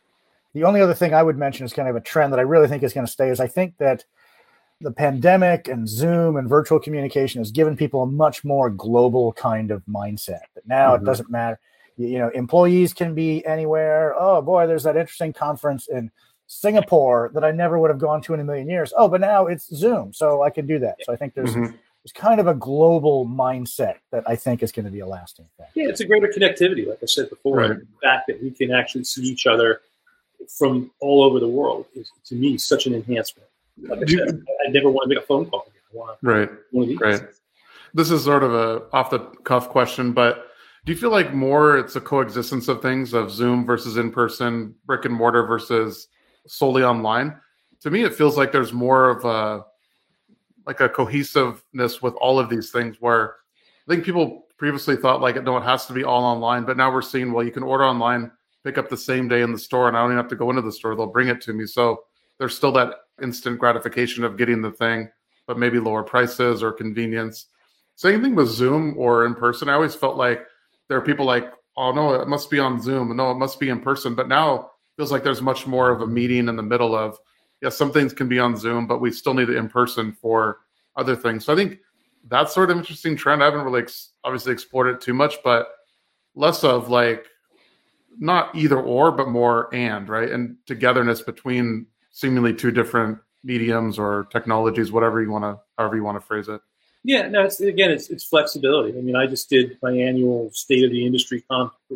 The 0.53 0.63
only 0.63 0.81
other 0.81 0.95
thing 0.95 1.13
I 1.13 1.23
would 1.23 1.37
mention 1.37 1.65
is 1.65 1.73
kind 1.73 1.87
of 1.87 1.95
a 1.95 2.01
trend 2.01 2.33
that 2.33 2.39
I 2.39 2.43
really 2.43 2.67
think 2.67 2.81
is 2.81 2.93
going 2.93 3.05
to 3.05 3.11
stay 3.11 3.29
is 3.29 3.39
I 3.39 3.47
think 3.47 3.77
that 3.77 4.05
the 4.81 4.91
pandemic 4.91 5.67
and 5.67 5.87
Zoom 5.87 6.37
and 6.37 6.49
virtual 6.49 6.79
communication 6.79 7.39
has 7.39 7.51
given 7.51 7.75
people 7.75 8.01
a 8.01 8.07
much 8.07 8.43
more 8.43 8.69
global 8.69 9.33
kind 9.33 9.71
of 9.71 9.83
mindset. 9.85 10.41
That 10.55 10.67
now 10.67 10.93
mm-hmm. 10.93 11.03
it 11.03 11.05
doesn't 11.05 11.29
matter. 11.29 11.59
You 11.97 12.17
know, 12.17 12.29
employees 12.29 12.93
can 12.93 13.13
be 13.13 13.45
anywhere. 13.45 14.15
Oh 14.17 14.41
boy, 14.41 14.65
there's 14.67 14.83
that 14.83 14.95
interesting 14.95 15.33
conference 15.33 15.87
in 15.87 16.09
Singapore 16.47 17.29
that 17.33 17.43
I 17.43 17.51
never 17.51 17.77
would 17.77 17.89
have 17.89 17.99
gone 17.99 18.21
to 18.23 18.33
in 18.33 18.39
a 18.39 18.43
million 18.43 18.69
years. 18.69 18.93
Oh, 18.97 19.09
but 19.09 19.21
now 19.21 19.47
it's 19.47 19.67
Zoom, 19.75 20.13
so 20.13 20.41
I 20.41 20.49
can 20.49 20.65
do 20.65 20.79
that. 20.79 20.95
So 21.03 21.13
I 21.13 21.17
think 21.17 21.35
there's 21.35 21.53
mm-hmm 21.53 21.75
it's 22.03 22.13
kind 22.13 22.39
of 22.39 22.47
a 22.47 22.53
global 22.53 23.25
mindset 23.25 23.95
that 24.11 24.23
I 24.27 24.35
think 24.35 24.63
is 24.63 24.71
going 24.71 24.85
to 24.85 24.91
be 24.91 25.01
a 25.01 25.07
lasting 25.07 25.47
thing. 25.57 25.67
Yeah, 25.75 25.89
it's 25.89 25.99
a 25.99 26.05
greater 26.05 26.27
connectivity, 26.27 26.87
like 26.87 26.99
I 27.03 27.05
said 27.05 27.29
before. 27.29 27.57
Right. 27.57 27.69
The 27.69 27.87
fact 28.01 28.27
that 28.27 28.41
we 28.41 28.51
can 28.51 28.71
actually 28.71 29.03
see 29.03 29.23
each 29.23 29.47
other 29.47 29.81
from 30.57 30.89
all 31.01 31.23
over 31.23 31.39
the 31.39 31.47
world 31.47 31.85
is, 31.95 32.11
to 32.25 32.35
me, 32.35 32.57
such 32.57 32.85
an 32.85 32.93
enhancement. 32.95 33.49
Like 33.81 33.99
I 33.99 34.03
you, 34.07 34.17
said, 34.19 34.41
I 34.65 34.71
never 34.71 34.89
want 34.89 35.09
to 35.09 35.15
make 35.15 35.23
a 35.23 35.27
phone 35.27 35.45
call 35.45 35.61
again. 35.67 35.81
I 35.93 35.97
want 35.97 36.17
right, 36.21 36.49
right. 37.01 37.21
This 37.93 38.11
is 38.11 38.23
sort 38.23 38.43
of 38.43 38.53
a 38.53 38.83
off 38.93 39.09
the 39.09 39.19
cuff 39.43 39.69
question, 39.69 40.13
but 40.13 40.49
Do 40.85 40.93
you 40.93 40.97
feel 40.97 41.11
like 41.11 41.33
more 41.33 41.77
it's 41.77 41.95
a 41.95 42.01
coexistence 42.01 42.67
of 42.67 42.81
things 42.81 43.13
of 43.13 43.31
Zoom 43.31 43.65
versus 43.65 43.97
in 43.97 44.11
person, 44.11 44.73
brick 44.85 45.05
and 45.05 45.13
mortar 45.13 45.43
versus 45.43 46.07
solely 46.47 46.83
online? 46.83 47.39
To 47.81 47.91
me, 47.91 48.03
it 48.03 48.15
feels 48.15 48.37
like 48.37 48.51
there's 48.51 48.73
more 48.73 49.09
of 49.09 49.25
a 49.25 49.65
like 50.65 50.81
a 50.81 50.89
cohesiveness 50.89 52.01
with 52.01 52.13
all 52.15 52.39
of 52.39 52.49
these 52.49 52.71
things 52.71 52.97
where 52.99 53.35
I 53.87 53.91
think 53.91 54.03
people 54.03 54.47
previously 54.57 54.95
thought 54.95 55.21
like 55.21 55.41
no, 55.43 55.57
it 55.57 55.63
has 55.63 55.85
to 55.87 55.93
be 55.93 56.03
all 56.03 56.23
online, 56.23 56.65
but 56.65 56.77
now 56.77 56.93
we're 56.93 57.01
seeing 57.01 57.31
well, 57.31 57.45
you 57.45 57.51
can 57.51 57.63
order 57.63 57.85
online, 57.85 58.31
pick 58.63 58.77
up 58.77 58.89
the 58.89 58.97
same 58.97 59.27
day 59.27 59.41
in 59.41 59.51
the 59.51 59.59
store, 59.59 59.87
and 59.87 59.97
I 59.97 60.01
don't 60.01 60.11
even 60.11 60.17
have 60.17 60.29
to 60.29 60.35
go 60.35 60.49
into 60.49 60.61
the 60.61 60.71
store; 60.71 60.95
they'll 60.95 61.07
bring 61.07 61.29
it 61.29 61.41
to 61.41 61.53
me. 61.53 61.65
So 61.65 62.03
there's 62.37 62.55
still 62.55 62.71
that 62.73 62.95
instant 63.21 63.59
gratification 63.59 64.23
of 64.23 64.37
getting 64.37 64.61
the 64.61 64.71
thing, 64.71 65.09
but 65.47 65.57
maybe 65.57 65.79
lower 65.79 66.03
prices 66.03 66.61
or 66.61 66.71
convenience. 66.71 67.47
Same 67.95 68.21
thing 68.21 68.35
with 68.35 68.47
Zoom 68.47 68.95
or 68.97 69.25
in 69.25 69.35
person. 69.35 69.69
I 69.69 69.73
always 69.73 69.95
felt 69.95 70.15
like 70.15 70.45
there 70.87 70.97
are 70.97 71.01
people 71.01 71.25
like, 71.25 71.51
oh 71.75 71.91
no, 71.91 72.13
it 72.13 72.27
must 72.27 72.49
be 72.49 72.59
on 72.59 72.81
Zoom. 72.81 73.15
No, 73.15 73.31
it 73.31 73.35
must 73.35 73.59
be 73.59 73.69
in 73.69 73.79
person. 73.81 74.15
But 74.15 74.27
now 74.27 74.71
feels 74.97 75.11
like 75.11 75.23
there's 75.23 75.41
much 75.41 75.67
more 75.67 75.89
of 75.89 76.01
a 76.01 76.07
meeting 76.07 76.47
in 76.47 76.55
the 76.55 76.63
middle 76.63 76.95
of, 76.95 77.17
yeah, 77.61 77.69
some 77.69 77.91
things 77.91 78.13
can 78.13 78.27
be 78.27 78.39
on 78.39 78.55
Zoom, 78.55 78.87
but 78.87 79.01
we 79.01 79.11
still 79.11 79.33
need 79.33 79.49
it 79.49 79.57
in 79.57 79.69
person 79.69 80.11
for 80.11 80.59
other 80.95 81.15
things. 81.15 81.45
So 81.45 81.53
I 81.53 81.55
think 81.55 81.79
that's 82.27 82.53
sort 82.53 82.71
of 82.71 82.77
interesting 82.77 83.15
trend. 83.15 83.41
I 83.41 83.45
haven't 83.45 83.65
really 83.65 83.81
ex- 83.81 84.11
obviously 84.23 84.53
explored 84.53 84.87
it 84.87 85.01
too 85.01 85.13
much, 85.13 85.37
but 85.43 85.69
less 86.35 86.63
of 86.63 86.89
like 86.89 87.27
not 88.17 88.55
either 88.55 88.79
or, 88.79 89.11
but 89.11 89.29
more 89.29 89.73
and 89.73 90.07
right 90.09 90.29
and 90.29 90.57
togetherness 90.65 91.21
between 91.21 91.85
seemingly 92.11 92.53
two 92.53 92.71
different 92.71 93.17
mediums 93.43 93.97
or 93.97 94.27
technologies, 94.31 94.91
whatever 94.91 95.21
you 95.21 95.31
want 95.31 95.43
to, 95.43 95.57
however 95.77 95.95
you 95.95 96.03
want 96.03 96.19
to 96.19 96.25
phrase 96.25 96.49
it. 96.49 96.61
Yeah, 97.03 97.29
no, 97.29 97.43
it's, 97.43 97.61
again, 97.61 97.91
it's, 97.91 98.09
it's 98.09 98.25
flexibility. 98.25 98.97
I 98.97 99.01
mean, 99.01 99.15
I 99.15 99.25
just 99.25 99.49
did 99.49 99.77
my 99.81 99.91
annual 99.91 100.51
state 100.51 100.83
of 100.83 100.91
the 100.91 101.05
industry 101.05 101.43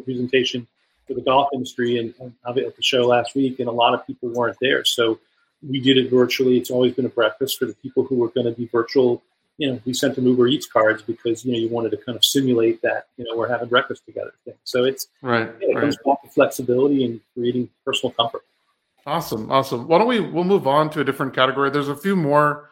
presentation 0.06 0.66
for 1.06 1.14
the 1.14 1.22
golf 1.22 1.50
industry, 1.54 1.98
and, 1.98 2.14
and 2.22 2.34
I'll 2.46 2.54
be 2.54 2.66
at 2.66 2.78
the 2.78 2.82
show 2.82 3.06
last 3.06 3.36
week, 3.36 3.60
and 3.60 3.68
a 3.68 3.72
lot 3.72 3.94
of 3.94 4.08
people 4.08 4.30
weren't 4.30 4.56
there. 4.62 4.86
So 4.86 5.20
we 5.68 5.80
did 5.80 5.98
it 5.98 6.10
virtually. 6.10 6.58
It's 6.58 6.72
always 6.72 6.94
been 6.94 7.06
a 7.06 7.10
breakfast 7.10 7.58
for 7.58 7.66
the 7.66 7.74
people 7.76 8.04
who 8.04 8.16
were 8.16 8.30
going 8.30 8.46
to 8.46 8.52
be 8.52 8.68
virtual 8.68 9.24
you 9.58 9.72
know, 9.72 9.80
we 9.86 9.94
sent 9.94 10.16
them 10.16 10.26
Uber 10.26 10.48
Eats 10.48 10.66
cards 10.66 11.02
because 11.02 11.46
you 11.46 11.54
know 11.54 11.60
you 11.60 11.70
wanted 11.70 11.92
to 11.92 11.98
kind 11.98 12.16
of 12.16 12.26
simulate 12.26 12.82
that 12.82 13.08
you 13.18 13.26
know 13.26 13.36
we're 13.36 13.48
having 13.48 13.70
breakfast 13.70 14.06
together 14.06 14.34
thing. 14.46 14.56
So 14.64 14.86
it's 14.86 15.08
right. 15.22 15.52
Yeah, 15.62 15.70
it 15.70 15.76
right. 15.76 15.82
comes 15.82 15.98
back 16.06 16.24
to 16.24 16.30
flexibility 16.30 17.06
and 17.06 17.22
creating 17.34 17.70
personal 17.86 18.14
comfort. 18.14 18.42
Awesome, 19.06 19.52
awesome. 19.52 19.88
Why 19.88 20.00
don't 20.00 20.08
we 20.08 20.20
we'll 20.20 20.44
move 20.44 20.68
on 20.68 20.90
to 20.92 21.02
a 21.02 21.04
different 21.04 21.36
category? 21.36 21.70
There's 21.70 21.90
a 21.90 21.96
few 21.96 22.16
more 22.16 22.70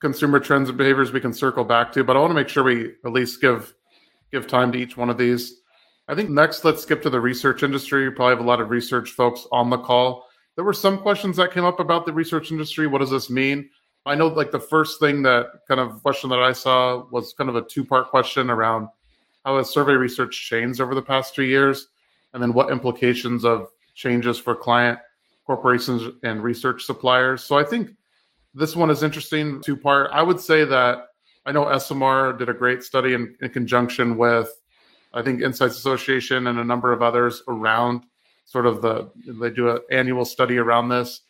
consumer 0.00 0.40
trends 0.40 0.68
and 0.68 0.78
behaviors 0.78 1.12
we 1.12 1.20
can 1.20 1.32
circle 1.32 1.64
back 1.64 1.92
to, 1.92 2.04
but 2.04 2.16
I 2.16 2.20
want 2.20 2.30
to 2.30 2.34
make 2.34 2.48
sure 2.48 2.64
we 2.64 2.94
at 3.04 3.12
least 3.12 3.40
give 3.40 3.74
give 4.32 4.46
time 4.46 4.72
to 4.72 4.78
each 4.78 4.96
one 4.96 5.10
of 5.10 5.18
these. 5.18 5.60
I 6.08 6.14
think 6.14 6.30
next 6.30 6.64
let's 6.64 6.82
skip 6.82 7.02
to 7.02 7.10
the 7.10 7.20
research 7.20 7.62
industry. 7.62 8.02
You 8.02 8.10
probably 8.10 8.36
have 8.36 8.44
a 8.44 8.48
lot 8.48 8.60
of 8.60 8.70
research 8.70 9.10
folks 9.10 9.46
on 9.52 9.70
the 9.70 9.78
call. 9.78 10.26
There 10.58 10.64
were 10.64 10.72
some 10.72 10.98
questions 10.98 11.36
that 11.36 11.52
came 11.52 11.64
up 11.64 11.78
about 11.78 12.04
the 12.04 12.12
research 12.12 12.50
industry. 12.50 12.88
What 12.88 12.98
does 12.98 13.12
this 13.12 13.30
mean? 13.30 13.70
I 14.04 14.16
know 14.16 14.26
like 14.26 14.50
the 14.50 14.58
first 14.58 14.98
thing 14.98 15.22
that 15.22 15.46
kind 15.68 15.78
of 15.78 16.02
question 16.02 16.28
that 16.30 16.40
I 16.40 16.50
saw 16.50 17.04
was 17.12 17.32
kind 17.32 17.48
of 17.48 17.54
a 17.54 17.62
two 17.62 17.84
part 17.84 18.10
question 18.10 18.50
around 18.50 18.88
how 19.44 19.56
has 19.58 19.70
survey 19.70 19.92
research 19.92 20.48
changed 20.48 20.80
over 20.80 20.96
the 20.96 21.00
past 21.00 21.32
two 21.32 21.44
years, 21.44 21.90
and 22.34 22.42
then 22.42 22.52
what 22.52 22.72
implications 22.72 23.44
of 23.44 23.68
changes 23.94 24.36
for 24.36 24.56
client 24.56 24.98
corporations 25.46 26.12
and 26.24 26.42
research 26.42 26.82
suppliers. 26.82 27.44
So 27.44 27.56
I 27.56 27.62
think 27.62 27.90
this 28.52 28.74
one 28.74 28.90
is 28.90 29.04
interesting 29.04 29.62
two 29.62 29.76
part. 29.76 30.10
I 30.12 30.22
would 30.22 30.40
say 30.40 30.64
that 30.64 31.04
I 31.46 31.52
know 31.52 31.66
SMR 31.66 32.36
did 32.36 32.48
a 32.48 32.52
great 32.52 32.82
study 32.82 33.14
in, 33.14 33.36
in 33.40 33.50
conjunction 33.50 34.16
with 34.16 34.50
I 35.14 35.22
think 35.22 35.40
Insights 35.40 35.78
Association 35.78 36.48
and 36.48 36.58
a 36.58 36.64
number 36.64 36.92
of 36.92 37.00
others 37.00 37.44
around 37.46 38.02
sort 38.48 38.66
of 38.66 38.82
the 38.82 39.08
they 39.40 39.50
do 39.50 39.70
an 39.70 39.78
annual 39.90 40.24
study 40.24 40.58
around 40.58 40.88
this 40.88 41.22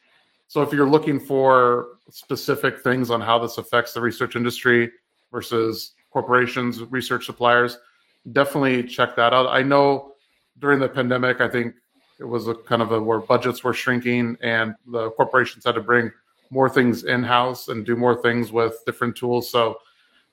so 0.49 0.63
if 0.63 0.73
you're 0.73 0.89
looking 0.89 1.21
for 1.21 1.99
specific 2.11 2.81
things 2.81 3.11
on 3.11 3.21
how 3.21 3.39
this 3.39 3.59
affects 3.59 3.93
the 3.93 4.01
research 4.01 4.35
industry 4.35 4.91
versus 5.31 5.93
corporations, 6.11 6.83
research 6.85 7.27
suppliers, 7.27 7.77
definitely 8.33 8.83
check 8.83 9.15
that 9.17 9.35
out. 9.35 9.47
I 9.47 9.63
know 9.63 10.15
during 10.59 10.81
the 10.81 10.89
pandemic, 10.89 11.43
I 11.43 11.49
think 11.49 11.75
it 12.19 12.25
was 12.25 12.49
a 12.49 12.55
kind 12.55 12.81
of 12.81 12.93
a 12.93 13.01
where 13.01 13.21
budgets 13.21 13.63
were 13.63 13.75
shrinking 13.75 14.39
and 14.41 14.75
the 14.87 15.11
corporations 15.11 15.67
had 15.67 15.75
to 15.75 15.83
bring 15.83 16.11
more 16.51 16.71
things 16.71 17.05
in 17.05 17.23
house 17.23 17.69
and 17.69 17.85
do 17.85 17.95
more 17.95 18.21
things 18.23 18.51
with 18.51 18.83
different 18.87 19.15
tools. 19.17 19.51
So, 19.51 19.77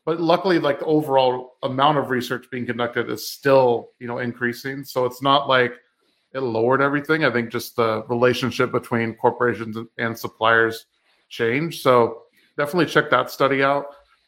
but 0.06 0.22
luckily, 0.22 0.60
like 0.60 0.80
the 0.80 0.86
overall 0.86 1.58
amount 1.64 1.98
of 1.98 2.10
research 2.10 2.46
being 2.50 2.66
conducted 2.66 3.10
is 3.10 3.28
still, 3.28 3.90
you 4.00 4.08
know, 4.08 4.20
increasing. 4.20 4.86
So 4.86 5.04
it's 5.04 5.22
not 5.22 5.50
like 5.50 5.74
it 6.36 6.42
lowered 6.42 6.82
everything. 6.82 7.24
I 7.24 7.32
think 7.32 7.50
just 7.50 7.78
the 7.78 8.04
relationship 8.10 8.72
between 8.72 9.16
corporations 9.16 9.78
and 9.98 10.20
suppliers 10.20 10.86
changed. 11.30 11.82
So 11.82 12.24
definitely 12.58 12.88
check 12.88 13.10
that 13.10 13.32
study 13.32 13.64
out. 13.64 13.86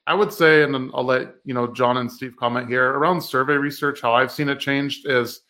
I 0.07 0.13
would 0.13 0.31
say, 0.31 0.63
and 0.63 0.73
then 0.73 0.89
I'll 0.93 1.03
let 1.03 1.35
you 1.43 1.53
know 1.53 1.67
John 1.67 1.97
and 1.97 2.09
Steve 2.09 2.37
comment 2.37 2.69
here 2.69 2.91
around 2.91 3.21
survey 3.21 3.55
research. 3.55 3.99
How 4.01 4.13
I've 4.13 4.31
seen 4.31 4.47
it 4.47 4.57
changed 4.57 5.05
is 5.05 5.41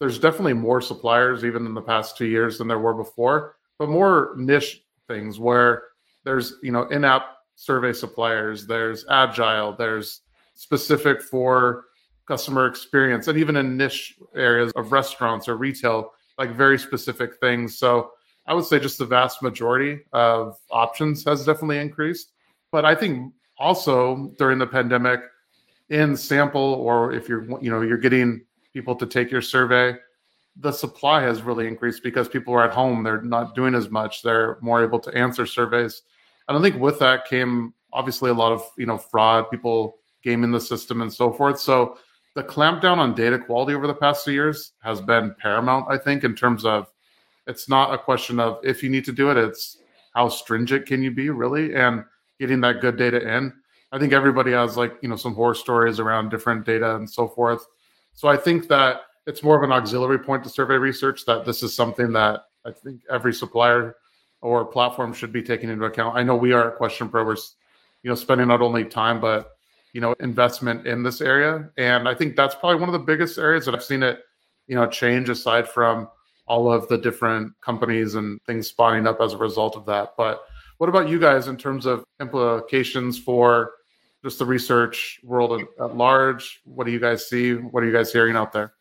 there's 0.00 0.18
definitely 0.18 0.52
more 0.52 0.82
suppliers 0.82 1.46
even 1.46 1.64
in 1.64 1.72
the 1.72 1.80
past 1.80 2.18
two 2.18 2.26
years 2.26 2.58
than 2.58 2.68
there 2.68 2.78
were 2.78 2.92
before, 2.92 3.56
but 3.78 3.88
more 3.88 4.34
niche 4.36 4.82
things 5.08 5.38
where 5.38 5.84
there's 6.24 6.56
you 6.62 6.72
know 6.72 6.82
in-app 6.88 7.38
survey 7.54 7.94
suppliers, 7.94 8.66
there's 8.66 9.06
agile, 9.08 9.74
there's 9.74 10.20
specific 10.56 11.22
for 11.22 11.84
customer 12.26 12.66
experience 12.66 13.28
and 13.28 13.38
even 13.38 13.56
in 13.56 13.76
niche 13.76 14.16
areas 14.34 14.72
of 14.76 14.92
restaurants 14.92 15.48
or 15.48 15.56
retail 15.56 16.12
like 16.38 16.54
very 16.54 16.78
specific 16.78 17.36
things. 17.40 17.78
So 17.78 18.10
i 18.46 18.54
would 18.54 18.64
say 18.64 18.80
just 18.80 18.98
the 18.98 19.06
vast 19.06 19.42
majority 19.42 20.00
of 20.12 20.58
options 20.70 21.24
has 21.24 21.44
definitely 21.44 21.78
increased. 21.78 22.32
But 22.70 22.84
i 22.84 22.94
think 22.94 23.32
also 23.58 24.32
during 24.38 24.58
the 24.58 24.66
pandemic 24.66 25.20
in 25.90 26.16
sample 26.16 26.74
or 26.74 27.12
if 27.12 27.28
you're 27.28 27.44
you 27.60 27.70
know 27.70 27.82
you're 27.82 27.98
getting 27.98 28.44
people 28.72 28.94
to 28.96 29.06
take 29.06 29.30
your 29.30 29.42
survey 29.42 29.94
the 30.56 30.72
supply 30.72 31.22
has 31.22 31.42
really 31.42 31.66
increased 31.66 32.02
because 32.02 32.28
people 32.28 32.52
are 32.52 32.62
at 32.62 32.74
home. 32.74 33.02
They're 33.02 33.22
not 33.22 33.54
doing 33.54 33.74
as 33.74 33.88
much. 33.88 34.20
They're 34.22 34.58
more 34.60 34.84
able 34.84 35.00
to 35.00 35.14
answer 35.16 35.46
surveys. 35.46 36.02
And 36.48 36.58
i 36.58 36.60
think 36.60 36.80
with 36.80 36.98
that 36.98 37.26
came 37.26 37.72
obviously 37.92 38.30
a 38.30 38.34
lot 38.34 38.52
of 38.52 38.62
you 38.76 38.86
know 38.86 38.98
fraud 38.98 39.50
people 39.50 39.98
gaming 40.22 40.50
the 40.50 40.60
system 40.60 41.02
and 41.02 41.12
so 41.12 41.32
forth. 41.32 41.58
So 41.60 41.98
the 42.34 42.42
clampdown 42.42 42.98
on 42.98 43.14
data 43.14 43.38
quality 43.38 43.74
over 43.74 43.86
the 43.86 43.94
past 43.94 44.24
two 44.24 44.32
years 44.32 44.72
has 44.82 45.00
been 45.00 45.34
paramount, 45.38 45.86
I 45.88 45.98
think, 45.98 46.24
in 46.24 46.34
terms 46.34 46.64
of 46.64 46.90
it's 47.46 47.68
not 47.68 47.92
a 47.92 47.98
question 47.98 48.40
of 48.40 48.60
if 48.64 48.82
you 48.82 48.88
need 48.88 49.04
to 49.04 49.12
do 49.12 49.30
it, 49.30 49.36
it's 49.36 49.78
how 50.14 50.28
stringent 50.28 50.86
can 50.86 51.02
you 51.02 51.10
be 51.10 51.30
really 51.30 51.74
and 51.74 52.04
getting 52.38 52.60
that 52.60 52.80
good 52.80 52.96
data 52.96 53.36
in. 53.36 53.52
I 53.90 53.98
think 53.98 54.12
everybody 54.12 54.52
has 54.52 54.76
like, 54.76 54.94
you 55.02 55.08
know, 55.08 55.16
some 55.16 55.34
horror 55.34 55.54
stories 55.54 56.00
around 56.00 56.30
different 56.30 56.64
data 56.64 56.96
and 56.96 57.08
so 57.08 57.28
forth. 57.28 57.66
So 58.14 58.28
I 58.28 58.36
think 58.36 58.68
that 58.68 59.02
it's 59.26 59.42
more 59.42 59.56
of 59.56 59.62
an 59.62 59.72
auxiliary 59.72 60.18
point 60.18 60.44
to 60.44 60.50
survey 60.50 60.76
research 60.76 61.24
that 61.26 61.44
this 61.44 61.62
is 61.62 61.74
something 61.74 62.12
that 62.12 62.44
I 62.64 62.70
think 62.70 63.02
every 63.10 63.34
supplier 63.34 63.96
or 64.40 64.64
platform 64.64 65.12
should 65.12 65.32
be 65.32 65.42
taking 65.42 65.68
into 65.68 65.84
account. 65.84 66.16
I 66.16 66.22
know 66.22 66.36
we 66.36 66.52
are 66.52 66.70
at 66.70 66.76
Question 66.76 67.08
Pro, 67.08 67.24
we're, 67.24 67.36
you 68.02 68.10
know, 68.10 68.14
spending 68.14 68.48
not 68.48 68.62
only 68.62 68.84
time, 68.84 69.20
but 69.20 69.52
you 69.92 70.00
know 70.00 70.14
investment 70.20 70.86
in 70.86 71.02
this 71.02 71.20
area. 71.20 71.70
And 71.76 72.08
i 72.08 72.14
think 72.14 72.36
that's 72.36 72.54
probably 72.54 72.80
one 72.80 72.88
of 72.88 72.94
the 72.94 73.06
biggest 73.06 73.38
areas 73.38 73.66
that 73.66 73.74
i've 73.74 73.84
seen 73.84 74.02
it 74.02 74.20
you 74.66 74.74
know 74.74 74.86
change 74.86 75.28
aside 75.28 75.68
from 75.68 76.08
all 76.46 76.72
of 76.72 76.88
the 76.88 76.98
different 76.98 77.52
companies 77.60 78.14
and 78.14 78.40
things 78.46 78.68
spawning 78.68 79.06
up 79.06 79.20
as 79.20 79.32
a 79.32 79.38
result 79.38 79.76
of 79.76 79.86
that. 79.86 80.14
But 80.16 80.42
what 80.78 80.88
about 80.88 81.08
you 81.08 81.18
guys 81.20 81.48
in 81.48 81.56
terms 81.56 81.86
of 81.86 82.04
implications 82.20 83.18
for 83.18 83.72
just 84.24 84.38
the 84.38 84.44
research 84.44 85.20
world 85.22 85.60
at, 85.60 85.84
at 85.84 85.96
large? 85.96 86.60
What 86.64 86.84
do 86.84 86.92
you 86.92 87.00
guys 87.00 87.28
see? 87.28 87.54
What 87.54 87.82
are 87.82 87.86
you 87.86 87.92
guys 87.92 88.12
hearing 88.12 88.36
out 88.36 88.52
there? 88.52 88.72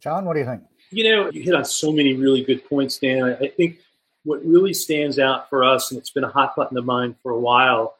John 0.00 0.24
what 0.24 0.34
do 0.34 0.40
you 0.40 0.46
think? 0.46 0.62
You 0.90 1.04
know 1.04 1.30
you 1.30 1.42
hit 1.42 1.54
on 1.54 1.64
so 1.64 1.92
many 1.92 2.14
really 2.14 2.42
good 2.42 2.68
points 2.68 2.98
dan. 2.98 3.36
I 3.40 3.48
think 3.48 3.78
what 4.24 4.44
really 4.44 4.74
stands 4.74 5.18
out 5.18 5.48
for 5.48 5.64
us 5.64 5.90
and 5.90 5.98
it's 5.98 6.10
been 6.10 6.24
a 6.24 6.28
hot 6.28 6.56
button 6.56 6.76
of 6.76 6.84
mine 6.84 7.14
for 7.22 7.32
a 7.32 7.38
while 7.38 7.94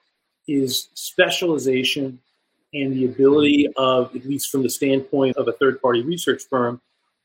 is 0.48 0.88
specialization 0.94 2.18
and 2.72 2.92
the 2.92 3.06
ability 3.06 3.68
of, 3.76 4.14
at 4.14 4.24
least 4.24 4.50
from 4.50 4.62
the 4.62 4.70
standpoint 4.70 5.36
of 5.36 5.48
a 5.48 5.52
third 5.52 5.80
party 5.82 6.02
research 6.02 6.42
firm, 6.48 6.80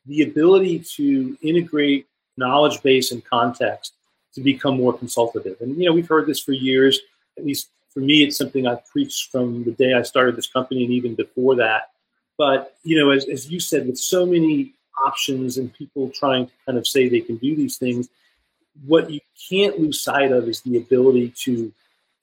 the 0.06 0.24
ability 0.24 0.80
to 0.80 1.38
integrate 1.42 2.08
knowledge 2.38 2.82
base 2.82 3.12
and 3.12 3.24
context 3.26 3.94
to 4.34 4.42
become 4.42 4.78
more 4.78 4.98
consultative. 4.98 5.58
And, 5.62 5.78
you 5.78 5.86
know, 5.86 5.94
we've 5.94 6.08
heard 6.08 6.28
this 6.28 6.40
for 6.40 6.52
years. 6.52 7.00
At 7.38 7.46
least 7.46 7.70
for 7.94 8.00
me, 8.00 8.24
it's 8.24 8.38
something 8.38 8.68
I've 8.68 8.86
preached 8.88 9.32
from 9.32 9.64
the 9.64 9.72
day 9.72 9.94
I 9.94 10.02
started 10.02 10.36
this 10.36 10.48
company 10.48 10.84
and 10.84 10.94
even 10.94 11.16
before 11.16 11.56
that. 11.56 11.92
But, 12.38 12.76
you 12.84 12.98
know, 12.98 13.12
as, 13.12 13.30
as 13.30 13.50
you 13.50 13.60
said, 13.60 13.88
with 13.88 13.98
so 13.98 14.26
many 14.26 14.74
options 15.02 15.58
and 15.58 15.74
people 15.74 16.10
trying 16.10 16.48
to 16.48 16.52
kind 16.66 16.78
of 16.78 16.86
say 16.86 17.08
they 17.08 17.22
can 17.22 17.38
do 17.38 17.56
these 17.56 17.78
things, 17.78 18.10
what 18.86 19.10
you 19.10 19.22
can't 19.50 19.80
lose 19.80 20.02
sight 20.02 20.32
of 20.32 20.50
is 20.50 20.62
the 20.62 20.78
ability 20.78 21.30
to 21.44 21.72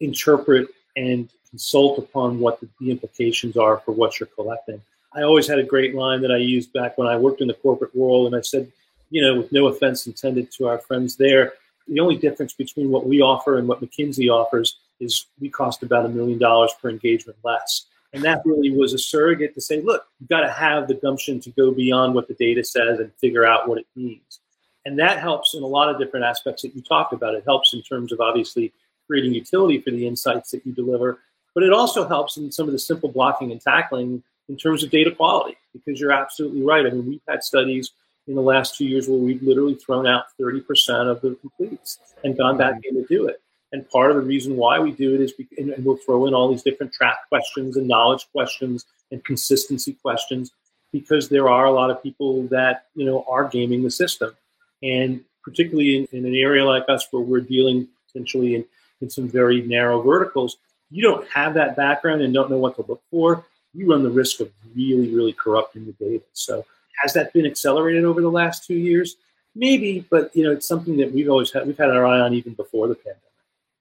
interpret 0.01 0.69
and 0.97 1.31
consult 1.53 1.99
upon 1.99 2.41
what 2.41 2.61
the, 2.61 2.69
the 2.81 2.91
implications 2.91 3.57
are 3.57 3.79
for 3.85 3.93
what 3.93 4.19
you're 4.19 4.29
collecting. 4.35 4.81
I 5.15 5.23
always 5.23 5.47
had 5.47 5.59
a 5.59 5.65
great 5.65 5.95
line 5.95 6.23
that 6.23 6.33
I 6.33 6.39
used 6.39 6.73
back 6.73 6.97
when 6.97 7.07
I 7.07 7.17
worked 7.17 7.43
in 7.43 7.49
the 7.49 7.55
corporate 7.55 7.95
world, 7.95 8.27
and 8.27 8.35
I 8.35 8.41
said, 8.41 8.73
you 9.11 9.21
know, 9.21 9.37
with 9.37 9.53
no 9.53 9.67
offense 9.67 10.07
intended 10.07 10.51
to 10.53 10.67
our 10.67 10.79
friends 10.79 11.17
there, 11.17 11.53
the 11.87 12.01
only 12.01 12.17
difference 12.17 12.55
between 12.55 12.91
what 12.91 13.07
we 13.07 13.21
offer 13.21 13.59
and 13.59 13.69
what 13.69 13.83
McKinsey 13.83 14.31
offers 14.31 14.79
is 15.01 15.27
we 15.39 15.51
cost 15.51 15.83
about 15.83 16.07
a 16.07 16.09
million 16.09 16.39
dollars 16.39 16.73
per 16.81 16.89
engagement 16.89 17.39
less. 17.45 17.87
And 18.15 18.23
that 18.25 18.43
really 18.45 18.71
was 18.71 18.95
a 18.95 18.99
surrogate 18.99 19.55
to 19.55 19.61
say, 19.61 19.81
look, 19.83 20.07
you've 20.19 20.29
got 20.29 20.41
to 20.41 20.51
have 20.51 20.87
the 20.87 20.95
gumption 20.95 21.41
to 21.41 21.51
go 21.51 21.71
beyond 21.73 22.15
what 22.15 22.29
the 22.29 22.35
data 22.35 22.63
says 22.63 22.99
and 22.99 23.13
figure 23.15 23.47
out 23.47 23.69
what 23.69 23.79
it 23.79 23.87
means. 23.97 24.41
And 24.85 24.99
that 24.99 25.19
helps 25.19 25.55
in 25.55 25.63
a 25.63 25.67
lot 25.67 25.89
of 25.89 25.99
different 25.99 26.25
aspects 26.25 26.63
that 26.63 26.75
you 26.75 26.83
talked 26.83 27.13
about. 27.13 27.35
It 27.35 27.45
helps 27.45 27.73
in 27.75 27.83
terms 27.83 28.13
of 28.13 28.21
obviously 28.21 28.73
creating 29.07 29.35
utility 29.35 29.81
for 29.81 29.91
the 29.91 30.07
insights 30.07 30.51
that 30.51 30.65
you 30.67 30.73
deliver, 30.73 31.21
but 31.55 31.65
it 31.65 31.73
also 31.73 32.09
helps 32.09 32.37
in 32.37 32.51
some 32.51 32.67
of 32.67 32.73
the 32.73 32.79
simple 32.79 33.11
blocking 33.11 33.53
and 33.53 33.61
tackling 33.61 34.23
in 34.49 34.57
terms 34.57 34.83
of 34.83 34.91
data 34.91 35.11
quality, 35.11 35.57
because 35.73 36.01
you're 36.01 36.13
absolutely 36.13 36.63
right. 36.63 36.87
I 36.87 36.91
mean, 36.91 37.07
we've 37.07 37.21
had 37.29 37.43
studies 37.43 37.91
in 38.27 38.35
the 38.35 38.43
last 38.43 38.77
two 38.77 38.85
years 38.85 39.09
where 39.09 39.19
we've 39.19 39.43
literally 39.43 39.75
thrown 39.75 40.07
out 40.07 40.27
30% 40.41 41.11
of 41.11 41.21
the 41.21 41.35
completes 41.37 41.99
and 42.25 42.37
gone 42.37 42.57
back 42.57 42.75
mm-hmm. 42.75 42.97
in 42.97 43.03
to 43.03 43.09
do 43.09 43.27
it. 43.27 43.41
And 43.73 43.89
part 43.89 44.11
of 44.11 44.17
the 44.17 44.23
reason 44.23 44.57
why 44.57 44.79
we 44.79 44.93
do 44.93 45.15
it 45.15 45.21
is, 45.21 45.33
because, 45.33 45.57
and 45.59 45.85
we'll 45.85 45.97
throw 45.97 46.27
in 46.27 46.35
all 46.35 46.51
these 46.51 46.63
different 46.63 46.93
trap 46.93 47.29
questions 47.29 47.77
and 47.77 47.89
knowledge 47.89 48.27
questions 48.31 48.85
and 49.11 49.25
consistency 49.25 49.95
questions, 49.95 50.53
because 50.93 51.31
there 51.31 51.49
are 51.49 51.65
a 51.65 51.71
lot 51.71 51.91
of 51.91 52.03
people 52.03 52.43
that 52.49 52.87
you 52.95 53.07
know 53.07 53.25
are 53.27 53.49
gaming 53.49 53.83
the 53.83 53.91
system, 53.91 54.37
and 54.83 55.25
particularly 55.43 55.97
in, 55.97 56.09
in 56.13 56.27
an 56.27 56.35
area 56.35 56.65
like 56.65 56.85
us 56.89 57.09
where 57.11 57.23
we're 57.23 57.41
dealing 57.41 57.89
potentially 58.07 58.57
in, 58.57 58.65
in 59.01 59.09
some 59.09 59.27
very 59.27 59.63
narrow 59.63 60.03
verticals, 60.03 60.59
you 60.93 61.03
don't 61.03 61.27
have 61.29 61.55
that 61.55 61.75
background 61.75 62.23
and 62.23 62.33
don't 62.35 62.51
know 62.51 62.59
what 62.59 62.77
to 62.77 62.85
look 62.87 63.03
for. 63.11 63.45
You 63.75 63.91
run 63.91 64.03
the 64.03 64.11
risk 64.11 64.41
of 64.41 64.51
really, 64.77 65.13
really 65.15 65.33
corrupting 65.33 65.87
the 65.87 65.93
data. 65.93 66.25
So 66.35 66.65
has 67.03 67.15
that 67.15 67.33
been 67.33 67.47
accelerated 67.47 68.05
over 68.05 68.21
the 68.21 68.31
last 68.31 68.67
two 68.67 68.75
years? 68.75 69.17
Maybe, 69.55 70.07
but 70.11 70.35
you 70.37 70.45
know, 70.45 70.53
it's 70.53 70.69
something 70.69 70.97
that 70.99 71.13
we've 71.13 71.31
always 71.31 71.51
had. 71.51 71.67
We've 71.67 71.79
had 71.79 71.91
our 71.91 72.07
eye 72.07 72.21
on 72.21 72.35
even 72.35 72.53
before 72.53 72.89
the 72.89 72.95
pandemic. 72.95 73.23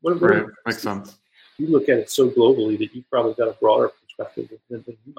What, 0.02 0.22
right. 0.22 0.46
Makes 0.66 0.82
sense. 0.82 1.18
You 1.58 1.68
look 1.68 1.90
at 1.90 2.00
it 2.00 2.10
so 2.10 2.30
globally 2.30 2.78
that 2.80 2.96
you've 2.96 3.10
probably 3.10 3.34
got 3.34 3.50
a 3.50 3.54
broader 3.54 3.92
perspective 4.04 4.50
than, 4.70 4.84
than 4.84 4.98
you 5.06 5.14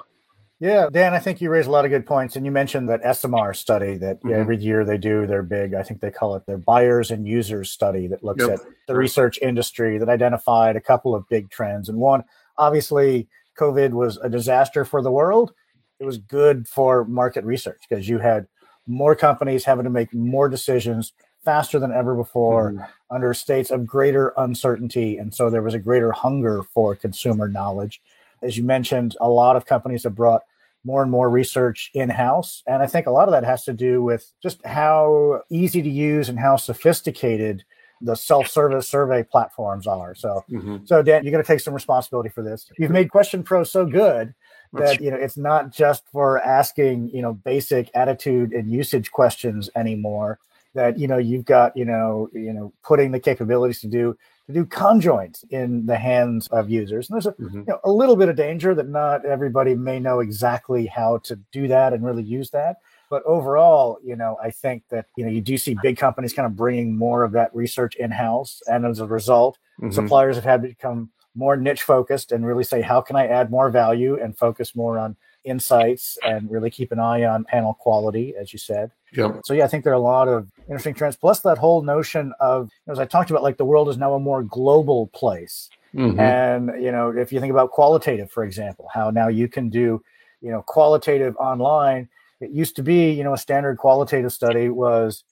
Yeah, 0.59 0.87
Dan, 0.91 1.13
I 1.13 1.19
think 1.19 1.41
you 1.41 1.49
raised 1.49 1.67
a 1.67 1.71
lot 1.71 1.83
of 1.83 1.91
good 1.91 2.05
points. 2.05 2.35
And 2.35 2.45
you 2.45 2.51
mentioned 2.51 2.87
that 2.89 3.03
SMR 3.03 3.55
study 3.55 3.97
that 3.97 4.19
mm-hmm. 4.19 4.33
every 4.33 4.57
year 4.57 4.85
they 4.85 4.97
do 4.97 5.27
their 5.27 5.43
big, 5.43 5.73
I 5.73 5.83
think 5.83 5.99
they 5.99 6.11
call 6.11 6.35
it 6.35 6.45
their 6.45 6.57
buyers 6.57 7.11
and 7.11 7.27
users 7.27 7.69
study 7.69 8.07
that 8.07 8.23
looks 8.23 8.43
yep. 8.43 8.51
at 8.51 8.59
the 8.87 8.95
research 8.95 9.39
industry 9.41 9.97
that 9.97 10.09
identified 10.09 10.75
a 10.75 10.81
couple 10.81 11.15
of 11.15 11.27
big 11.27 11.49
trends. 11.49 11.89
And 11.89 11.97
one, 11.97 12.23
obviously, 12.57 13.27
COVID 13.59 13.91
was 13.91 14.17
a 14.17 14.29
disaster 14.29 14.85
for 14.85 15.01
the 15.01 15.11
world. 15.11 15.53
It 15.99 16.05
was 16.05 16.17
good 16.17 16.67
for 16.67 17.05
market 17.05 17.43
research 17.43 17.81
because 17.87 18.07
you 18.07 18.19
had 18.19 18.47
more 18.87 19.15
companies 19.15 19.65
having 19.65 19.85
to 19.85 19.89
make 19.89 20.13
more 20.13 20.49
decisions 20.49 21.13
faster 21.43 21.79
than 21.79 21.91
ever 21.91 22.15
before 22.15 22.71
mm. 22.71 22.87
under 23.11 23.33
states 23.33 23.69
of 23.69 23.85
greater 23.85 24.33
uncertainty. 24.37 25.17
And 25.17 25.33
so 25.33 25.49
there 25.49 25.61
was 25.61 25.73
a 25.73 25.79
greater 25.79 26.11
hunger 26.11 26.63
for 26.73 26.95
consumer 26.95 27.47
knowledge. 27.47 28.01
As 28.43 28.57
you 28.57 28.63
mentioned, 28.63 29.15
a 29.19 29.29
lot 29.29 29.55
of 29.55 29.65
companies 29.65 30.03
have 30.03 30.15
brought 30.15 30.43
more 30.85 31.01
and 31.01 31.11
more 31.11 31.29
research 31.29 31.89
in 31.93 32.09
house. 32.09 32.61
And 32.67 32.83
I 32.83 32.87
think 32.87 33.07
a 33.07 33.11
lot 33.11 33.27
of 33.27 33.31
that 33.31 33.45
has 33.45 33.63
to 33.65 33.73
do 33.73 34.03
with 34.03 34.31
just 34.41 34.65
how 34.65 35.41
easy 35.49 35.81
to 35.81 35.89
use 35.89 36.29
and 36.29 36.37
how 36.37 36.57
sophisticated 36.57 37.63
the 38.01 38.15
self-service 38.15 38.89
survey 38.89 39.23
platforms 39.23 39.87
are. 39.87 40.13
So, 40.13 40.43
mm-hmm. 40.51 40.77
so 40.83 41.01
Dan, 41.01 41.23
you 41.23 41.31
got 41.31 41.37
to 41.37 41.43
take 41.43 41.61
some 41.61 41.73
responsibility 41.73 42.29
for 42.29 42.41
this. 42.41 42.69
You've 42.77 42.91
made 42.91 43.09
Question 43.09 43.43
Pro 43.43 43.63
so 43.63 43.85
good 43.85 44.33
that 44.73 44.99
you 44.99 45.11
know 45.11 45.17
it's 45.17 45.37
not 45.37 45.71
just 45.71 46.03
for 46.11 46.41
asking 46.41 47.09
you 47.09 47.21
know 47.21 47.33
basic 47.33 47.89
attitude 47.93 48.51
and 48.53 48.71
usage 48.71 49.11
questions 49.11 49.69
anymore 49.75 50.39
that 50.73 50.97
you 50.97 51.07
know 51.07 51.17
you've 51.17 51.45
got 51.45 51.75
you 51.77 51.85
know 51.85 52.29
you 52.33 52.53
know 52.53 52.73
putting 52.83 53.11
the 53.11 53.19
capabilities 53.19 53.79
to 53.81 53.87
do 53.87 54.17
to 54.47 54.53
do 54.53 54.65
conjoints 54.65 55.45
in 55.51 55.85
the 55.85 55.95
hands 55.95 56.47
of 56.47 56.69
users. 56.69 57.09
And 57.09 57.15
there's 57.15 57.27
a, 57.27 57.31
mm-hmm. 57.31 57.59
you 57.59 57.65
know, 57.65 57.79
a 57.85 57.91
little 57.91 58.17
bit 58.17 58.27
of 58.27 58.35
danger 58.35 58.75
that 58.75 58.89
not 58.89 59.25
everybody 59.25 59.73
may 59.73 59.99
know 59.99 60.19
exactly 60.19 60.85
how 60.85 61.19
to 61.19 61.37
do 61.53 61.67
that 61.69 61.93
and 61.93 62.05
really 62.05 62.23
use 62.23 62.49
that. 62.49 62.77
But 63.09 63.23
overall, 63.23 63.99
you 64.03 64.15
know, 64.15 64.37
I 64.43 64.49
think 64.49 64.83
that 64.89 65.05
you 65.15 65.23
know 65.23 65.31
you 65.31 65.41
do 65.41 65.57
see 65.57 65.77
big 65.81 65.97
companies 65.97 66.33
kind 66.33 66.45
of 66.45 66.55
bringing 66.55 66.97
more 66.97 67.23
of 67.23 67.31
that 67.33 67.53
research 67.55 67.95
in 67.95 68.11
house, 68.11 68.61
and 68.67 68.85
as 68.85 68.99
a 68.99 69.05
result, 69.05 69.59
mm-hmm. 69.79 69.91
suppliers 69.91 70.35
have 70.35 70.45
had 70.45 70.63
to 70.63 70.69
become 70.69 71.09
more 71.35 71.55
niche 71.55 71.83
focused 71.83 72.31
and 72.31 72.45
really 72.45 72.63
say 72.63 72.81
how 72.81 73.01
can 73.01 73.15
I 73.15 73.27
add 73.27 73.49
more 73.49 73.69
value 73.69 74.19
and 74.21 74.37
focus 74.37 74.75
more 74.75 74.99
on 74.99 75.15
insights 75.43 76.17
and 76.23 76.49
really 76.49 76.69
keep 76.69 76.91
an 76.91 76.99
eye 76.99 77.23
on 77.23 77.43
panel 77.43 77.73
quality, 77.73 78.33
as 78.39 78.53
you 78.53 78.59
said. 78.59 78.91
Yep. 79.15 79.41
So 79.45 79.53
yeah, 79.53 79.65
I 79.65 79.67
think 79.67 79.83
there 79.83 79.93
are 79.93 79.95
a 79.95 79.99
lot 79.99 80.27
of 80.27 80.51
interesting 80.67 80.93
trends. 80.93 81.15
Plus 81.15 81.41
that 81.41 81.57
whole 81.57 81.83
notion 81.83 82.33
of, 82.39 82.69
as 82.87 82.99
I 82.99 83.05
talked 83.05 83.29
about, 83.29 83.43
like 83.43 83.57
the 83.57 83.65
world 83.65 83.89
is 83.89 83.97
now 83.97 84.13
a 84.13 84.19
more 84.19 84.43
global 84.43 85.07
place. 85.07 85.69
Mm-hmm. 85.95 86.19
And 86.19 86.83
you 86.83 86.91
know, 86.91 87.09
if 87.09 87.31
you 87.31 87.39
think 87.39 87.51
about 87.51 87.71
qualitative, 87.71 88.31
for 88.31 88.43
example, 88.43 88.89
how 88.93 89.11
now 89.11 89.27
you 89.27 89.47
can 89.47 89.69
do, 89.69 90.01
you 90.41 90.51
know, 90.51 90.61
qualitative 90.61 91.35
online. 91.37 92.09
It 92.41 92.51
used 92.51 92.75
to 92.75 92.83
be, 92.83 93.11
you 93.11 93.23
know, 93.23 93.33
a 93.33 93.37
standard 93.37 93.77
qualitative 93.77 94.33
study 94.33 94.69
was 94.69 95.23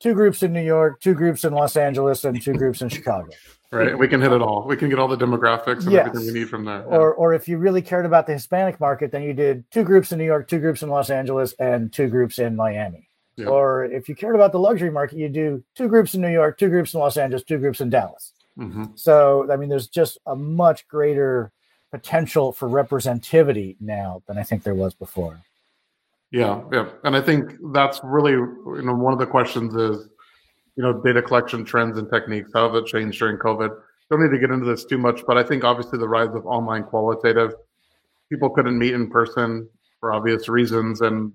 two 0.00 0.14
groups 0.14 0.42
in 0.42 0.52
New 0.52 0.62
York, 0.62 1.00
two 1.00 1.14
groups 1.14 1.44
in 1.44 1.52
Los 1.52 1.76
Angeles, 1.76 2.24
and 2.24 2.40
two 2.40 2.54
groups 2.54 2.80
in 2.80 2.88
Chicago. 2.88 3.28
Right. 3.70 3.98
We 3.98 4.06
can 4.06 4.20
hit 4.20 4.30
it 4.30 4.40
all. 4.40 4.64
We 4.68 4.76
can 4.76 4.88
get 4.88 5.00
all 5.00 5.08
the 5.08 5.16
demographics 5.16 5.82
and 5.82 5.92
yes. 5.92 6.06
everything 6.06 6.32
we 6.32 6.40
need 6.40 6.48
from 6.48 6.64
there. 6.64 6.84
Yeah. 6.88 6.96
Or, 6.96 7.12
or 7.12 7.34
if 7.34 7.48
you 7.48 7.58
really 7.58 7.82
cared 7.82 8.06
about 8.06 8.26
the 8.26 8.32
Hispanic 8.32 8.78
market, 8.78 9.10
then 9.10 9.22
you 9.22 9.32
did 9.32 9.68
two 9.72 9.82
groups 9.82 10.12
in 10.12 10.18
New 10.18 10.24
York, 10.24 10.46
two 10.46 10.60
groups 10.60 10.82
in 10.82 10.88
Los 10.88 11.10
Angeles, 11.10 11.54
and 11.58 11.92
two 11.92 12.06
groups 12.06 12.38
in 12.38 12.54
Miami. 12.54 13.08
Or 13.46 13.84
if 13.84 14.08
you 14.08 14.14
cared 14.14 14.34
about 14.34 14.52
the 14.52 14.58
luxury 14.58 14.90
market, 14.90 15.18
you 15.18 15.28
do 15.28 15.64
two 15.74 15.88
groups 15.88 16.14
in 16.14 16.20
New 16.20 16.30
York, 16.30 16.58
two 16.58 16.68
groups 16.68 16.94
in 16.94 17.00
Los 17.00 17.16
Angeles, 17.16 17.42
two 17.42 17.58
groups 17.58 17.80
in 17.80 17.90
Dallas. 17.90 18.32
Mm-hmm. 18.58 18.84
So, 18.94 19.50
I 19.50 19.56
mean, 19.56 19.68
there's 19.68 19.88
just 19.88 20.18
a 20.26 20.36
much 20.36 20.86
greater 20.86 21.50
potential 21.90 22.52
for 22.52 22.68
representativity 22.68 23.76
now 23.80 24.22
than 24.26 24.38
I 24.38 24.44
think 24.44 24.62
there 24.62 24.74
was 24.74 24.94
before. 24.94 25.40
Yeah, 26.30 26.62
yeah, 26.72 26.90
and 27.04 27.16
I 27.16 27.20
think 27.20 27.52
that's 27.72 28.00
really 28.02 28.32
you 28.32 28.82
know 28.82 28.94
one 28.94 29.12
of 29.12 29.20
the 29.20 29.26
questions 29.26 29.74
is 29.76 30.08
you 30.76 30.82
know, 30.82 30.92
data 30.92 31.22
collection 31.22 31.64
trends 31.64 31.98
and 31.98 32.10
techniques? 32.10 32.50
How 32.52 32.66
have 32.66 32.74
it 32.74 32.86
changed 32.86 33.18
during 33.18 33.38
COVID? 33.38 33.70
Don't 34.10 34.22
need 34.22 34.32
to 34.34 34.38
get 34.38 34.50
into 34.50 34.66
this 34.66 34.84
too 34.84 34.98
much, 34.98 35.22
but 35.26 35.38
I 35.38 35.42
think 35.42 35.64
obviously 35.64 35.98
the 35.98 36.08
rise 36.08 36.34
of 36.34 36.46
online 36.46 36.84
qualitative, 36.84 37.54
people 38.30 38.50
couldn't 38.50 38.78
meet 38.78 38.94
in 38.94 39.08
person 39.08 39.68
for 40.00 40.12
obvious 40.12 40.48
reasons, 40.48 41.00
and 41.00 41.32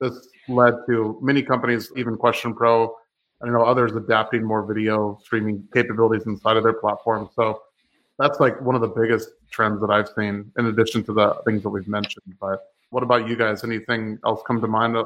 this 0.00 0.28
led 0.48 0.74
to 0.88 1.18
many 1.22 1.42
companies, 1.42 1.90
even 1.96 2.16
Question 2.16 2.54
Pro, 2.54 2.94
I 3.42 3.48
know 3.48 3.64
others 3.64 3.94
adapting 3.94 4.44
more 4.44 4.64
video 4.66 5.18
streaming 5.22 5.66
capabilities 5.72 6.26
inside 6.26 6.56
of 6.56 6.64
their 6.64 6.72
platform. 6.72 7.28
So 7.36 7.62
that's 8.18 8.40
like 8.40 8.60
one 8.60 8.74
of 8.74 8.80
the 8.80 8.88
biggest 8.88 9.30
trends 9.50 9.80
that 9.80 9.90
I've 9.90 10.08
seen, 10.08 10.50
in 10.58 10.66
addition 10.66 11.04
to 11.04 11.12
the 11.12 11.34
things 11.44 11.62
that 11.62 11.68
we've 11.68 11.86
mentioned. 11.86 12.34
But 12.40 12.60
what 12.90 13.02
about 13.02 13.28
you 13.28 13.36
guys? 13.36 13.62
Anything 13.62 14.18
else 14.24 14.42
come 14.46 14.60
to 14.60 14.66
mind? 14.66 14.96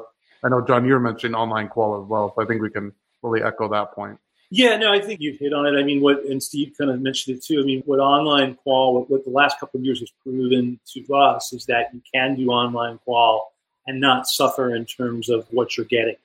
I 0.42 0.48
know 0.48 0.62
John, 0.62 0.86
you 0.86 0.94
were 0.94 1.00
mentioning 1.00 1.34
online 1.34 1.68
qual 1.68 2.02
as 2.02 2.08
well, 2.08 2.32
so 2.34 2.42
I 2.42 2.46
think 2.46 2.62
we 2.62 2.70
can 2.70 2.92
fully 3.20 3.42
echo 3.42 3.68
that 3.68 3.92
point. 3.92 4.18
Yeah, 4.50 4.76
no, 4.76 4.92
I 4.92 5.00
think 5.00 5.20
you've 5.20 5.38
hit 5.38 5.54
on 5.54 5.66
it. 5.66 5.78
I 5.78 5.82
mean, 5.82 6.02
what 6.02 6.24
and 6.24 6.42
Steve 6.42 6.74
kind 6.76 6.90
of 6.90 7.00
mentioned 7.00 7.36
it 7.36 7.44
too. 7.44 7.60
I 7.60 7.64
mean, 7.64 7.82
what 7.86 8.00
online 8.00 8.54
qual, 8.56 8.94
what, 8.94 9.10
what 9.10 9.24
the 9.24 9.30
last 9.30 9.58
couple 9.58 9.78
of 9.78 9.84
years 9.84 10.00
has 10.00 10.10
proven 10.22 10.78
to 10.92 11.14
us 11.14 11.52
is 11.52 11.64
that 11.66 11.86
you 11.94 12.02
can 12.12 12.34
do 12.34 12.48
online 12.48 12.98
qual 12.98 13.51
and 13.86 14.00
not 14.00 14.26
suffer 14.26 14.74
in 14.74 14.84
terms 14.84 15.28
of 15.28 15.46
what 15.50 15.76
you're 15.76 15.86
getting. 15.86 16.16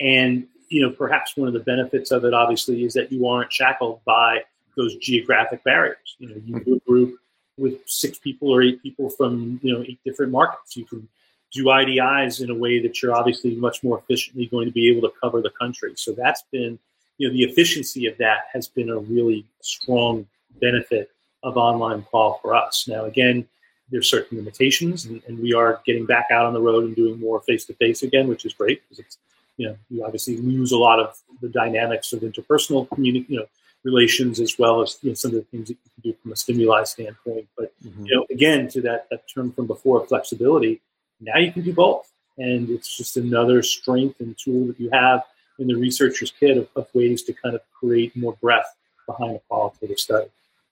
And 0.00 0.46
you 0.68 0.82
know, 0.82 0.90
perhaps 0.90 1.36
one 1.36 1.48
of 1.48 1.54
the 1.54 1.60
benefits 1.60 2.10
of 2.10 2.24
it, 2.24 2.34
obviously, 2.34 2.84
is 2.84 2.94
that 2.94 3.10
you 3.10 3.26
aren't 3.26 3.52
shackled 3.52 4.00
by 4.04 4.44
those 4.76 4.94
geographic 4.96 5.64
barriers. 5.64 6.16
You 6.18 6.28
know, 6.28 6.36
you 6.44 6.60
do 6.60 6.74
a 6.76 6.80
group 6.80 7.18
with 7.56 7.80
six 7.86 8.18
people 8.18 8.50
or 8.50 8.62
eight 8.62 8.82
people 8.82 9.10
from 9.10 9.58
you 9.62 9.72
know 9.72 9.82
eight 9.82 9.98
different 10.04 10.32
markets. 10.32 10.76
You 10.76 10.84
can 10.84 11.08
do 11.52 11.64
IDIs 11.64 12.42
in 12.42 12.50
a 12.50 12.54
way 12.54 12.80
that 12.80 13.02
you're 13.02 13.14
obviously 13.14 13.54
much 13.56 13.82
more 13.82 13.98
efficiently 13.98 14.46
going 14.46 14.66
to 14.66 14.72
be 14.72 14.90
able 14.90 15.08
to 15.08 15.14
cover 15.20 15.40
the 15.40 15.50
country. 15.50 15.94
So 15.96 16.12
that's 16.12 16.42
been, 16.52 16.78
you 17.16 17.26
know, 17.26 17.32
the 17.32 17.42
efficiency 17.42 18.06
of 18.06 18.18
that 18.18 18.48
has 18.52 18.68
been 18.68 18.90
a 18.90 18.98
really 18.98 19.46
strong 19.62 20.26
benefit 20.60 21.10
of 21.42 21.56
online 21.56 22.02
qual 22.02 22.38
for 22.42 22.54
us. 22.54 22.86
Now, 22.86 23.04
again, 23.06 23.48
there's 23.90 24.08
certain 24.08 24.38
limitations, 24.38 25.06
and, 25.06 25.22
and 25.26 25.38
we 25.38 25.54
are 25.54 25.80
getting 25.86 26.06
back 26.06 26.26
out 26.30 26.44
on 26.44 26.52
the 26.52 26.60
road 26.60 26.84
and 26.84 26.96
doing 26.96 27.18
more 27.18 27.40
face 27.40 27.64
to 27.66 27.74
face 27.74 28.02
again, 28.02 28.28
which 28.28 28.44
is 28.44 28.52
great 28.52 28.82
because 28.82 28.98
it's, 28.98 29.18
you 29.56 29.66
know, 29.66 29.76
you 29.90 30.04
obviously 30.04 30.36
lose 30.36 30.72
a 30.72 30.76
lot 30.76 31.00
of 31.00 31.18
the 31.40 31.48
dynamics 31.48 32.12
of 32.12 32.20
interpersonal 32.20 32.88
communi- 32.88 33.28
you 33.28 33.38
know, 33.38 33.46
relations 33.84 34.40
as 34.40 34.58
well 34.58 34.82
as 34.82 34.98
you 35.02 35.10
know, 35.10 35.14
some 35.14 35.30
of 35.30 35.36
the 35.36 35.42
things 35.42 35.68
that 35.68 35.74
you 35.74 35.90
can 36.02 36.10
do 36.10 36.16
from 36.22 36.32
a 36.32 36.36
stimuli 36.36 36.84
standpoint. 36.84 37.48
But 37.56 37.72
mm-hmm. 37.84 38.06
you 38.06 38.14
know, 38.14 38.26
again, 38.30 38.68
to 38.68 38.80
that 38.82 39.06
that 39.10 39.22
term 39.32 39.52
from 39.52 39.66
before, 39.66 40.06
flexibility 40.06 40.80
now 41.20 41.38
you 41.38 41.52
can 41.52 41.62
do 41.62 41.72
both. 41.72 42.10
And 42.36 42.70
it's 42.70 42.96
just 42.96 43.16
another 43.16 43.62
strength 43.62 44.20
and 44.20 44.36
tool 44.38 44.68
that 44.68 44.78
you 44.78 44.90
have 44.92 45.24
in 45.58 45.66
the 45.66 45.74
researcher's 45.74 46.30
kit 46.30 46.56
of, 46.56 46.68
of 46.76 46.86
ways 46.94 47.22
to 47.24 47.32
kind 47.32 47.54
of 47.54 47.62
create 47.78 48.16
more 48.16 48.36
breadth 48.40 48.76
behind 49.06 49.36
a 49.36 49.40
qualitative 49.48 49.98
study. 49.98 50.28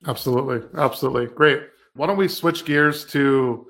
Absolutely. 0.06 0.62
Absolutely. 0.78 1.26
Great. 1.26 1.62
Why 1.96 2.06
don't 2.06 2.16
we 2.16 2.28
switch 2.28 2.64
gears 2.64 3.04
to 3.06 3.66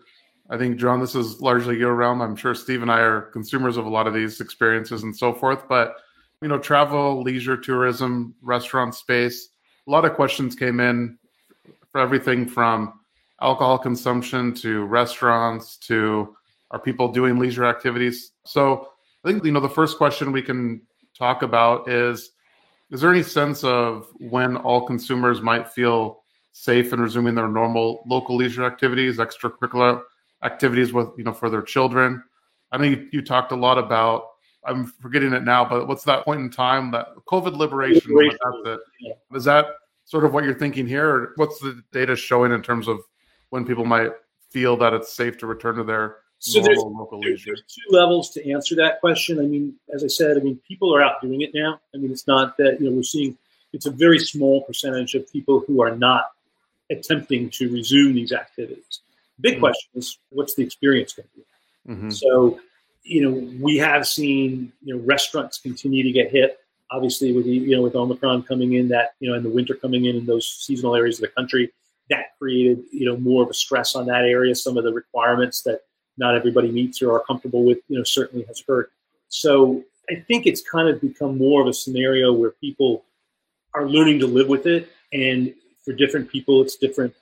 I 0.48 0.56
think, 0.56 0.76
John, 0.76 1.00
this 1.00 1.14
is 1.14 1.40
largely 1.40 1.76
your 1.76 1.94
realm. 1.94 2.22
I'm 2.22 2.36
sure 2.36 2.54
Steve 2.54 2.82
and 2.82 2.90
I 2.90 3.00
are 3.00 3.22
consumers 3.22 3.76
of 3.76 3.86
a 3.86 3.88
lot 3.88 4.06
of 4.06 4.14
these 4.14 4.40
experiences 4.40 5.02
and 5.02 5.16
so 5.16 5.34
forth. 5.34 5.68
But, 5.68 5.96
you 6.40 6.48
know, 6.48 6.58
travel, 6.58 7.22
leisure, 7.22 7.56
tourism, 7.56 8.34
restaurant 8.42 8.94
space, 8.94 9.48
a 9.86 9.90
lot 9.90 10.04
of 10.04 10.14
questions 10.14 10.54
came 10.54 10.78
in 10.78 11.18
for 11.90 12.00
everything 12.00 12.46
from 12.46 13.00
alcohol 13.42 13.78
consumption 13.78 14.54
to 14.54 14.84
restaurants 14.84 15.76
to 15.78 16.36
are 16.70 16.78
people 16.78 17.08
doing 17.10 17.38
leisure 17.38 17.64
activities. 17.64 18.32
So 18.44 18.88
I 19.24 19.30
think, 19.30 19.44
you 19.44 19.52
know, 19.52 19.60
the 19.60 19.68
first 19.68 19.98
question 19.98 20.30
we 20.30 20.42
can 20.42 20.82
talk 21.18 21.42
about 21.42 21.88
is 21.88 22.30
is 22.92 23.00
there 23.00 23.10
any 23.10 23.24
sense 23.24 23.64
of 23.64 24.06
when 24.20 24.56
all 24.56 24.86
consumers 24.86 25.42
might 25.42 25.68
feel 25.68 26.22
safe 26.56 26.92
and 26.92 27.02
resuming 27.02 27.34
their 27.34 27.48
normal 27.48 28.02
local 28.06 28.34
leisure 28.34 28.64
activities, 28.64 29.18
extracurricular 29.18 30.02
activities 30.42 30.92
with 30.92 31.08
you 31.18 31.24
know 31.24 31.32
for 31.32 31.50
their 31.50 31.62
children? 31.62 32.22
I 32.72 32.78
know 32.78 32.84
you, 32.84 33.08
you 33.12 33.22
talked 33.22 33.52
a 33.52 33.56
lot 33.56 33.78
about. 33.78 34.28
I'm 34.64 34.86
forgetting 34.86 35.32
it 35.32 35.44
now, 35.44 35.64
but 35.64 35.86
what's 35.86 36.02
that 36.04 36.24
point 36.24 36.40
in 36.40 36.50
time 36.50 36.90
that 36.90 37.08
COVID 37.28 37.56
liberation? 37.56 38.10
liberation. 38.10 38.38
That's 38.64 38.80
it. 39.00 39.36
Is 39.36 39.44
that 39.44 39.66
sort 40.06 40.24
of 40.24 40.32
what 40.32 40.44
you're 40.44 40.58
thinking 40.58 40.86
here, 40.86 41.08
or 41.08 41.32
what's 41.36 41.60
the 41.60 41.82
data 41.92 42.16
showing 42.16 42.52
in 42.52 42.62
terms 42.62 42.88
of 42.88 43.00
when 43.50 43.64
people 43.64 43.84
might 43.84 44.10
feel 44.50 44.76
that 44.78 44.92
it's 44.92 45.12
safe 45.12 45.36
to 45.38 45.46
return 45.46 45.76
to 45.76 45.84
their 45.84 46.16
so 46.38 46.60
there's, 46.60 46.82
there's, 47.22 47.44
there's, 47.44 47.62
two 47.62 47.96
levels 47.96 48.30
to 48.30 48.50
answer 48.50 48.76
that 48.76 49.00
question. 49.00 49.38
I 49.38 49.42
mean, 49.42 49.74
as 49.94 50.04
I 50.04 50.06
said, 50.06 50.36
I 50.36 50.40
mean, 50.40 50.60
people 50.68 50.94
are 50.94 51.02
out 51.02 51.22
doing 51.22 51.40
it 51.40 51.50
now. 51.54 51.80
I 51.94 51.98
mean, 51.98 52.10
it's 52.10 52.26
not 52.26 52.58
that, 52.58 52.76
you 52.78 52.90
know, 52.90 52.94
we're 52.94 53.02
seeing, 53.02 53.38
it's 53.72 53.86
a 53.86 53.90
very 53.90 54.18
small 54.18 54.62
percentage 54.62 55.14
of 55.14 55.30
people 55.32 55.64
who 55.66 55.82
are 55.82 55.96
not 55.96 56.32
attempting 56.90 57.50
to 57.50 57.72
resume 57.72 58.14
these 58.14 58.32
activities. 58.32 59.00
Big 59.40 59.54
mm-hmm. 59.54 59.60
question 59.60 59.90
is, 59.94 60.18
what's 60.30 60.54
the 60.54 60.62
experience 60.62 61.12
going 61.12 61.28
to 61.28 61.36
be? 61.36 61.92
Mm-hmm. 61.92 62.10
So, 62.10 62.60
you 63.02 63.22
know, 63.22 63.58
we 63.60 63.76
have 63.76 64.06
seen, 64.06 64.72
you 64.82 64.96
know, 64.96 65.02
restaurants 65.02 65.58
continue 65.58 66.02
to 66.02 66.12
get 66.12 66.30
hit. 66.30 66.58
Obviously, 66.90 67.32
with 67.32 67.44
the, 67.44 67.52
you 67.52 67.76
know, 67.76 67.82
with 67.82 67.96
Omicron 67.96 68.44
coming 68.44 68.74
in, 68.74 68.88
that 68.88 69.14
you 69.20 69.28
know, 69.28 69.36
and 69.36 69.44
the 69.44 69.50
winter 69.50 69.74
coming 69.74 70.04
in 70.04 70.16
in 70.16 70.26
those 70.26 70.46
seasonal 70.46 70.94
areas 70.94 71.16
of 71.16 71.22
the 71.22 71.28
country, 71.28 71.72
that 72.10 72.38
created, 72.38 72.84
you 72.92 73.06
know, 73.06 73.16
more 73.16 73.42
of 73.42 73.50
a 73.50 73.54
stress 73.54 73.96
on 73.96 74.06
that 74.06 74.24
area. 74.24 74.54
Some 74.54 74.76
of 74.76 74.84
the 74.84 74.92
requirements 74.92 75.62
that 75.62 75.80
not 76.16 76.36
everybody 76.36 76.70
meets 76.70 77.02
or 77.02 77.12
are 77.12 77.24
comfortable 77.24 77.64
with, 77.64 77.78
you 77.88 77.98
know, 77.98 78.04
certainly 78.04 78.44
has 78.46 78.62
hurt. 78.66 78.92
So 79.28 79.82
I 80.08 80.24
think 80.28 80.46
it's 80.46 80.62
kind 80.62 80.88
of 80.88 81.00
become 81.00 81.36
more 81.36 81.60
of 81.60 81.66
a 81.66 81.72
scenario 81.72 82.32
where 82.32 82.52
people 82.52 83.04
are 83.74 83.88
learning 83.88 84.20
to 84.20 84.26
live 84.26 84.48
with 84.48 84.66
it. 84.66 84.88
And 85.12 85.52
for 85.86 85.94
different 85.94 86.28
people, 86.28 86.60
it's 86.60 86.76
different 86.76 87.14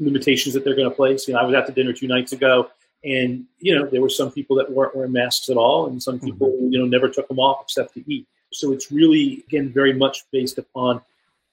limitations 0.00 0.54
that 0.54 0.64
they're 0.64 0.74
going 0.74 0.88
to 0.88 0.94
place. 0.94 1.28
You 1.28 1.34
know, 1.34 1.40
I 1.40 1.44
was 1.44 1.54
at 1.54 1.66
the 1.66 1.72
dinner 1.72 1.92
two 1.92 2.08
nights 2.08 2.32
ago 2.32 2.70
and, 3.04 3.44
you 3.60 3.78
know, 3.78 3.86
there 3.86 4.00
were 4.00 4.08
some 4.08 4.32
people 4.32 4.56
that 4.56 4.72
weren't 4.72 4.96
wearing 4.96 5.12
masks 5.12 5.48
at 5.50 5.56
all. 5.56 5.86
And 5.86 6.02
some 6.02 6.18
people, 6.18 6.48
mm-hmm. 6.48 6.72
you 6.72 6.78
know, 6.78 6.86
never 6.86 7.08
took 7.08 7.28
them 7.28 7.38
off 7.38 7.62
except 7.62 7.94
to 7.94 8.12
eat. 8.12 8.26
So 8.52 8.72
it's 8.72 8.90
really, 8.90 9.44
again, 9.46 9.70
very 9.72 9.92
much 9.92 10.24
based 10.32 10.58
upon 10.58 11.02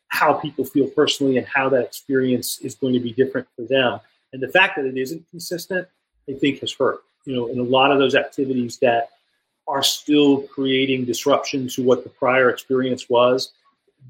how 0.07 0.33
people 0.33 0.63
feel 0.63 0.87
personally 0.87 1.37
and 1.37 1.45
how 1.45 1.67
that 1.69 1.83
experience 1.83 2.59
is 2.59 2.75
going 2.75 2.93
to 2.93 2.99
be 2.99 3.11
different 3.11 3.47
for 3.55 3.63
them. 3.63 3.99
And 4.31 4.41
the 4.41 4.47
fact 4.47 4.77
that 4.77 4.85
it 4.85 4.97
isn't 4.97 5.29
consistent 5.29 5.87
I 6.29 6.33
think 6.33 6.59
has 6.59 6.73
hurt. 6.73 7.01
You 7.25 7.35
know, 7.35 7.47
in 7.47 7.59
a 7.59 7.63
lot 7.63 7.91
of 7.91 7.99
those 7.99 8.15
activities 8.15 8.77
that 8.79 9.09
are 9.67 9.83
still 9.83 10.41
creating 10.41 11.05
disruption 11.05 11.67
to 11.69 11.83
what 11.83 12.03
the 12.03 12.09
prior 12.09 12.49
experience 12.49 13.09
was, 13.09 13.51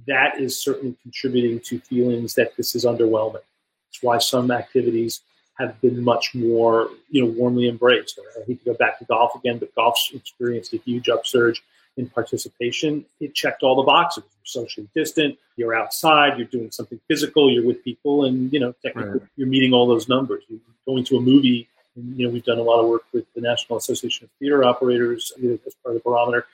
that 0.08 0.40
is 0.40 0.62
certainly 0.62 0.96
contributing 1.02 1.60
to 1.62 1.80
feelings 1.80 2.36
that 2.36 2.56
this 2.58 2.76
is 2.76 2.86
underwhelming. 2.86 3.42
It's 3.90 4.02
why 4.02 4.18
some 4.18 4.52
activities 4.52 5.22
have 5.58 5.80
been 5.82 6.04
much 6.04 6.36
more, 6.36 6.90
you 7.10 7.24
know, 7.24 7.32
warmly 7.32 7.70
embraced. 7.70 8.20
I 8.38 8.44
hate 8.46 8.60
to 8.60 8.72
go 8.72 8.74
back 8.74 9.00
to 9.00 9.06
golf 9.06 9.36
again, 9.36 9.58
but 9.58 9.74
golf's 9.74 10.12
experienced 10.14 10.74
a 10.74 10.78
huge 10.78 11.08
upsurge 11.08 11.64
in 11.98 12.10
participation. 12.10 13.06
It 13.22 13.34
checked 13.34 13.64
all 13.64 13.78
the 13.78 13.84
boxes. 13.84 14.24
You're 14.24 14.46
socially 14.46 14.90
distant, 14.94 15.38
you're 15.56 15.74
outside, 15.74 16.38
you're 16.38 16.48
doing 16.48 16.72
something 16.72 17.00
physical, 17.08 17.50
you're 17.50 17.66
with 17.66 17.84
people, 17.86 18.26
and 18.26 18.52
you 18.52 18.60
know, 18.60 18.74
technically 18.84 19.20
right. 19.20 19.30
you're 19.38 19.48
meeting 19.48 19.74
all 19.74 19.88
those 19.88 20.10
numbers. 20.10 20.44
You're 20.50 20.60
going 20.86 21.06
to 21.06 21.18
a 21.18 21.22
movie 21.22 21.70
and, 21.96 22.18
you 22.18 22.28
know, 22.28 22.34
we've 22.34 22.44
done 22.44 22.60
a 22.60 22.64
lot 22.64 22.82
of 22.82 22.88
work 22.88 23.04
with 23.14 23.26
the 23.34 23.42
National 23.42 23.78
Association 23.78 24.26
of 24.26 24.30
Theater 24.40 24.64
Operators 24.64 25.32
as 25.38 25.74
part 25.84 25.96
of 25.96 26.04
the 26.04 26.10
barometer. 26.10 26.46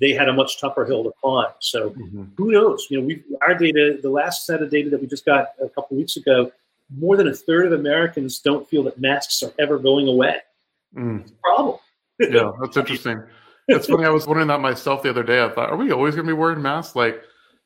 They 0.00 0.12
had 0.12 0.28
a 0.28 0.32
much 0.32 0.60
tougher 0.60 0.84
hill 0.84 1.04
to 1.04 1.12
climb. 1.20 1.52
So 1.60 1.90
mm-hmm. 1.90 2.24
who 2.36 2.52
knows? 2.52 2.86
You 2.90 3.00
know, 3.00 3.06
we 3.06 3.22
our 3.42 3.54
data, 3.54 3.98
the 4.02 4.10
last 4.10 4.46
set 4.46 4.62
of 4.62 4.70
data 4.70 4.90
that 4.90 5.00
we 5.00 5.06
just 5.06 5.24
got 5.24 5.48
a 5.62 5.68
couple 5.68 5.96
weeks 5.96 6.16
ago, 6.16 6.50
more 6.96 7.16
than 7.16 7.28
a 7.28 7.34
third 7.34 7.66
of 7.66 7.72
Americans 7.72 8.40
don't 8.40 8.68
feel 8.68 8.82
that 8.84 9.00
masks 9.00 9.42
are 9.42 9.52
ever 9.58 9.78
going 9.78 10.08
away. 10.08 10.40
Mm. 10.96 11.30
problem. 11.42 11.78
yeah, 12.20 12.52
that's 12.60 12.76
interesting. 12.76 13.22
It's 13.68 13.86
funny. 13.86 14.04
I 14.04 14.10
was 14.10 14.26
wondering 14.26 14.48
that 14.48 14.60
myself 14.60 15.02
the 15.02 15.10
other 15.10 15.24
day. 15.24 15.42
I 15.42 15.48
thought, 15.48 15.70
are 15.70 15.76
we 15.76 15.90
always 15.90 16.14
going 16.14 16.26
to 16.26 16.32
be 16.32 16.38
wearing 16.38 16.62
masks? 16.62 16.94
Like, 16.94 17.20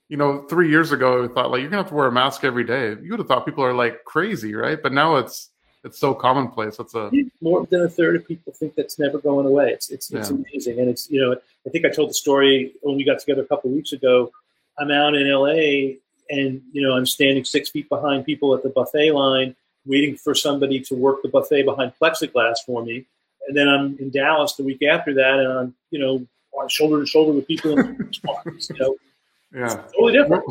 you 0.09 0.17
know, 0.17 0.47
three 0.49 0.69
years 0.69 0.93
ago, 0.93 1.25
I 1.25 1.29
thought 1.29 1.51
like 1.51 1.61
you're 1.61 1.71
gonna 1.71 1.83
have 1.83 1.91
to 1.91 1.95
wear 1.95 2.09
a 2.09 2.13
mask 2.13 2.43
every 2.43 2.65
day. 2.65 2.97
You 3.01 3.11
would 3.11 3.21
have 3.21 3.29
thought 3.29 3.47
people 3.47 3.65
are 3.65 3.73
like 3.73 4.05
crazy, 4.05 4.55
right? 4.55 4.83
But 4.83 4.93
now 4.93 5.17
it's 5.17 5.50
it's 5.85 5.99
so 5.99 6.15
commonplace. 6.15 6.77
That's 6.77 6.95
a 6.95 7.11
more 7.41 7.67
than 7.67 7.83
a 7.83 7.89
third 7.89 8.17
of 8.17 8.27
people 8.27 8.53
think 8.53 8.75
that's 8.75 8.99
never 8.99 9.19
going 9.19 9.47
away. 9.47 9.71
It's 9.71 9.91
it's, 9.91 10.11
it's 10.11 10.31
yeah. 10.31 10.37
amazing, 10.37 10.81
and 10.81 10.89
it's 10.89 11.11
you 11.11 11.21
know 11.21 11.37
I 11.67 11.71
think 11.71 11.85
I 11.85 11.91
told 11.91 12.11
the 12.11 12.15
story 12.15 12.73
when 12.83 12.97
we 12.97 13.05
got 13.05 13.19
together 13.19 13.43
a 13.43 13.47
couple 13.47 13.71
of 13.71 13.77
weeks 13.77 13.93
ago. 13.93 14.31
I'm 14.79 14.91
out 14.91 15.15
in 15.15 15.31
LA, 15.31 15.97
and 16.29 16.63
you 16.73 16.83
know 16.83 16.93
I'm 16.93 17.07
standing 17.07 17.45
six 17.45 17.71
feet 17.71 17.89
behind 17.89 18.27
people 18.27 18.55
at 18.55 18.63
the 18.63 18.69
buffet 18.69 19.13
line, 19.13 19.57
waiting 19.87 20.17
for 20.17 20.35
somebody 20.35 20.81
to 20.81 20.95
work 20.95 21.23
the 21.23 21.29
buffet 21.29 21.63
behind 21.63 21.93
plexiglass 22.01 22.59
for 22.67 22.85
me, 22.85 23.07
and 23.49 23.57
then 23.57 23.69
I'm 23.69 23.97
in 23.99 24.11
Dallas 24.11 24.55
the 24.55 24.65
week 24.65 24.83
after 24.83 25.15
that, 25.15 25.39
and 25.39 25.53
I'm 25.53 25.75
you 25.91 25.99
know 25.99 26.27
on 26.53 26.69
shoulder 26.69 27.01
to 27.01 27.07
shoulder 27.07 27.33
with 27.33 27.47
people 27.47 27.79
in 27.79 28.11
you 28.23 28.77
know. 28.79 28.97
Yeah. 29.53 29.83
Totally 29.97 30.13
different. 30.13 30.45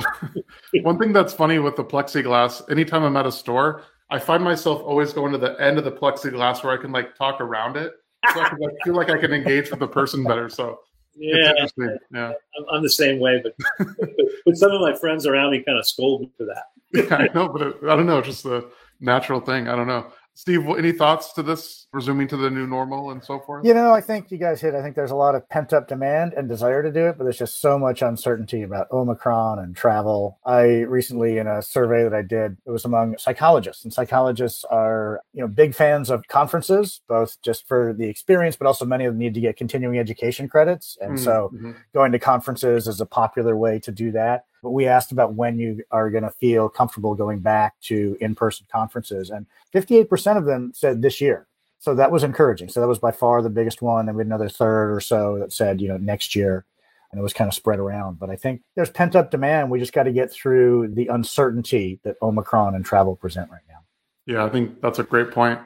One 0.81 0.99
thing 0.99 1.13
that's 1.13 1.31
funny 1.31 1.57
with 1.57 1.77
the 1.77 1.85
plexiglass, 1.85 2.69
anytime 2.69 3.01
I'm 3.03 3.15
at 3.15 3.25
a 3.25 3.31
store, 3.31 3.83
I 4.09 4.19
find 4.19 4.43
myself 4.43 4.81
always 4.83 5.13
going 5.13 5.31
to 5.33 5.37
the 5.37 5.59
end 5.61 5.77
of 5.77 5.83
the 5.83 5.91
plexiglass 5.91 6.63
where 6.63 6.77
I 6.77 6.81
can 6.81 6.91
like 6.91 7.15
talk 7.15 7.41
around 7.41 7.77
it. 7.77 7.93
So 8.33 8.41
I, 8.41 8.49
can, 8.49 8.57
I 8.63 8.83
feel 8.83 8.95
like 8.95 9.09
I 9.09 9.17
can 9.17 9.33
engage 9.33 9.69
with 9.69 9.79
the 9.79 9.87
person 9.87 10.23
better. 10.23 10.49
So 10.49 10.79
yeah, 11.15 11.67
yeah. 12.11 12.31
I'm, 12.57 12.65
I'm, 12.71 12.83
the 12.83 12.89
same 12.89 13.19
way, 13.19 13.41
but, 13.43 13.53
but, 13.77 14.09
but 14.45 14.57
some 14.57 14.71
of 14.71 14.81
my 14.81 14.95
friends 14.95 15.25
around 15.25 15.51
me 15.51 15.63
kind 15.63 15.77
of 15.77 15.87
scold 15.87 16.21
me 16.21 16.31
for 16.37 16.45
that. 16.45 16.63
yeah, 16.93 17.15
I 17.15 17.29
know, 17.33 17.49
but 17.49 17.61
it, 17.61 17.75
I 17.83 17.95
don't 17.95 18.05
know, 18.05 18.21
just 18.21 18.45
a 18.45 18.65
natural 18.99 19.39
thing. 19.39 19.67
I 19.67 19.75
don't 19.75 19.87
know. 19.87 20.11
Steve, 20.33 20.67
any 20.69 20.91
thoughts 20.91 21.33
to 21.33 21.43
this 21.43 21.87
resuming 21.91 22.27
to 22.27 22.37
the 22.37 22.49
new 22.49 22.67
normal 22.67 23.11
and 23.11 23.23
so 23.23 23.39
forth? 23.39 23.65
You 23.65 23.73
know, 23.73 23.91
I 23.91 24.01
think 24.01 24.31
you 24.31 24.37
guys 24.37 24.61
hit. 24.61 24.75
I 24.75 24.81
think 24.81 24.95
there's 24.95 25.11
a 25.11 25.15
lot 25.15 25.35
of 25.35 25.47
pent 25.49 25.73
up 25.73 25.87
demand 25.87 26.33
and 26.33 26.47
desire 26.47 26.83
to 26.83 26.91
do 26.91 27.07
it, 27.07 27.17
but 27.17 27.23
there's 27.23 27.37
just 27.37 27.61
so 27.61 27.79
much 27.79 28.01
uncertainty 28.01 28.61
about 28.61 28.91
Omicron 28.91 29.59
and 29.59 29.75
travel. 29.75 30.39
I 30.45 30.81
recently, 30.81 31.37
in 31.37 31.47
a 31.47 31.61
survey 31.61 32.03
that 32.03 32.13
I 32.13 32.21
did, 32.21 32.57
it 32.65 32.71
was 32.71 32.85
among 32.85 33.17
psychologists, 33.17 33.83
and 33.83 33.93
psychologists 33.93 34.63
are, 34.65 35.21
you 35.33 35.41
know, 35.41 35.47
big 35.47 35.73
fans 35.73 36.09
of 36.09 36.27
conferences, 36.27 37.01
both 37.07 37.41
just 37.41 37.67
for 37.67 37.93
the 37.93 38.07
experience, 38.07 38.55
but 38.55 38.67
also 38.67 38.85
many 38.85 39.05
of 39.05 39.13
them 39.13 39.19
need 39.19 39.33
to 39.33 39.41
get 39.41 39.57
continuing 39.57 39.97
education 39.97 40.47
credits. 40.47 40.97
And 41.01 41.17
mm-hmm. 41.17 41.23
so 41.23 41.51
going 41.93 42.11
to 42.11 42.19
conferences 42.19 42.87
is 42.87 43.01
a 43.01 43.05
popular 43.05 43.57
way 43.57 43.79
to 43.79 43.91
do 43.91 44.11
that. 44.11 44.45
But 44.61 44.71
we 44.71 44.87
asked 44.87 45.11
about 45.11 45.35
when 45.35 45.57
you 45.57 45.83
are 45.91 46.09
going 46.09 46.23
to 46.23 46.31
feel 46.31 46.69
comfortable 46.69 47.15
going 47.15 47.39
back 47.39 47.79
to 47.83 48.17
in 48.19 48.35
person 48.35 48.67
conferences. 48.71 49.29
And 49.29 49.45
58% 49.73 50.37
of 50.37 50.45
them 50.45 50.71
said 50.75 51.01
this 51.01 51.21
year. 51.21 51.47
So 51.79 51.95
that 51.95 52.11
was 52.11 52.23
encouraging. 52.23 52.69
So 52.69 52.81
that 52.81 52.87
was 52.87 52.99
by 52.99 53.11
far 53.11 53.41
the 53.41 53.49
biggest 53.49 53.81
one. 53.81 54.07
And 54.07 54.17
we 54.17 54.21
had 54.21 54.27
another 54.27 54.49
third 54.49 54.93
or 54.93 54.99
so 54.99 55.39
that 55.39 55.53
said, 55.53 55.81
you 55.81 55.87
know, 55.87 55.97
next 55.97 56.35
year. 56.35 56.65
And 57.11 57.19
it 57.19 57.23
was 57.23 57.33
kind 57.33 57.47
of 57.47 57.55
spread 57.55 57.79
around. 57.79 58.19
But 58.19 58.29
I 58.29 58.35
think 58.35 58.61
there's 58.75 58.89
pent 58.89 59.15
up 59.15 59.31
demand. 59.31 59.71
We 59.71 59.79
just 59.79 59.93
got 59.93 60.03
to 60.03 60.11
get 60.11 60.31
through 60.31 60.89
the 60.89 61.07
uncertainty 61.07 61.99
that 62.03 62.17
Omicron 62.21 62.75
and 62.75 62.85
travel 62.85 63.15
present 63.15 63.49
right 63.49 63.63
now. 63.67 63.79
Yeah, 64.25 64.45
I 64.45 64.49
think 64.49 64.79
that's 64.81 64.99
a 64.99 65.03
great 65.03 65.31
point. 65.31 65.59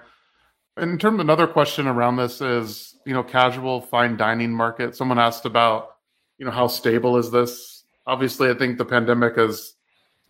In 0.77 0.97
terms 0.97 1.15
of 1.15 1.19
another 1.19 1.47
question 1.47 1.87
around 1.87 2.15
this 2.15 2.39
is, 2.39 2.95
you 3.05 3.13
know, 3.13 3.23
casual 3.23 3.81
fine 3.81 4.15
dining 4.15 4.53
market. 4.53 4.95
Someone 4.95 5.19
asked 5.19 5.45
about, 5.45 5.97
you 6.37 6.45
know, 6.45 6.51
how 6.51 6.67
stable 6.67 7.17
is 7.17 7.29
this? 7.29 7.73
obviously, 8.05 8.49
I 8.49 8.53
think 8.53 8.77
the 8.77 8.85
pandemic 8.85 9.37
has, 9.37 9.75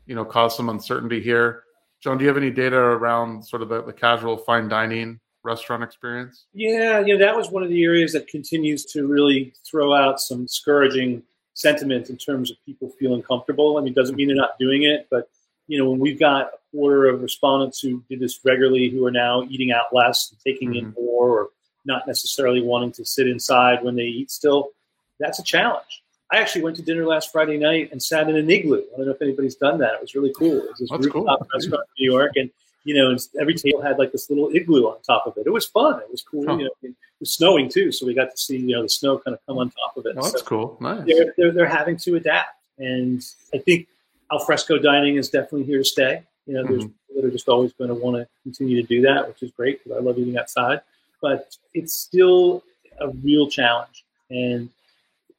you 0.05 0.15
know, 0.15 0.25
caused 0.25 0.57
some 0.57 0.69
uncertainty 0.69 1.21
here. 1.21 1.63
John, 2.01 2.17
do 2.17 2.23
you 2.23 2.27
have 2.27 2.38
any 2.38 2.51
data 2.51 2.77
around 2.77 3.45
sort 3.45 3.61
of 3.61 3.69
the, 3.69 3.84
the 3.84 3.93
casual 3.93 4.38
fine 4.38 4.67
dining 4.67 5.19
restaurant 5.43 5.83
experience? 5.83 6.45
Yeah, 6.53 6.99
you 6.99 7.17
know, 7.17 7.25
that 7.25 7.35
was 7.35 7.49
one 7.49 7.63
of 7.63 7.69
the 7.69 7.83
areas 7.83 8.13
that 8.13 8.27
continues 8.27 8.85
to 8.85 9.07
really 9.07 9.53
throw 9.65 9.93
out 9.93 10.19
some 10.19 10.43
discouraging 10.43 11.23
sentiment 11.53 12.09
in 12.09 12.17
terms 12.17 12.49
of 12.49 12.57
people 12.65 12.89
feeling 12.99 13.21
comfortable. 13.21 13.77
I 13.77 13.81
mean, 13.81 13.93
doesn't 13.93 14.15
mean 14.15 14.27
they're 14.27 14.35
not 14.35 14.57
doing 14.59 14.83
it, 14.83 15.07
but 15.11 15.29
you 15.67 15.77
know, 15.77 15.89
when 15.89 15.99
we've 15.99 16.19
got 16.19 16.47
a 16.47 16.57
quarter 16.71 17.07
of 17.07 17.21
respondents 17.21 17.79
who 17.79 18.03
did 18.09 18.19
this 18.19 18.39
regularly 18.43 18.89
who 18.89 19.05
are 19.05 19.11
now 19.11 19.43
eating 19.43 19.71
out 19.71 19.93
less 19.93 20.31
and 20.31 20.39
taking 20.39 20.71
mm-hmm. 20.71 20.87
in 20.87 20.93
more 20.93 21.29
or 21.29 21.49
not 21.85 22.07
necessarily 22.07 22.61
wanting 22.61 22.91
to 22.93 23.05
sit 23.05 23.27
inside 23.27 23.83
when 23.83 23.95
they 23.95 24.03
eat 24.03 24.31
still, 24.31 24.71
that's 25.19 25.39
a 25.39 25.43
challenge. 25.43 26.03
I 26.31 26.37
actually 26.37 26.63
went 26.63 26.77
to 26.77 26.81
dinner 26.81 27.05
last 27.05 27.31
Friday 27.31 27.57
night 27.57 27.91
and 27.91 28.01
sat 28.01 28.27
in 28.29 28.35
an 28.35 28.49
igloo. 28.49 28.83
I 28.93 28.97
don't 28.97 29.05
know 29.05 29.11
if 29.11 29.21
anybody's 29.21 29.55
done 29.55 29.77
that. 29.79 29.93
It 29.93 30.01
was 30.01 30.15
really 30.15 30.33
cool. 30.35 30.57
It 30.57 30.69
was 30.69 30.79
this 30.79 30.89
That's 30.89 31.05
rooftop 31.05 31.39
cool. 31.39 31.47
restaurant 31.53 31.83
in 31.97 32.05
New 32.05 32.11
York, 32.11 32.31
and 32.35 32.49
you 32.84 32.93
know, 32.95 33.11
and 33.11 33.19
every 33.39 33.55
table 33.55 33.81
had 33.81 33.97
like 33.97 34.11
this 34.11 34.29
little 34.29 34.49
igloo 34.53 34.88
on 34.88 35.01
top 35.01 35.25
of 35.25 35.38
it. 35.38 35.47
It 35.47 35.51
was 35.51 35.65
fun. 35.65 35.99
It 36.01 36.11
was 36.11 36.21
cool. 36.21 36.45
Huh. 36.45 36.57
You 36.57 36.65
know, 36.65 36.71
it 36.81 36.95
was 37.19 37.34
snowing 37.34 37.69
too, 37.69 37.91
so 37.91 38.05
we 38.05 38.13
got 38.13 38.31
to 38.31 38.38
see 38.38 38.57
you 38.57 38.75
know 38.75 38.84
the 38.84 38.89
snow 38.89 39.17
kind 39.17 39.34
of 39.34 39.45
come 39.45 39.57
on 39.57 39.71
top 39.71 39.97
of 39.97 40.05
it. 40.05 40.15
Oh, 40.17 40.23
that's 40.23 40.39
So 40.39 40.45
cool. 40.45 40.77
Nice. 40.79 41.05
they're, 41.05 41.34
they're 41.38 41.51
they're 41.51 41.65
having 41.65 41.97
to 41.97 42.15
adapt, 42.15 42.59
and 42.77 43.23
I 43.53 43.59
think 43.59 43.88
alfresco 44.31 44.77
dining 44.77 45.15
is 45.15 45.29
definitely 45.29 45.63
here 45.63 45.79
to 45.79 45.86
stay. 45.86 46.23
You 46.45 46.55
know, 46.55 46.63
there's 46.63 46.84
mm-hmm. 46.84 46.91
people 47.07 47.21
that 47.21 47.27
are 47.27 47.31
just 47.31 47.47
always 47.47 47.71
going 47.73 47.89
to 47.89 47.93
want 47.93 48.17
to 48.17 48.27
continue 48.43 48.81
to 48.81 48.88
do 48.88 49.01
that, 49.03 49.27
which 49.27 49.41
is 49.43 49.51
great 49.51 49.84
because 49.84 49.97
I 49.97 50.01
love 50.01 50.17
eating 50.17 50.38
outside. 50.38 50.81
But 51.21 51.55
it's 51.73 51.93
still 51.93 52.63
a 52.99 53.09
real 53.09 53.47
challenge, 53.49 54.03
and 54.29 54.69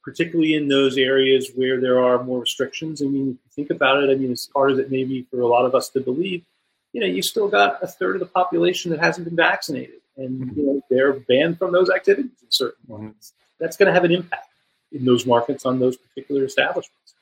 particularly 0.03 0.55
in 0.55 0.67
those 0.67 0.97
areas 0.97 1.51
where 1.55 1.79
there 1.79 2.03
are 2.03 2.23
more 2.23 2.39
restrictions. 2.39 3.01
I 3.01 3.05
mean, 3.05 3.37
if 3.45 3.57
you 3.57 3.63
think 3.63 3.69
about 3.69 4.03
it, 4.03 4.09
I 4.09 4.15
mean, 4.15 4.31
as 4.31 4.49
hard 4.55 4.71
as 4.71 4.79
it 4.79 4.91
may 4.91 5.03
be 5.03 5.23
for 5.29 5.41
a 5.41 5.47
lot 5.47 5.65
of 5.65 5.75
us 5.75 5.89
to 5.89 5.99
believe, 5.99 6.43
you 6.95 7.01
know, 7.01 7.07
you 7.07 7.21
still 7.21 7.49
got 7.49 7.83
a 7.83 7.87
third 7.87 8.15
of 8.15 8.21
the 8.21 8.25
population 8.27 8.89
that 8.91 9.01
hasn't 9.01 9.25
been 9.25 9.35
vaccinated, 9.35 9.99
and 10.15 10.55
you 10.55 10.63
know 10.65 10.81
they're 10.89 11.13
banned 11.31 11.59
from 11.59 11.73
those 11.73 11.89
activities 11.89 12.31
in 12.41 12.49
certain 12.49 12.81
markets. 12.87 13.33
That's 13.59 13.75
going 13.75 13.87
to 13.87 13.93
have 13.93 14.05
an 14.05 14.13
impact 14.13 14.47
in 14.93 15.03
those 15.03 15.25
markets 15.25 15.65
on 15.65 15.77
those 15.77 15.97
particular 15.97 16.45
establishments. 16.45 17.15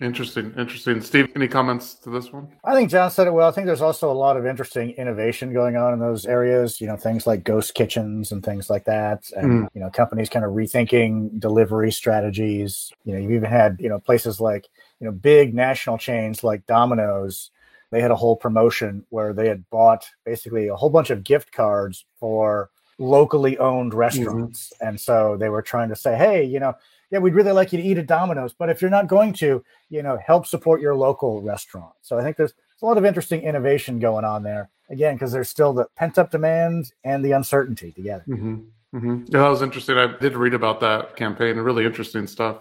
Interesting. 0.00 0.52
Interesting. 0.58 1.00
Steve, 1.00 1.28
any 1.36 1.46
comments 1.46 1.94
to 1.94 2.10
this 2.10 2.32
one? 2.32 2.48
I 2.64 2.74
think 2.74 2.90
John 2.90 3.08
said 3.10 3.28
it 3.28 3.32
well. 3.32 3.46
I 3.46 3.52
think 3.52 3.66
there's 3.66 3.82
also 3.82 4.10
a 4.10 4.14
lot 4.14 4.36
of 4.36 4.46
interesting 4.46 4.90
innovation 4.92 5.52
going 5.52 5.76
on 5.76 5.92
in 5.92 6.00
those 6.00 6.26
areas. 6.26 6.80
You 6.80 6.88
know, 6.88 6.96
things 6.96 7.24
like 7.26 7.44
ghost 7.44 7.74
kitchens 7.74 8.32
and 8.32 8.42
things 8.44 8.68
like 8.68 8.84
that, 8.86 9.30
and 9.36 9.46
Mm. 9.64 9.68
you 9.74 9.80
know, 9.80 9.90
companies 9.90 10.28
kind 10.28 10.44
of 10.44 10.52
rethinking 10.52 11.38
delivery 11.38 11.92
strategies. 11.92 12.90
You 13.04 13.12
know, 13.12 13.20
you've 13.20 13.30
even 13.30 13.50
had 13.50 13.76
you 13.78 13.88
know 13.90 14.00
places 14.00 14.40
like 14.40 14.66
you 14.98 15.04
know 15.04 15.12
big 15.12 15.54
national 15.54 15.98
chains 15.98 16.42
like 16.42 16.66
Domino's. 16.66 17.52
They 17.90 18.00
had 18.00 18.10
a 18.10 18.16
whole 18.16 18.36
promotion 18.36 19.04
where 19.10 19.32
they 19.32 19.48
had 19.48 19.68
bought 19.70 20.08
basically 20.24 20.68
a 20.68 20.76
whole 20.76 20.90
bunch 20.90 21.10
of 21.10 21.24
gift 21.24 21.52
cards 21.52 22.04
for 22.18 22.70
locally 22.98 23.58
owned 23.58 23.94
restaurants, 23.94 24.72
and 24.80 25.00
so 25.00 25.36
they 25.38 25.48
were 25.48 25.62
trying 25.62 25.88
to 25.88 25.96
say, 25.96 26.16
hey, 26.16 26.44
you 26.44 26.60
know, 26.60 26.74
yeah, 27.10 27.18
we'd 27.18 27.34
really 27.34 27.52
like 27.52 27.72
you 27.72 27.78
to 27.80 27.84
eat 27.84 27.98
at 27.98 28.06
Domino's, 28.06 28.52
but 28.52 28.70
if 28.70 28.80
you're 28.80 28.90
not 28.90 29.08
going 29.08 29.32
to, 29.34 29.64
you 29.88 30.02
know, 30.02 30.18
help 30.24 30.46
support 30.46 30.80
your 30.80 30.94
local 30.94 31.42
restaurant. 31.42 31.92
So 32.02 32.18
I 32.18 32.22
think 32.22 32.36
there's, 32.36 32.52
there's 32.52 32.82
a 32.82 32.86
lot 32.86 32.98
of 32.98 33.04
interesting 33.04 33.42
innovation 33.42 33.98
going 33.98 34.24
on 34.24 34.42
there. 34.42 34.70
Again, 34.90 35.14
because 35.14 35.30
there's 35.30 35.48
still 35.48 35.72
the 35.72 35.86
pent 35.94 36.18
up 36.18 36.32
demand 36.32 36.92
and 37.04 37.24
the 37.24 37.30
uncertainty 37.30 37.92
together. 37.92 38.24
Mm-hmm. 38.28 38.56
Mm-hmm. 38.96 39.24
Yeah, 39.28 39.42
that 39.42 39.48
was 39.48 39.62
interesting. 39.62 39.96
I 39.96 40.16
did 40.18 40.36
read 40.36 40.52
about 40.52 40.80
that 40.80 41.14
campaign. 41.14 41.56
Really 41.58 41.84
interesting 41.84 42.26
stuff. 42.26 42.58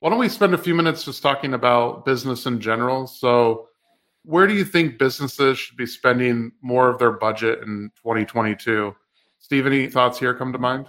Why 0.00 0.08
don't 0.08 0.18
we 0.18 0.30
spend 0.30 0.54
a 0.54 0.58
few 0.58 0.74
minutes 0.74 1.04
just 1.04 1.22
talking 1.22 1.52
about 1.52 2.06
business 2.06 2.46
in 2.46 2.60
general? 2.60 3.06
So, 3.06 3.68
where 4.24 4.46
do 4.46 4.54
you 4.54 4.64
think 4.64 4.98
businesses 4.98 5.58
should 5.58 5.76
be 5.76 5.86
spending 5.86 6.52
more 6.62 6.88
of 6.88 6.98
their 6.98 7.12
budget 7.12 7.60
in 7.62 7.90
2022? 7.96 8.94
Steve, 9.38 9.66
any 9.66 9.86
thoughts 9.88 10.18
here 10.18 10.34
come 10.34 10.52
to 10.52 10.58
mind? 10.58 10.86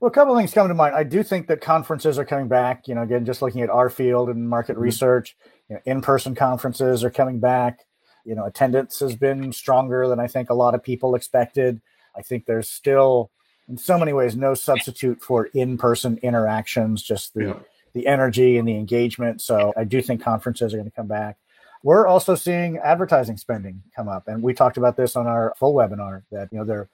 Well, 0.00 0.10
a 0.10 0.12
couple 0.12 0.34
of 0.34 0.38
things 0.38 0.52
come 0.52 0.68
to 0.68 0.74
mind. 0.74 0.94
I 0.94 1.04
do 1.04 1.22
think 1.22 1.46
that 1.46 1.60
conferences 1.60 2.18
are 2.18 2.24
coming 2.24 2.48
back. 2.48 2.86
You 2.88 2.94
know, 2.94 3.02
again, 3.02 3.24
just 3.24 3.40
looking 3.42 3.62
at 3.62 3.70
our 3.70 3.88
field 3.88 4.28
and 4.28 4.48
market 4.48 4.76
Mhm. 4.76 4.80
research, 4.80 5.36
you 5.68 5.76
know, 5.76 5.80
in-person 5.86 6.34
conferences 6.34 7.02
are 7.02 7.10
coming 7.10 7.40
back. 7.40 7.80
You 8.24 8.34
know, 8.34 8.44
attendance 8.44 8.98
has 9.00 9.16
been 9.16 9.52
stronger 9.52 10.06
than 10.08 10.20
I 10.20 10.26
think 10.26 10.50
a 10.50 10.54
lot 10.54 10.74
of 10.74 10.82
people 10.82 11.14
expected. 11.14 11.80
I 12.14 12.22
think 12.22 12.46
there's 12.46 12.68
still, 12.68 13.30
in 13.68 13.78
so 13.78 13.98
many 13.98 14.12
ways, 14.12 14.36
no 14.36 14.54
substitute 14.54 15.22
for 15.22 15.46
in-person 15.46 16.18
interactions. 16.22 17.02
Just 17.02 17.34
the 17.34 17.44
Yeah. 17.44 17.58
the 17.94 18.06
energy 18.06 18.58
and 18.58 18.68
the 18.68 18.76
engagement. 18.76 19.40
So 19.40 19.72
I 19.74 19.84
do 19.84 20.02
think 20.02 20.20
conferences 20.20 20.74
are 20.74 20.76
going 20.76 20.90
to 20.90 20.94
come 20.94 21.06
back. 21.06 21.38
We're 21.86 22.08
also 22.08 22.34
seeing 22.34 22.78
advertising 22.78 23.36
spending 23.36 23.80
come 23.94 24.08
up, 24.08 24.26
and 24.26 24.42
we 24.42 24.54
talked 24.54 24.76
about 24.76 24.96
this 24.96 25.14
on 25.14 25.28
our 25.28 25.54
full 25.56 25.72
webinar. 25.72 26.24
That 26.32 26.48
you 26.50 26.58
know 26.58 26.64
there 26.64 26.80
are 26.80 26.88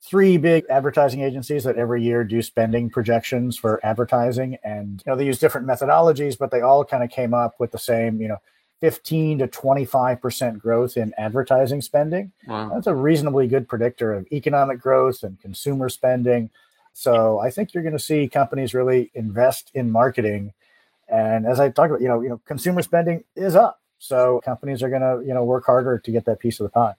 three 0.00 0.36
big 0.36 0.62
advertising 0.70 1.20
agencies 1.22 1.64
that 1.64 1.76
every 1.76 2.00
year 2.00 2.22
do 2.22 2.40
spending 2.40 2.88
projections 2.88 3.56
for 3.56 3.84
advertising, 3.84 4.56
and 4.62 5.02
you 5.04 5.10
know 5.10 5.16
they 5.16 5.26
use 5.26 5.40
different 5.40 5.66
methodologies, 5.66 6.38
but 6.38 6.52
they 6.52 6.60
all 6.60 6.84
kind 6.84 7.02
of 7.02 7.10
came 7.10 7.34
up 7.34 7.56
with 7.58 7.72
the 7.72 7.78
same 7.78 8.20
you 8.20 8.28
know 8.28 8.36
15 8.82 9.38
to 9.38 9.48
25 9.48 10.20
percent 10.22 10.60
growth 10.60 10.96
in 10.96 11.12
advertising 11.18 11.80
spending. 11.80 12.30
Wow. 12.46 12.70
That's 12.72 12.86
a 12.86 12.94
reasonably 12.94 13.48
good 13.48 13.66
predictor 13.66 14.14
of 14.14 14.28
economic 14.30 14.78
growth 14.78 15.24
and 15.24 15.40
consumer 15.40 15.88
spending. 15.88 16.50
So 16.92 17.40
I 17.40 17.50
think 17.50 17.74
you're 17.74 17.82
going 17.82 17.98
to 17.98 17.98
see 17.98 18.28
companies 18.28 18.74
really 18.74 19.10
invest 19.12 19.72
in 19.74 19.90
marketing. 19.90 20.52
And 21.08 21.46
as 21.46 21.58
I 21.58 21.68
talked 21.70 21.90
about, 21.90 22.00
you 22.00 22.06
know, 22.06 22.20
you 22.20 22.28
know, 22.28 22.40
consumer 22.46 22.82
spending 22.82 23.24
is 23.34 23.56
up. 23.56 23.80
So 23.98 24.40
companies 24.44 24.82
are 24.82 24.90
going 24.90 25.02
to, 25.02 25.26
you 25.26 25.34
know, 25.34 25.44
work 25.44 25.66
harder 25.66 25.98
to 25.98 26.10
get 26.10 26.24
that 26.26 26.38
piece 26.38 26.60
of 26.60 26.64
the 26.64 26.70
pie. 26.70 26.94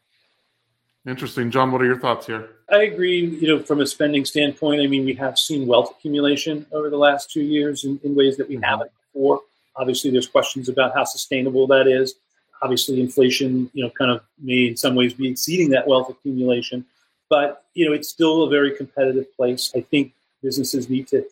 Interesting. 1.06 1.52
John, 1.52 1.72
what 1.72 1.82
are 1.82 1.86
your 1.86 2.00
thoughts 2.00 2.26
here? 2.28 2.50
I 2.70 2.84
agree. 2.84 3.26
You 3.26 3.48
know, 3.48 3.64
from 3.64 3.80
a 3.80 3.88
spending 3.88 4.26
standpoint, 4.26 4.82
I 4.82 4.88
mean, 4.88 5.06
we 5.06 5.14
have 5.14 5.40
seen 5.40 5.66
wealth 5.66 5.92
accumulation 5.92 6.66
over 6.72 6.90
the 6.90 6.98
last 6.98 7.32
two 7.32 7.44
years 7.44 7.86
in, 7.86 8.00
in 8.04 8.14
ways 8.14 8.36
that 8.38 8.50
we 8.50 8.60
haven't 8.62 8.92
before. 9.14 9.42
Obviously, 9.78 10.12
there's 10.12 10.28
questions 10.28 10.68
about 10.68 10.94
how 10.94 11.06
sustainable 11.06 11.68
that 11.68 11.88
is. 11.88 12.16
Obviously, 12.62 13.00
inflation, 13.00 13.70
you 13.74 13.84
know, 13.84 13.92
kind 13.92 14.12
of 14.12 14.22
may 14.42 14.68
in 14.68 14.76
some 14.76 14.96
ways 14.96 15.14
be 15.14 15.30
exceeding 15.30 15.70
that 15.70 15.88
wealth 15.88 16.10
accumulation, 16.10 16.84
but 17.30 17.64
you 17.74 17.86
know, 17.86 17.94
it's 17.94 18.10
still 18.10 18.44
a 18.44 18.50
very 18.50 18.76
competitive 18.76 19.34
place. 19.38 19.72
I 19.76 19.82
think 19.82 20.14
businesses 20.42 20.90
need 20.90 21.08
to 21.10 21.24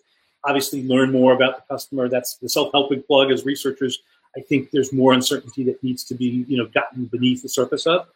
obviously 0.43 0.83
learn 0.83 1.11
more 1.11 1.33
about 1.33 1.55
the 1.55 1.73
customer. 1.73 2.07
That's 2.07 2.35
the 2.35 2.47
self-helping 2.47 3.03
plug 3.03 3.31
as 3.31 3.43
researchers. 3.43 3.99
I 4.37 4.41
think 4.41 4.71
there's 4.71 4.91
more 4.91 5.13
uncertainty 5.13 5.63
that 5.65 5.83
needs 5.83 6.03
to 6.05 6.15
be, 6.15 6.45
you 6.47 6.57
know, 6.57 6.65
gotten 6.67 7.05
beneath 7.05 7.41
the 7.41 7.49
surface 7.49 7.87
of. 7.87 8.07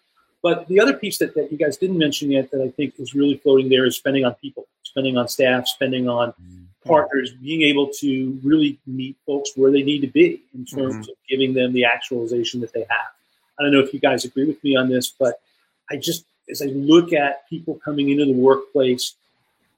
But 0.42 0.68
the 0.68 0.80
other 0.80 0.94
piece 0.94 1.18
that, 1.18 1.36
that 1.36 1.52
you 1.52 1.58
guys 1.58 1.78
didn't 1.78 1.98
mention 1.98 2.32
yet 2.32 2.50
that 2.52 2.62
I 2.62 2.70
think 2.70 2.94
is 2.98 3.14
really 3.14 3.38
floating 3.38 3.70
there 3.70 3.86
is 3.86 3.98
spending 3.98 4.26
on 4.26 4.36
people, 4.36 4.68
spending 4.84 5.18
on 5.18 5.28
staff, 5.28 5.68
spending 5.68 6.08
on 6.08 6.30
mm-hmm. 6.30 6.88
partners, 6.88 7.34
being 7.34 7.62
able 7.64 7.90
to 8.00 8.40
really 8.44 8.80
meet 8.88 9.18
folks 9.26 9.52
where 9.56 9.72
they 9.72 9.84
need 9.84 10.00
to 10.02 10.08
be 10.08 10.42
in 10.54 10.66
terms 10.66 10.94
mm-hmm. 10.94 11.02
of 11.02 11.18
giving 11.28 11.54
them 11.54 11.74
the 11.74 11.84
actualization 11.84 12.62
that 12.62 12.72
they 12.74 12.82
have. 12.82 13.12
I 13.60 13.64
don't 13.64 13.74
know 13.74 13.82
if 13.82 13.94
you 13.94 14.00
guys 14.00 14.24
agree 14.24 14.46
with 14.46 14.64
me 14.64 14.78
on 14.78 14.88
this, 14.88 15.10
but 15.10 15.42
I 15.90 15.98
just, 15.98 16.26
as 16.50 16.62
I 16.62 16.68
look 16.68 17.12
at 17.12 17.48
people 17.50 17.76
coming 17.84 18.10
into 18.10 18.26
the 18.26 18.34
workplace, 18.34 19.16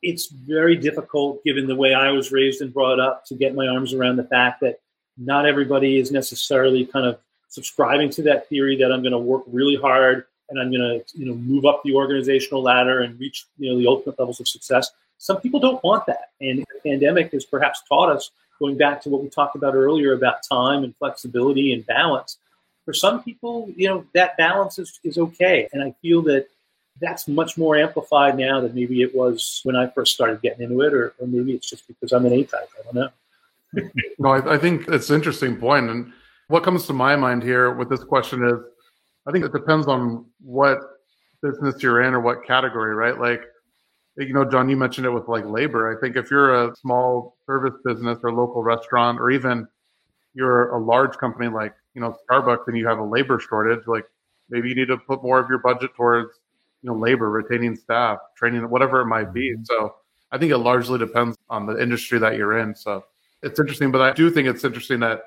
it's 0.04 0.28
very 0.28 0.76
difficult 0.76 1.44
given 1.44 1.68
the 1.68 1.76
way 1.76 1.94
I 1.94 2.12
was 2.12 2.32
raised 2.32 2.62
and 2.62 2.74
brought 2.74 3.00
up 3.00 3.26
to 3.26 3.36
get 3.36 3.56
my 3.56 3.68
arms 3.68 3.94
around 3.94 4.18
the 4.18 4.24
fact 4.24 4.62
that 4.62 4.80
not 5.18 5.46
everybody 5.46 6.00
is 6.00 6.12
necessarily 6.12 6.86
kind 6.86 7.06
of 7.06 7.20
subscribing 7.50 8.10
to 8.12 8.24
that 8.24 8.48
theory 8.48 8.78
that 8.78 8.92
I'm 8.92 9.02
going 9.02 9.12
to 9.12 9.20
work 9.20 9.44
really 9.48 9.76
hard 9.76 10.26
and 10.50 10.60
I'm 10.60 10.70
going 10.70 10.82
to, 10.82 11.18
you 11.18 11.26
know, 11.26 11.36
move 11.36 11.66
up 11.66 11.82
the 11.84 11.96
organizational 11.96 12.62
ladder 12.62 13.02
and 13.02 13.20
reach, 13.20 13.46
you 13.58 13.72
know, 13.72 13.80
the 13.80 13.88
ultimate 13.88 14.20
levels 14.20 14.40
of 14.40 14.48
success. 14.48 14.92
Some 15.18 15.40
people 15.40 15.60
don't 15.60 15.84
want 15.84 16.06
that, 16.08 16.32
and 16.42 16.60
the 16.60 16.90
pandemic 16.90 17.32
has 17.32 17.46
perhaps 17.46 17.84
taught 17.88 18.10
us, 18.10 18.32
going 18.60 18.78
back 18.78 19.02
to 19.04 19.10
what 19.10 19.22
we 19.24 19.30
talked 19.30 19.56
about 19.56 19.76
earlier 19.76 20.14
about 20.14 20.44
time 20.44 20.84
and 20.84 20.96
flexibility 20.98 21.74
and 21.74 21.86
balance. 21.86 22.38
For 22.86 22.94
some 22.94 23.24
people, 23.24 23.72
you 23.76 23.88
know, 23.88 24.06
that 24.14 24.36
balance 24.38 24.80
is, 24.80 25.00
is 25.04 25.18
okay, 25.18 25.70
and 25.74 25.84
I 25.84 25.94
feel 26.02 26.22
that 26.24 26.48
that's 27.00 27.28
much 27.28 27.58
more 27.58 27.76
amplified 27.76 28.38
now 28.38 28.60
than 28.62 28.74
maybe 28.76 29.02
it 29.02 29.16
was 29.16 29.62
when 29.64 29.76
I 29.76 29.88
first 29.88 30.14
started 30.14 30.42
getting 30.42 30.64
into 30.64 30.82
it, 30.82 30.94
or, 30.94 31.14
or 31.20 31.28
maybe 31.28 31.54
it's 31.54 31.70
just 31.70 31.88
because 31.88 32.12
I'm 32.12 32.26
an 32.26 32.34
A 32.34 32.44
type. 32.44 32.70
I 32.80 32.84
don't 32.84 32.96
know. 32.96 33.10
No, 34.20 34.30
I, 34.30 34.56
I 34.56 34.58
think 34.58 34.88
it's 34.88 35.10
an 35.10 35.16
interesting 35.16 35.58
point. 35.58 35.90
And 35.90 36.12
what 36.48 36.64
comes 36.64 36.86
to 36.88 36.94
my 36.94 37.16
mind 37.16 37.44
here 37.44 37.72
with 37.74 37.90
this 37.90 38.04
question 38.04 38.46
is 38.46 38.56
I 39.28 39.32
think 39.32 39.46
it 39.46 39.54
depends 39.54 39.88
on 39.88 40.26
what 40.42 40.80
business 41.42 41.82
you're 41.82 42.02
in 42.02 42.14
or 42.14 42.22
what 42.22 42.46
category, 42.46 42.94
right? 42.94 43.20
Like, 43.20 43.44
you 44.18 44.34
know, 44.34 44.46
John, 44.46 44.70
you 44.70 44.78
mentioned 44.78 45.06
it 45.06 45.12
with 45.12 45.28
like 45.28 45.46
labor. 45.46 45.96
I 45.96 46.00
think 46.00 46.16
if 46.16 46.30
you're 46.30 46.66
a 46.66 46.76
small 46.76 47.38
service 47.46 47.76
business 47.86 48.20
or 48.24 48.34
local 48.34 48.62
restaurant, 48.62 49.20
or 49.20 49.32
even 49.32 49.68
you're 50.34 50.70
a 50.70 50.84
large 50.84 51.18
company 51.18 51.48
like, 51.48 51.74
you 51.94 52.02
know, 52.02 52.16
Starbucks 52.30 52.68
and 52.68 52.78
you 52.78 52.88
have 52.88 53.00
a 53.00 53.04
labor 53.04 53.40
shortage, 53.40 53.86
like 53.88 54.06
maybe 54.50 54.70
you 54.70 54.76
need 54.76 54.88
to 54.88 54.98
put 54.98 55.24
more 55.24 55.40
of 55.40 55.50
your 55.50 55.60
budget 55.60 55.92
towards, 55.96 56.40
you 56.82 56.90
know, 56.90 56.98
labor, 56.98 57.30
retaining 57.30 57.76
staff, 57.76 58.20
training, 58.38 58.70
whatever 58.70 59.02
it 59.02 59.08
might 59.08 59.34
be. 59.34 59.52
Mm-hmm. 59.52 59.64
So 59.64 59.96
I 60.32 60.38
think 60.38 60.52
it 60.52 60.58
largely 60.58 61.00
depends 61.00 61.38
on 61.50 61.66
the 61.66 61.82
industry 61.82 62.20
that 62.20 62.38
you're 62.38 62.58
in. 62.60 62.76
So 62.76 63.04
it's 63.44 63.60
interesting, 63.60 63.92
but 63.92 64.02
I 64.02 64.14
do 64.14 64.30
think 64.30 64.48
it's 64.48 64.64
interesting 64.64 65.00
that 65.02 65.24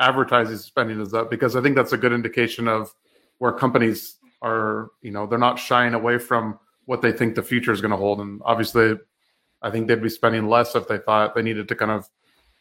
advertising 0.00 0.56
spending 0.58 1.00
is 1.00 1.14
up 1.14 1.30
because 1.30 1.56
I 1.56 1.60
think 1.60 1.76
that's 1.76 1.92
a 1.92 1.98
good 1.98 2.12
indication 2.12 2.68
of 2.68 2.94
where 3.38 3.52
companies 3.52 4.16
are, 4.42 4.90
you 5.02 5.10
know, 5.10 5.26
they're 5.26 5.38
not 5.38 5.58
shying 5.58 5.94
away 5.94 6.18
from 6.18 6.58
what 6.86 7.02
they 7.02 7.12
think 7.12 7.34
the 7.34 7.42
future 7.42 7.72
is 7.72 7.80
going 7.80 7.90
to 7.90 7.96
hold. 7.96 8.20
And 8.20 8.40
obviously, 8.44 8.96
I 9.62 9.70
think 9.70 9.88
they'd 9.88 10.02
be 10.02 10.08
spending 10.08 10.48
less 10.48 10.74
if 10.74 10.88
they 10.88 10.98
thought 10.98 11.34
they 11.34 11.42
needed 11.42 11.68
to 11.68 11.74
kind 11.74 11.90
of, 11.90 12.08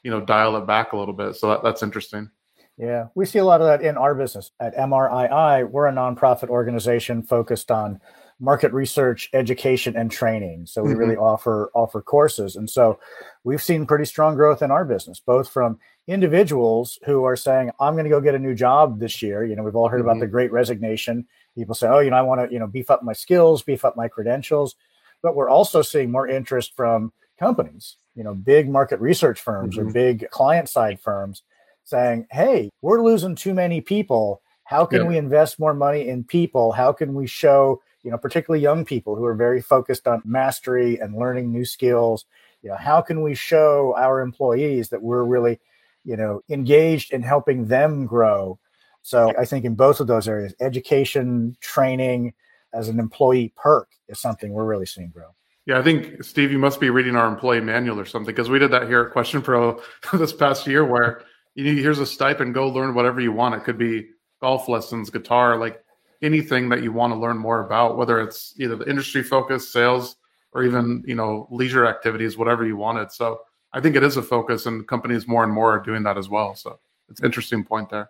you 0.03 0.11
know, 0.11 0.21
dial 0.21 0.55
it 0.57 0.65
back 0.65 0.93
a 0.93 0.97
little 0.97 1.13
bit. 1.13 1.35
So 1.35 1.49
that, 1.49 1.63
that's 1.63 1.83
interesting. 1.83 2.29
Yeah, 2.77 3.07
we 3.15 3.25
see 3.25 3.39
a 3.39 3.45
lot 3.45 3.61
of 3.61 3.67
that 3.67 3.81
in 3.81 3.97
our 3.97 4.13
business. 4.13 4.51
At 4.59 4.75
MRII, 4.75 5.69
we're 5.69 5.87
a 5.87 5.91
nonprofit 5.91 6.49
organization 6.49 7.23
focused 7.23 7.71
on 7.71 7.99
market 8.39 8.71
research, 8.71 9.29
education, 9.33 9.95
and 9.95 10.11
training. 10.11 10.65
So 10.65 10.83
we 10.83 10.91
mm-hmm. 10.91 10.99
really 10.99 11.15
offer 11.15 11.71
offer 11.73 12.01
courses, 12.01 12.55
and 12.55 12.69
so 12.69 12.99
we've 13.43 13.61
seen 13.61 13.85
pretty 13.85 14.05
strong 14.05 14.35
growth 14.35 14.61
in 14.61 14.71
our 14.71 14.85
business, 14.85 15.19
both 15.19 15.49
from 15.49 15.79
individuals 16.07 16.99
who 17.05 17.23
are 17.23 17.35
saying, 17.35 17.71
"I'm 17.79 17.93
going 17.93 18.05
to 18.05 18.09
go 18.09 18.21
get 18.21 18.35
a 18.35 18.39
new 18.39 18.55
job 18.55 18.99
this 18.99 19.21
year." 19.21 19.43
You 19.43 19.55
know, 19.55 19.63
we've 19.63 19.75
all 19.75 19.89
heard 19.89 20.01
mm-hmm. 20.01 20.09
about 20.09 20.19
the 20.19 20.27
Great 20.27 20.51
Resignation. 20.51 21.25
People 21.55 21.75
say, 21.75 21.88
"Oh, 21.88 21.99
you 21.99 22.11
know, 22.11 22.17
I 22.17 22.21
want 22.21 22.41
to 22.41 22.53
you 22.53 22.59
know 22.59 22.67
beef 22.67 22.89
up 22.89 23.03
my 23.03 23.13
skills, 23.13 23.63
beef 23.63 23.83
up 23.83 23.97
my 23.97 24.07
credentials," 24.07 24.75
but 25.21 25.35
we're 25.35 25.49
also 25.49 25.81
seeing 25.81 26.11
more 26.11 26.27
interest 26.27 26.75
from 26.75 27.11
companies, 27.39 27.97
you 28.15 28.23
know, 28.23 28.33
big 28.33 28.69
market 28.69 28.99
research 28.99 29.39
firms 29.39 29.77
mm-hmm. 29.77 29.89
or 29.89 29.91
big 29.91 30.29
client 30.31 30.69
side 30.69 30.99
firms 30.99 31.43
saying, 31.88 32.27
hey, 32.31 32.69
we're 32.81 33.01
losing 33.01 33.35
too 33.35 33.53
many 33.53 33.79
people. 33.79 34.41
How 34.65 34.85
can 34.85 35.03
yeah. 35.03 35.07
we 35.07 35.17
invest 35.17 35.59
more 35.59 35.73
money 35.73 36.09
in 36.09 36.23
people? 36.23 36.73
How 36.73 36.91
can 36.91 37.13
we 37.13 37.27
show, 37.27 37.81
you 38.08 38.12
know, 38.12 38.18
particularly 38.18 38.64
young 38.64 38.86
people 38.86 39.18
who 39.18 39.26
are 39.26 39.36
very 39.36 39.62
focused 39.62 40.08
on 40.08 40.22
mastery 40.24 40.97
and 40.97 41.18
learning 41.18 41.51
new 41.51 41.66
skills? 41.66 42.24
You 42.62 42.70
know, 42.70 42.78
how 42.78 43.01
can 43.01 43.22
we 43.22 43.36
show 43.36 43.93
our 43.97 44.22
employees 44.22 44.88
that 44.89 45.01
we're 45.01 45.26
really, 45.26 45.60
you 46.05 46.16
know, 46.16 46.41
engaged 46.47 47.12
in 47.12 47.22
helping 47.22 47.68
them 47.68 48.05
grow? 48.05 48.60
So 49.01 49.34
I 49.38 49.43
think 49.43 49.66
in 49.66 49.76
both 49.76 49.99
of 49.99 50.08
those 50.08 50.26
areas, 50.26 50.55
education, 50.62 51.58
training 51.60 52.34
as 52.74 52.88
an 52.88 52.97
employee 52.97 53.51
perk 53.58 53.89
is 54.08 54.22
something 54.22 54.53
we're 54.53 54.64
really 54.64 54.86
seeing 54.86 55.10
grow. 55.10 55.36
Yeah, 55.66 55.78
I 55.78 55.84
think 55.84 56.24
Steve, 56.24 56.49
you 56.49 56.60
must 56.60 56.80
be 56.80 56.89
reading 56.89 57.18
our 57.18 57.28
employee 57.28 57.60
manual 57.60 57.99
or 57.99 58.05
something 58.05 58.34
because 58.34 58.49
we 58.49 58.58
did 58.58 58.72
that 58.72 58.88
here 58.88 59.01
at 59.01 59.12
Question 59.12 59.41
Pro 59.41 59.82
this 60.14 60.32
past 60.32 60.66
year 60.66 60.86
where 60.86 61.24
you 61.55 61.76
here's 61.76 61.99
a 61.99 62.05
stipend, 62.05 62.53
go 62.53 62.70
learn 62.70 62.93
whatever 62.93 63.20
you 63.20 63.34
want. 63.34 63.55
It 63.55 63.66
could 63.66 63.78
be 63.78 64.08
golf 64.39 64.70
lessons, 64.70 65.10
guitar, 65.10 65.58
like 65.58 65.84
anything 66.22 66.70
that 66.70 66.84
you 66.84 66.91
want 66.91 67.13
to 67.13 67.20
learn 67.20 67.38
more 67.38 67.65
about, 67.65 67.97
whether 67.97 68.20
it's 68.20 68.53
either 68.57 68.76
the 68.76 68.89
industry 68.89 69.24
focus, 69.24 69.72
sales, 69.72 70.18
or 70.53 70.63
even 70.63 71.03
you 71.05 71.15
know 71.15 71.47
leisure 71.51 71.86
activities, 71.86 72.38
whatever 72.38 72.65
you 72.65 72.78
wanted. 72.78 73.11
So 73.11 73.41
I 73.74 73.82
think 73.82 73.95
it 73.95 74.03
is 74.03 74.18
a 74.18 74.22
focus, 74.22 74.65
and 74.65 74.88
companies 74.88 75.28
more 75.28 75.43
and 75.43 75.53
more 75.53 75.74
are 75.74 75.80
doing 75.80 76.03
that 76.03 76.18
as 76.18 76.30
well. 76.30 76.55
So 76.55 76.80
it's 77.09 77.20
an 77.20 77.26
interesting 77.26 77.63
point 77.63 77.89
there. 77.89 78.09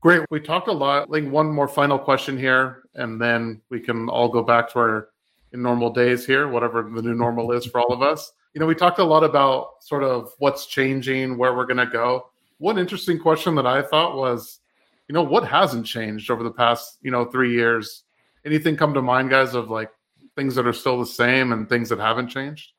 Great. 0.00 0.22
We 0.30 0.40
talked 0.40 0.68
a 0.68 0.72
lot. 0.72 1.10
Like 1.10 1.28
one 1.28 1.50
more 1.50 1.68
final 1.68 1.98
question 1.98 2.38
here, 2.38 2.84
and 2.94 3.20
then 3.20 3.60
we 3.70 3.80
can 3.80 4.08
all 4.08 4.28
go 4.28 4.42
back 4.42 4.70
to 4.72 4.78
our 4.78 5.08
in 5.52 5.62
normal 5.62 5.90
days 5.90 6.26
here, 6.26 6.48
whatever 6.48 6.82
the 6.82 7.02
new 7.02 7.14
normal 7.14 7.52
is 7.52 7.66
for 7.66 7.80
all 7.80 7.92
of 7.92 8.02
us. 8.02 8.32
You 8.52 8.60
know, 8.60 8.66
we 8.66 8.74
talked 8.74 8.98
a 8.98 9.04
lot 9.04 9.22
about 9.22 9.82
sort 9.82 10.02
of 10.02 10.32
what's 10.38 10.66
changing, 10.66 11.38
where 11.38 11.54
we're 11.54 11.66
going 11.66 11.76
to 11.76 11.86
go 11.86 12.30
one 12.58 12.78
interesting 12.78 13.18
question 13.18 13.54
that 13.56 13.66
I 13.66 13.82
thought 13.82 14.16
was, 14.16 14.60
you 15.08 15.12
know, 15.12 15.22
what 15.22 15.46
hasn't 15.46 15.86
changed 15.86 16.30
over 16.30 16.42
the 16.42 16.50
past, 16.50 16.98
you 17.02 17.10
know, 17.10 17.24
three 17.24 17.52
years? 17.52 18.02
Anything 18.44 18.76
come 18.76 18.94
to 18.94 19.02
mind, 19.02 19.30
guys, 19.30 19.54
of 19.54 19.70
like 19.70 19.90
things 20.34 20.54
that 20.54 20.66
are 20.66 20.72
still 20.72 20.98
the 20.98 21.06
same 21.06 21.52
and 21.52 21.68
things 21.68 21.88
that 21.88 21.98
haven't 21.98 22.28
changed? 22.28 22.72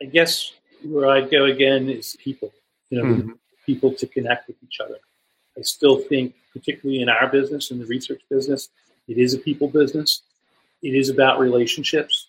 I 0.00 0.06
guess 0.06 0.52
where 0.84 1.10
I'd 1.10 1.30
go 1.30 1.44
again 1.44 1.88
is 1.88 2.16
people, 2.22 2.52
you 2.90 2.98
know, 2.98 3.04
mm-hmm. 3.04 3.32
people 3.64 3.92
to 3.94 4.06
connect 4.06 4.48
with 4.48 4.56
each 4.62 4.80
other. 4.80 4.96
I 5.58 5.62
still 5.62 5.98
think, 5.98 6.34
particularly 6.52 7.02
in 7.02 7.08
our 7.08 7.28
business, 7.28 7.70
in 7.70 7.78
the 7.78 7.86
research 7.86 8.22
business, 8.28 8.68
it 9.08 9.18
is 9.18 9.34
a 9.34 9.38
people 9.38 9.68
business. 9.68 10.22
It 10.82 10.94
is 10.94 11.08
about 11.08 11.40
relationships. 11.40 12.28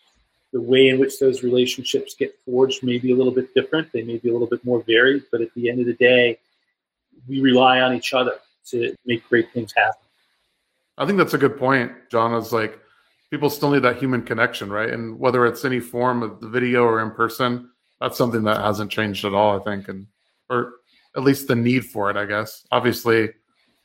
The 0.53 0.61
way 0.61 0.87
in 0.87 0.97
which 0.97 1.19
those 1.19 1.43
relationships 1.43 2.15
get 2.15 2.33
forged 2.45 2.81
may 2.83 2.97
be 2.97 3.11
a 3.11 3.15
little 3.15 3.33
bit 3.33 3.53
different. 3.53 3.91
They 3.91 4.03
may 4.03 4.17
be 4.17 4.29
a 4.29 4.31
little 4.31 4.47
bit 4.47 4.63
more 4.63 4.81
varied, 4.81 5.23
but 5.29 5.41
at 5.41 5.53
the 5.53 5.69
end 5.69 5.81
of 5.81 5.85
the 5.85 5.93
day, 5.93 6.39
we 7.27 7.41
rely 7.41 7.81
on 7.81 7.93
each 7.93 8.13
other 8.13 8.39
to 8.71 8.95
make 9.05 9.27
great 9.29 9.51
things 9.53 9.73
happen. 9.75 10.07
I 10.97 11.05
think 11.05 11.17
that's 11.17 11.33
a 11.33 11.37
good 11.37 11.57
point, 11.57 11.91
John. 12.09 12.33
Is 12.33 12.51
like 12.51 12.79
people 13.29 13.49
still 13.49 13.71
need 13.71 13.83
that 13.83 13.97
human 13.97 14.23
connection, 14.23 14.69
right? 14.69 14.89
And 14.89 15.19
whether 15.19 15.45
it's 15.45 15.65
any 15.65 15.79
form 15.79 16.23
of 16.23 16.39
the 16.39 16.49
video 16.49 16.83
or 16.83 17.01
in 17.01 17.11
person, 17.11 17.69
that's 17.99 18.17
something 18.17 18.43
that 18.43 18.61
hasn't 18.61 18.91
changed 18.91 19.25
at 19.25 19.33
all, 19.33 19.59
I 19.59 19.63
think, 19.63 19.87
and 19.89 20.07
or 20.49 20.73
at 21.15 21.23
least 21.23 21.47
the 21.47 21.55
need 21.55 21.85
for 21.85 22.09
it, 22.09 22.17
I 22.17 22.25
guess. 22.25 22.65
Obviously, 22.71 23.29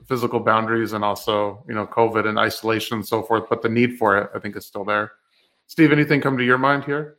physical 0.07 0.41
boundaries 0.41 0.93
and 0.93 1.05
also 1.05 1.65
you 1.69 1.75
know 1.75 1.87
COVID 1.87 2.27
and 2.27 2.39
isolation 2.39 2.97
and 2.97 3.07
so 3.07 3.23
forth, 3.23 3.45
but 3.49 3.63
the 3.63 3.69
need 3.69 3.99
for 3.99 4.19
it, 4.19 4.31
I 4.35 4.39
think, 4.39 4.57
is 4.57 4.67
still 4.67 4.85
there. 4.85 5.13
Steve, 5.67 5.93
anything 5.93 6.21
come 6.21 6.37
to 6.37 6.45
your 6.45 6.59
mind 6.59 6.85
here? 6.85 7.17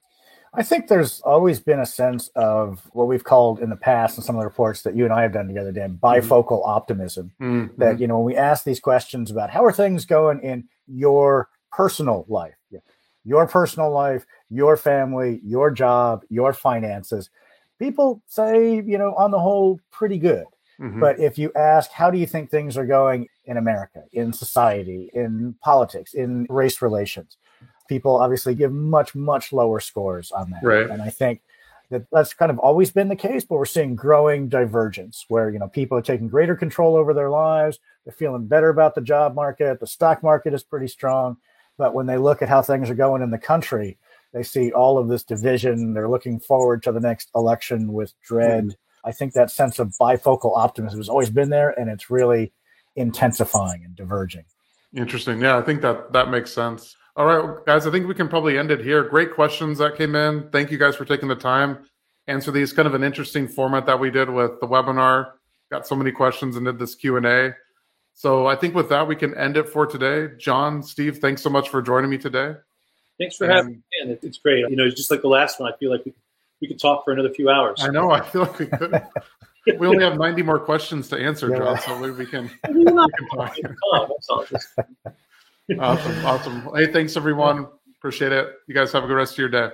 I 0.56 0.62
think 0.62 0.88
there's 0.88 1.20
always 1.22 1.60
been 1.60 1.80
a 1.80 1.86
sense 1.86 2.30
of 2.36 2.82
what 2.94 3.08
we've 3.08 3.24
called 3.24 3.60
in 3.60 3.70
the 3.70 3.76
past 3.76 4.18
and 4.18 4.26
some 4.26 4.36
of 4.36 4.42
the 4.42 4.46
reports 4.46 4.84
that 4.84 4.96
you 4.96 5.04
and 5.04 5.14
I 5.14 5.24
have 5.24 5.34
done 5.34 5.48
together, 5.48 5.72
Dan, 5.72 5.98
mm-hmm. 5.98 6.06
bifocal 6.06 6.62
mm-hmm. 6.62 6.70
optimism. 6.70 7.32
Mm-hmm. 7.42 7.80
That, 7.80 8.00
you 8.00 8.08
know, 8.08 8.18
when 8.18 8.26
we 8.26 8.36
ask 8.36 8.64
these 8.64 8.80
questions 8.80 9.32
about 9.32 9.50
how 9.50 9.66
are 9.66 9.72
things 9.72 10.06
going 10.06 10.42
in 10.42 10.66
your 10.88 11.50
personal 11.72 12.26
life, 12.28 12.54
your 13.26 13.48
personal 13.48 13.92
life, 13.92 14.26
your 14.50 14.78
family, 14.78 15.40
your 15.44 15.72
job, 15.72 16.24
your 16.30 16.54
finances, 16.54 17.30
people 17.80 18.22
say, 18.28 18.76
you 18.76 18.98
know, 18.98 19.16
on 19.16 19.32
the 19.32 19.40
whole, 19.40 19.80
pretty 19.92 20.20
good. 20.20 20.46
Mm-hmm. 20.80 21.00
But 21.00 21.20
if 21.20 21.38
you 21.38 21.52
ask, 21.56 21.92
how 21.92 22.12
do 22.12 22.18
you 22.18 22.28
think 22.28 22.50
things 22.50 22.78
are 22.78 22.86
going 22.86 23.28
in 23.46 23.58
America, 23.58 24.04
in 24.12 24.34
society, 24.34 25.10
in 25.14 25.56
politics, 25.62 26.14
in 26.14 26.46
race 26.50 26.82
relations? 26.82 27.38
People 27.94 28.18
obviously 28.18 28.56
give 28.56 28.72
much 28.72 29.14
much 29.16 29.54
lower 29.54 29.80
scores 29.80 30.32
on 30.32 30.50
that. 30.52 30.64
Right. 30.64 30.90
and 30.90 31.02
i 31.02 31.10
think 31.10 31.42
that 31.90 32.06
that's 32.12 32.34
kind 32.34 32.52
of 32.52 32.60
always 32.60 32.92
been 32.92 33.08
the 33.08 33.16
case 33.16 33.44
but 33.46 33.58
we're 33.58 33.66
seeing 33.66 33.96
growing 33.96 34.50
divergence 34.50 35.26
where 35.28 35.50
you 35.50 35.60
know 35.60 35.68
people 35.68 35.98
are 35.98 36.02
taking 36.02 36.28
greater 36.28 36.56
control 36.56 36.96
over 36.96 37.14
their 37.14 37.30
lives. 37.30 37.80
They're 38.04 38.14
feeling 38.14 38.48
better 38.48 38.70
about 38.70 38.96
the 38.96 39.02
job 39.02 39.36
market. 39.36 39.80
The 39.80 39.88
stock 39.88 40.24
market 40.24 40.54
is 40.54 40.64
pretty 40.64 40.88
strong. 40.88 41.38
But 41.78 41.94
when 41.94 42.06
they 42.06 42.18
look 42.18 42.42
at 42.42 42.50
how 42.50 42.62
things 42.62 42.90
are 42.90 42.96
going 42.96 43.22
in 43.22 43.32
the 43.32 43.38
country 43.38 43.98
they 44.34 44.44
see 44.44 44.72
all 44.72 44.98
of 44.98 45.08
this 45.08 45.24
division. 45.24 45.94
They're 45.94 46.10
looking 46.10 46.40
forward 46.40 46.84
to 46.84 46.92
the 46.92 47.00
next 47.00 47.30
election 47.36 47.94
with 47.94 48.14
dread. 48.22 48.66
Mm-hmm. 48.66 49.10
i 49.10 49.12
think 49.12 49.34
that 49.34 49.52
sense 49.52 49.80
of 49.80 49.94
bifocal 50.02 50.58
optimism 50.58 51.00
has 51.00 51.10
always 51.10 51.30
been 51.30 51.50
there 51.50 51.70
and 51.80 51.90
it's 51.90 52.10
really 52.10 52.52
intensifying 52.96 53.84
and 53.86 53.96
diverging. 53.96 54.46
Interesting. 54.96 55.42
Yeah 55.42 55.58
i 55.58 55.62
think 55.62 55.82
that 55.82 56.12
that 56.14 56.30
makes 56.30 56.52
sense 56.52 56.96
all 57.16 57.26
right, 57.26 57.66
guys, 57.66 57.86
I 57.86 57.92
think 57.92 58.08
we 58.08 58.16
can 58.16 58.28
probably 58.28 58.58
end 58.58 58.72
it 58.72 58.82
here. 58.82 59.04
Great 59.04 59.34
questions 59.34 59.78
that 59.78 59.96
came 59.96 60.16
in. 60.16 60.50
Thank 60.50 60.72
you 60.72 60.78
guys 60.78 60.96
for 60.96 61.06
taking 61.06 61.30
the 61.30 61.36
time 61.36 61.86
answer 62.28 62.52
these. 62.52 62.74
Kind 62.74 62.88
of 62.88 62.94
an 62.94 63.04
interesting 63.04 63.48
format 63.48 63.86
that 63.86 64.00
we 64.00 64.10
did 64.10 64.30
with 64.30 64.60
the 64.60 64.68
webinar. 64.68 65.32
Got 65.72 65.88
so 65.88 65.96
many 65.96 66.12
questions 66.12 66.56
and 66.56 66.66
did 66.66 66.80
this 66.80 66.96
Q 66.96 67.18
and 67.18 67.26
A. 67.26 67.56
So 68.14 68.46
I 68.46 68.56
think 68.56 68.76
with 68.76 68.90
that 68.90 69.08
we 69.08 69.16
can 69.16 69.36
end 69.36 69.58
it 69.58 69.68
for 69.68 69.88
today. 69.88 70.36
John, 70.38 70.84
Steve, 70.84 71.18
thanks 71.18 71.42
so 71.42 71.50
much 71.50 71.70
for 71.70 71.82
joining 71.82 72.10
me 72.10 72.18
today. 72.18 72.56
Thanks 73.20 73.38
for 73.38 73.46
and, 73.46 73.54
having 73.54 73.74
me. 73.74 74.18
It's 74.22 74.38
great. 74.38 74.70
You 74.70 74.76
know, 74.76 74.90
just 74.90 75.10
like 75.10 75.22
the 75.22 75.28
last 75.28 75.60
one, 75.60 75.72
I 75.72 75.76
feel 75.78 75.92
like 75.92 76.06
we 76.06 76.14
we 76.62 76.68
could 76.68 76.80
talk 76.80 77.04
for 77.04 77.12
another 77.12 77.30
few 77.30 77.50
hours. 77.50 77.80
I 77.82 77.90
know. 77.90 78.12
I 78.12 78.22
feel 78.22 78.44
like 78.44 78.60
we 78.60 78.68
could. 78.68 79.02
we 79.80 79.88
only 79.88 80.04
have 80.04 80.18
90 80.18 80.44
more 80.44 80.60
questions 80.60 81.10
to 81.10 81.18
answer, 81.18 81.50
yeah. 81.50 81.58
John, 81.58 81.80
so 81.82 82.14
we 82.14 82.26
can, 82.26 82.50
we 82.74 82.86
can 82.86 82.96
talk 82.96 84.50
awesome. 85.80 86.26
Awesome. 86.26 86.70
Hey, 86.76 86.92
thanks 86.92 87.16
everyone. 87.18 87.68
Appreciate 87.98 88.32
it. 88.32 88.48
You 88.68 88.76
guys 88.76 88.92
have 88.92 89.04
a 89.04 89.08
good 89.08 89.16
rest 89.16 89.34
of 89.34 89.40
your 89.40 89.50
day. 89.50 89.70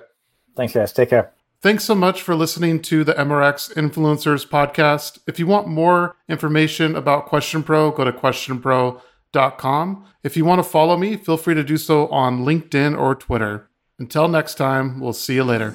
Thanks, 0.56 0.74
guys. 0.74 0.94
Take 0.94 1.10
care. 1.10 1.32
Thanks 1.62 1.84
so 1.84 1.94
much 1.94 2.22
for 2.22 2.36
listening 2.36 2.82
to 2.84 3.04
the 3.04 3.14
MRX 3.14 3.74
Influencers 3.74 4.48
podcast. 4.48 5.20
If 5.28 5.40
you 5.40 5.48
want 5.48 5.68
more 5.68 6.16
information 6.30 6.96
about 6.96 7.26
Question 7.26 7.64
Pro, 7.64 7.92
go 7.92 8.06
to 8.06 8.14
questionpro.com. 8.14 10.06
If 10.24 10.38
you 10.38 10.46
want 10.46 10.60
to 10.60 10.64
follow 10.64 10.96
me, 10.96 11.18
feel 11.18 11.38
free 11.38 11.56
to 11.56 11.64
do 11.64 11.76
so 11.76 12.08
on 12.08 12.46
LinkedIn 12.46 12.98
or 12.98 13.14
Twitter. 13.14 13.70
Until 13.98 14.30
next 14.30 14.56
time, 14.56 15.02
we'll 15.02 15.12
see 15.12 15.36
you 15.36 15.44
later. 15.44 15.74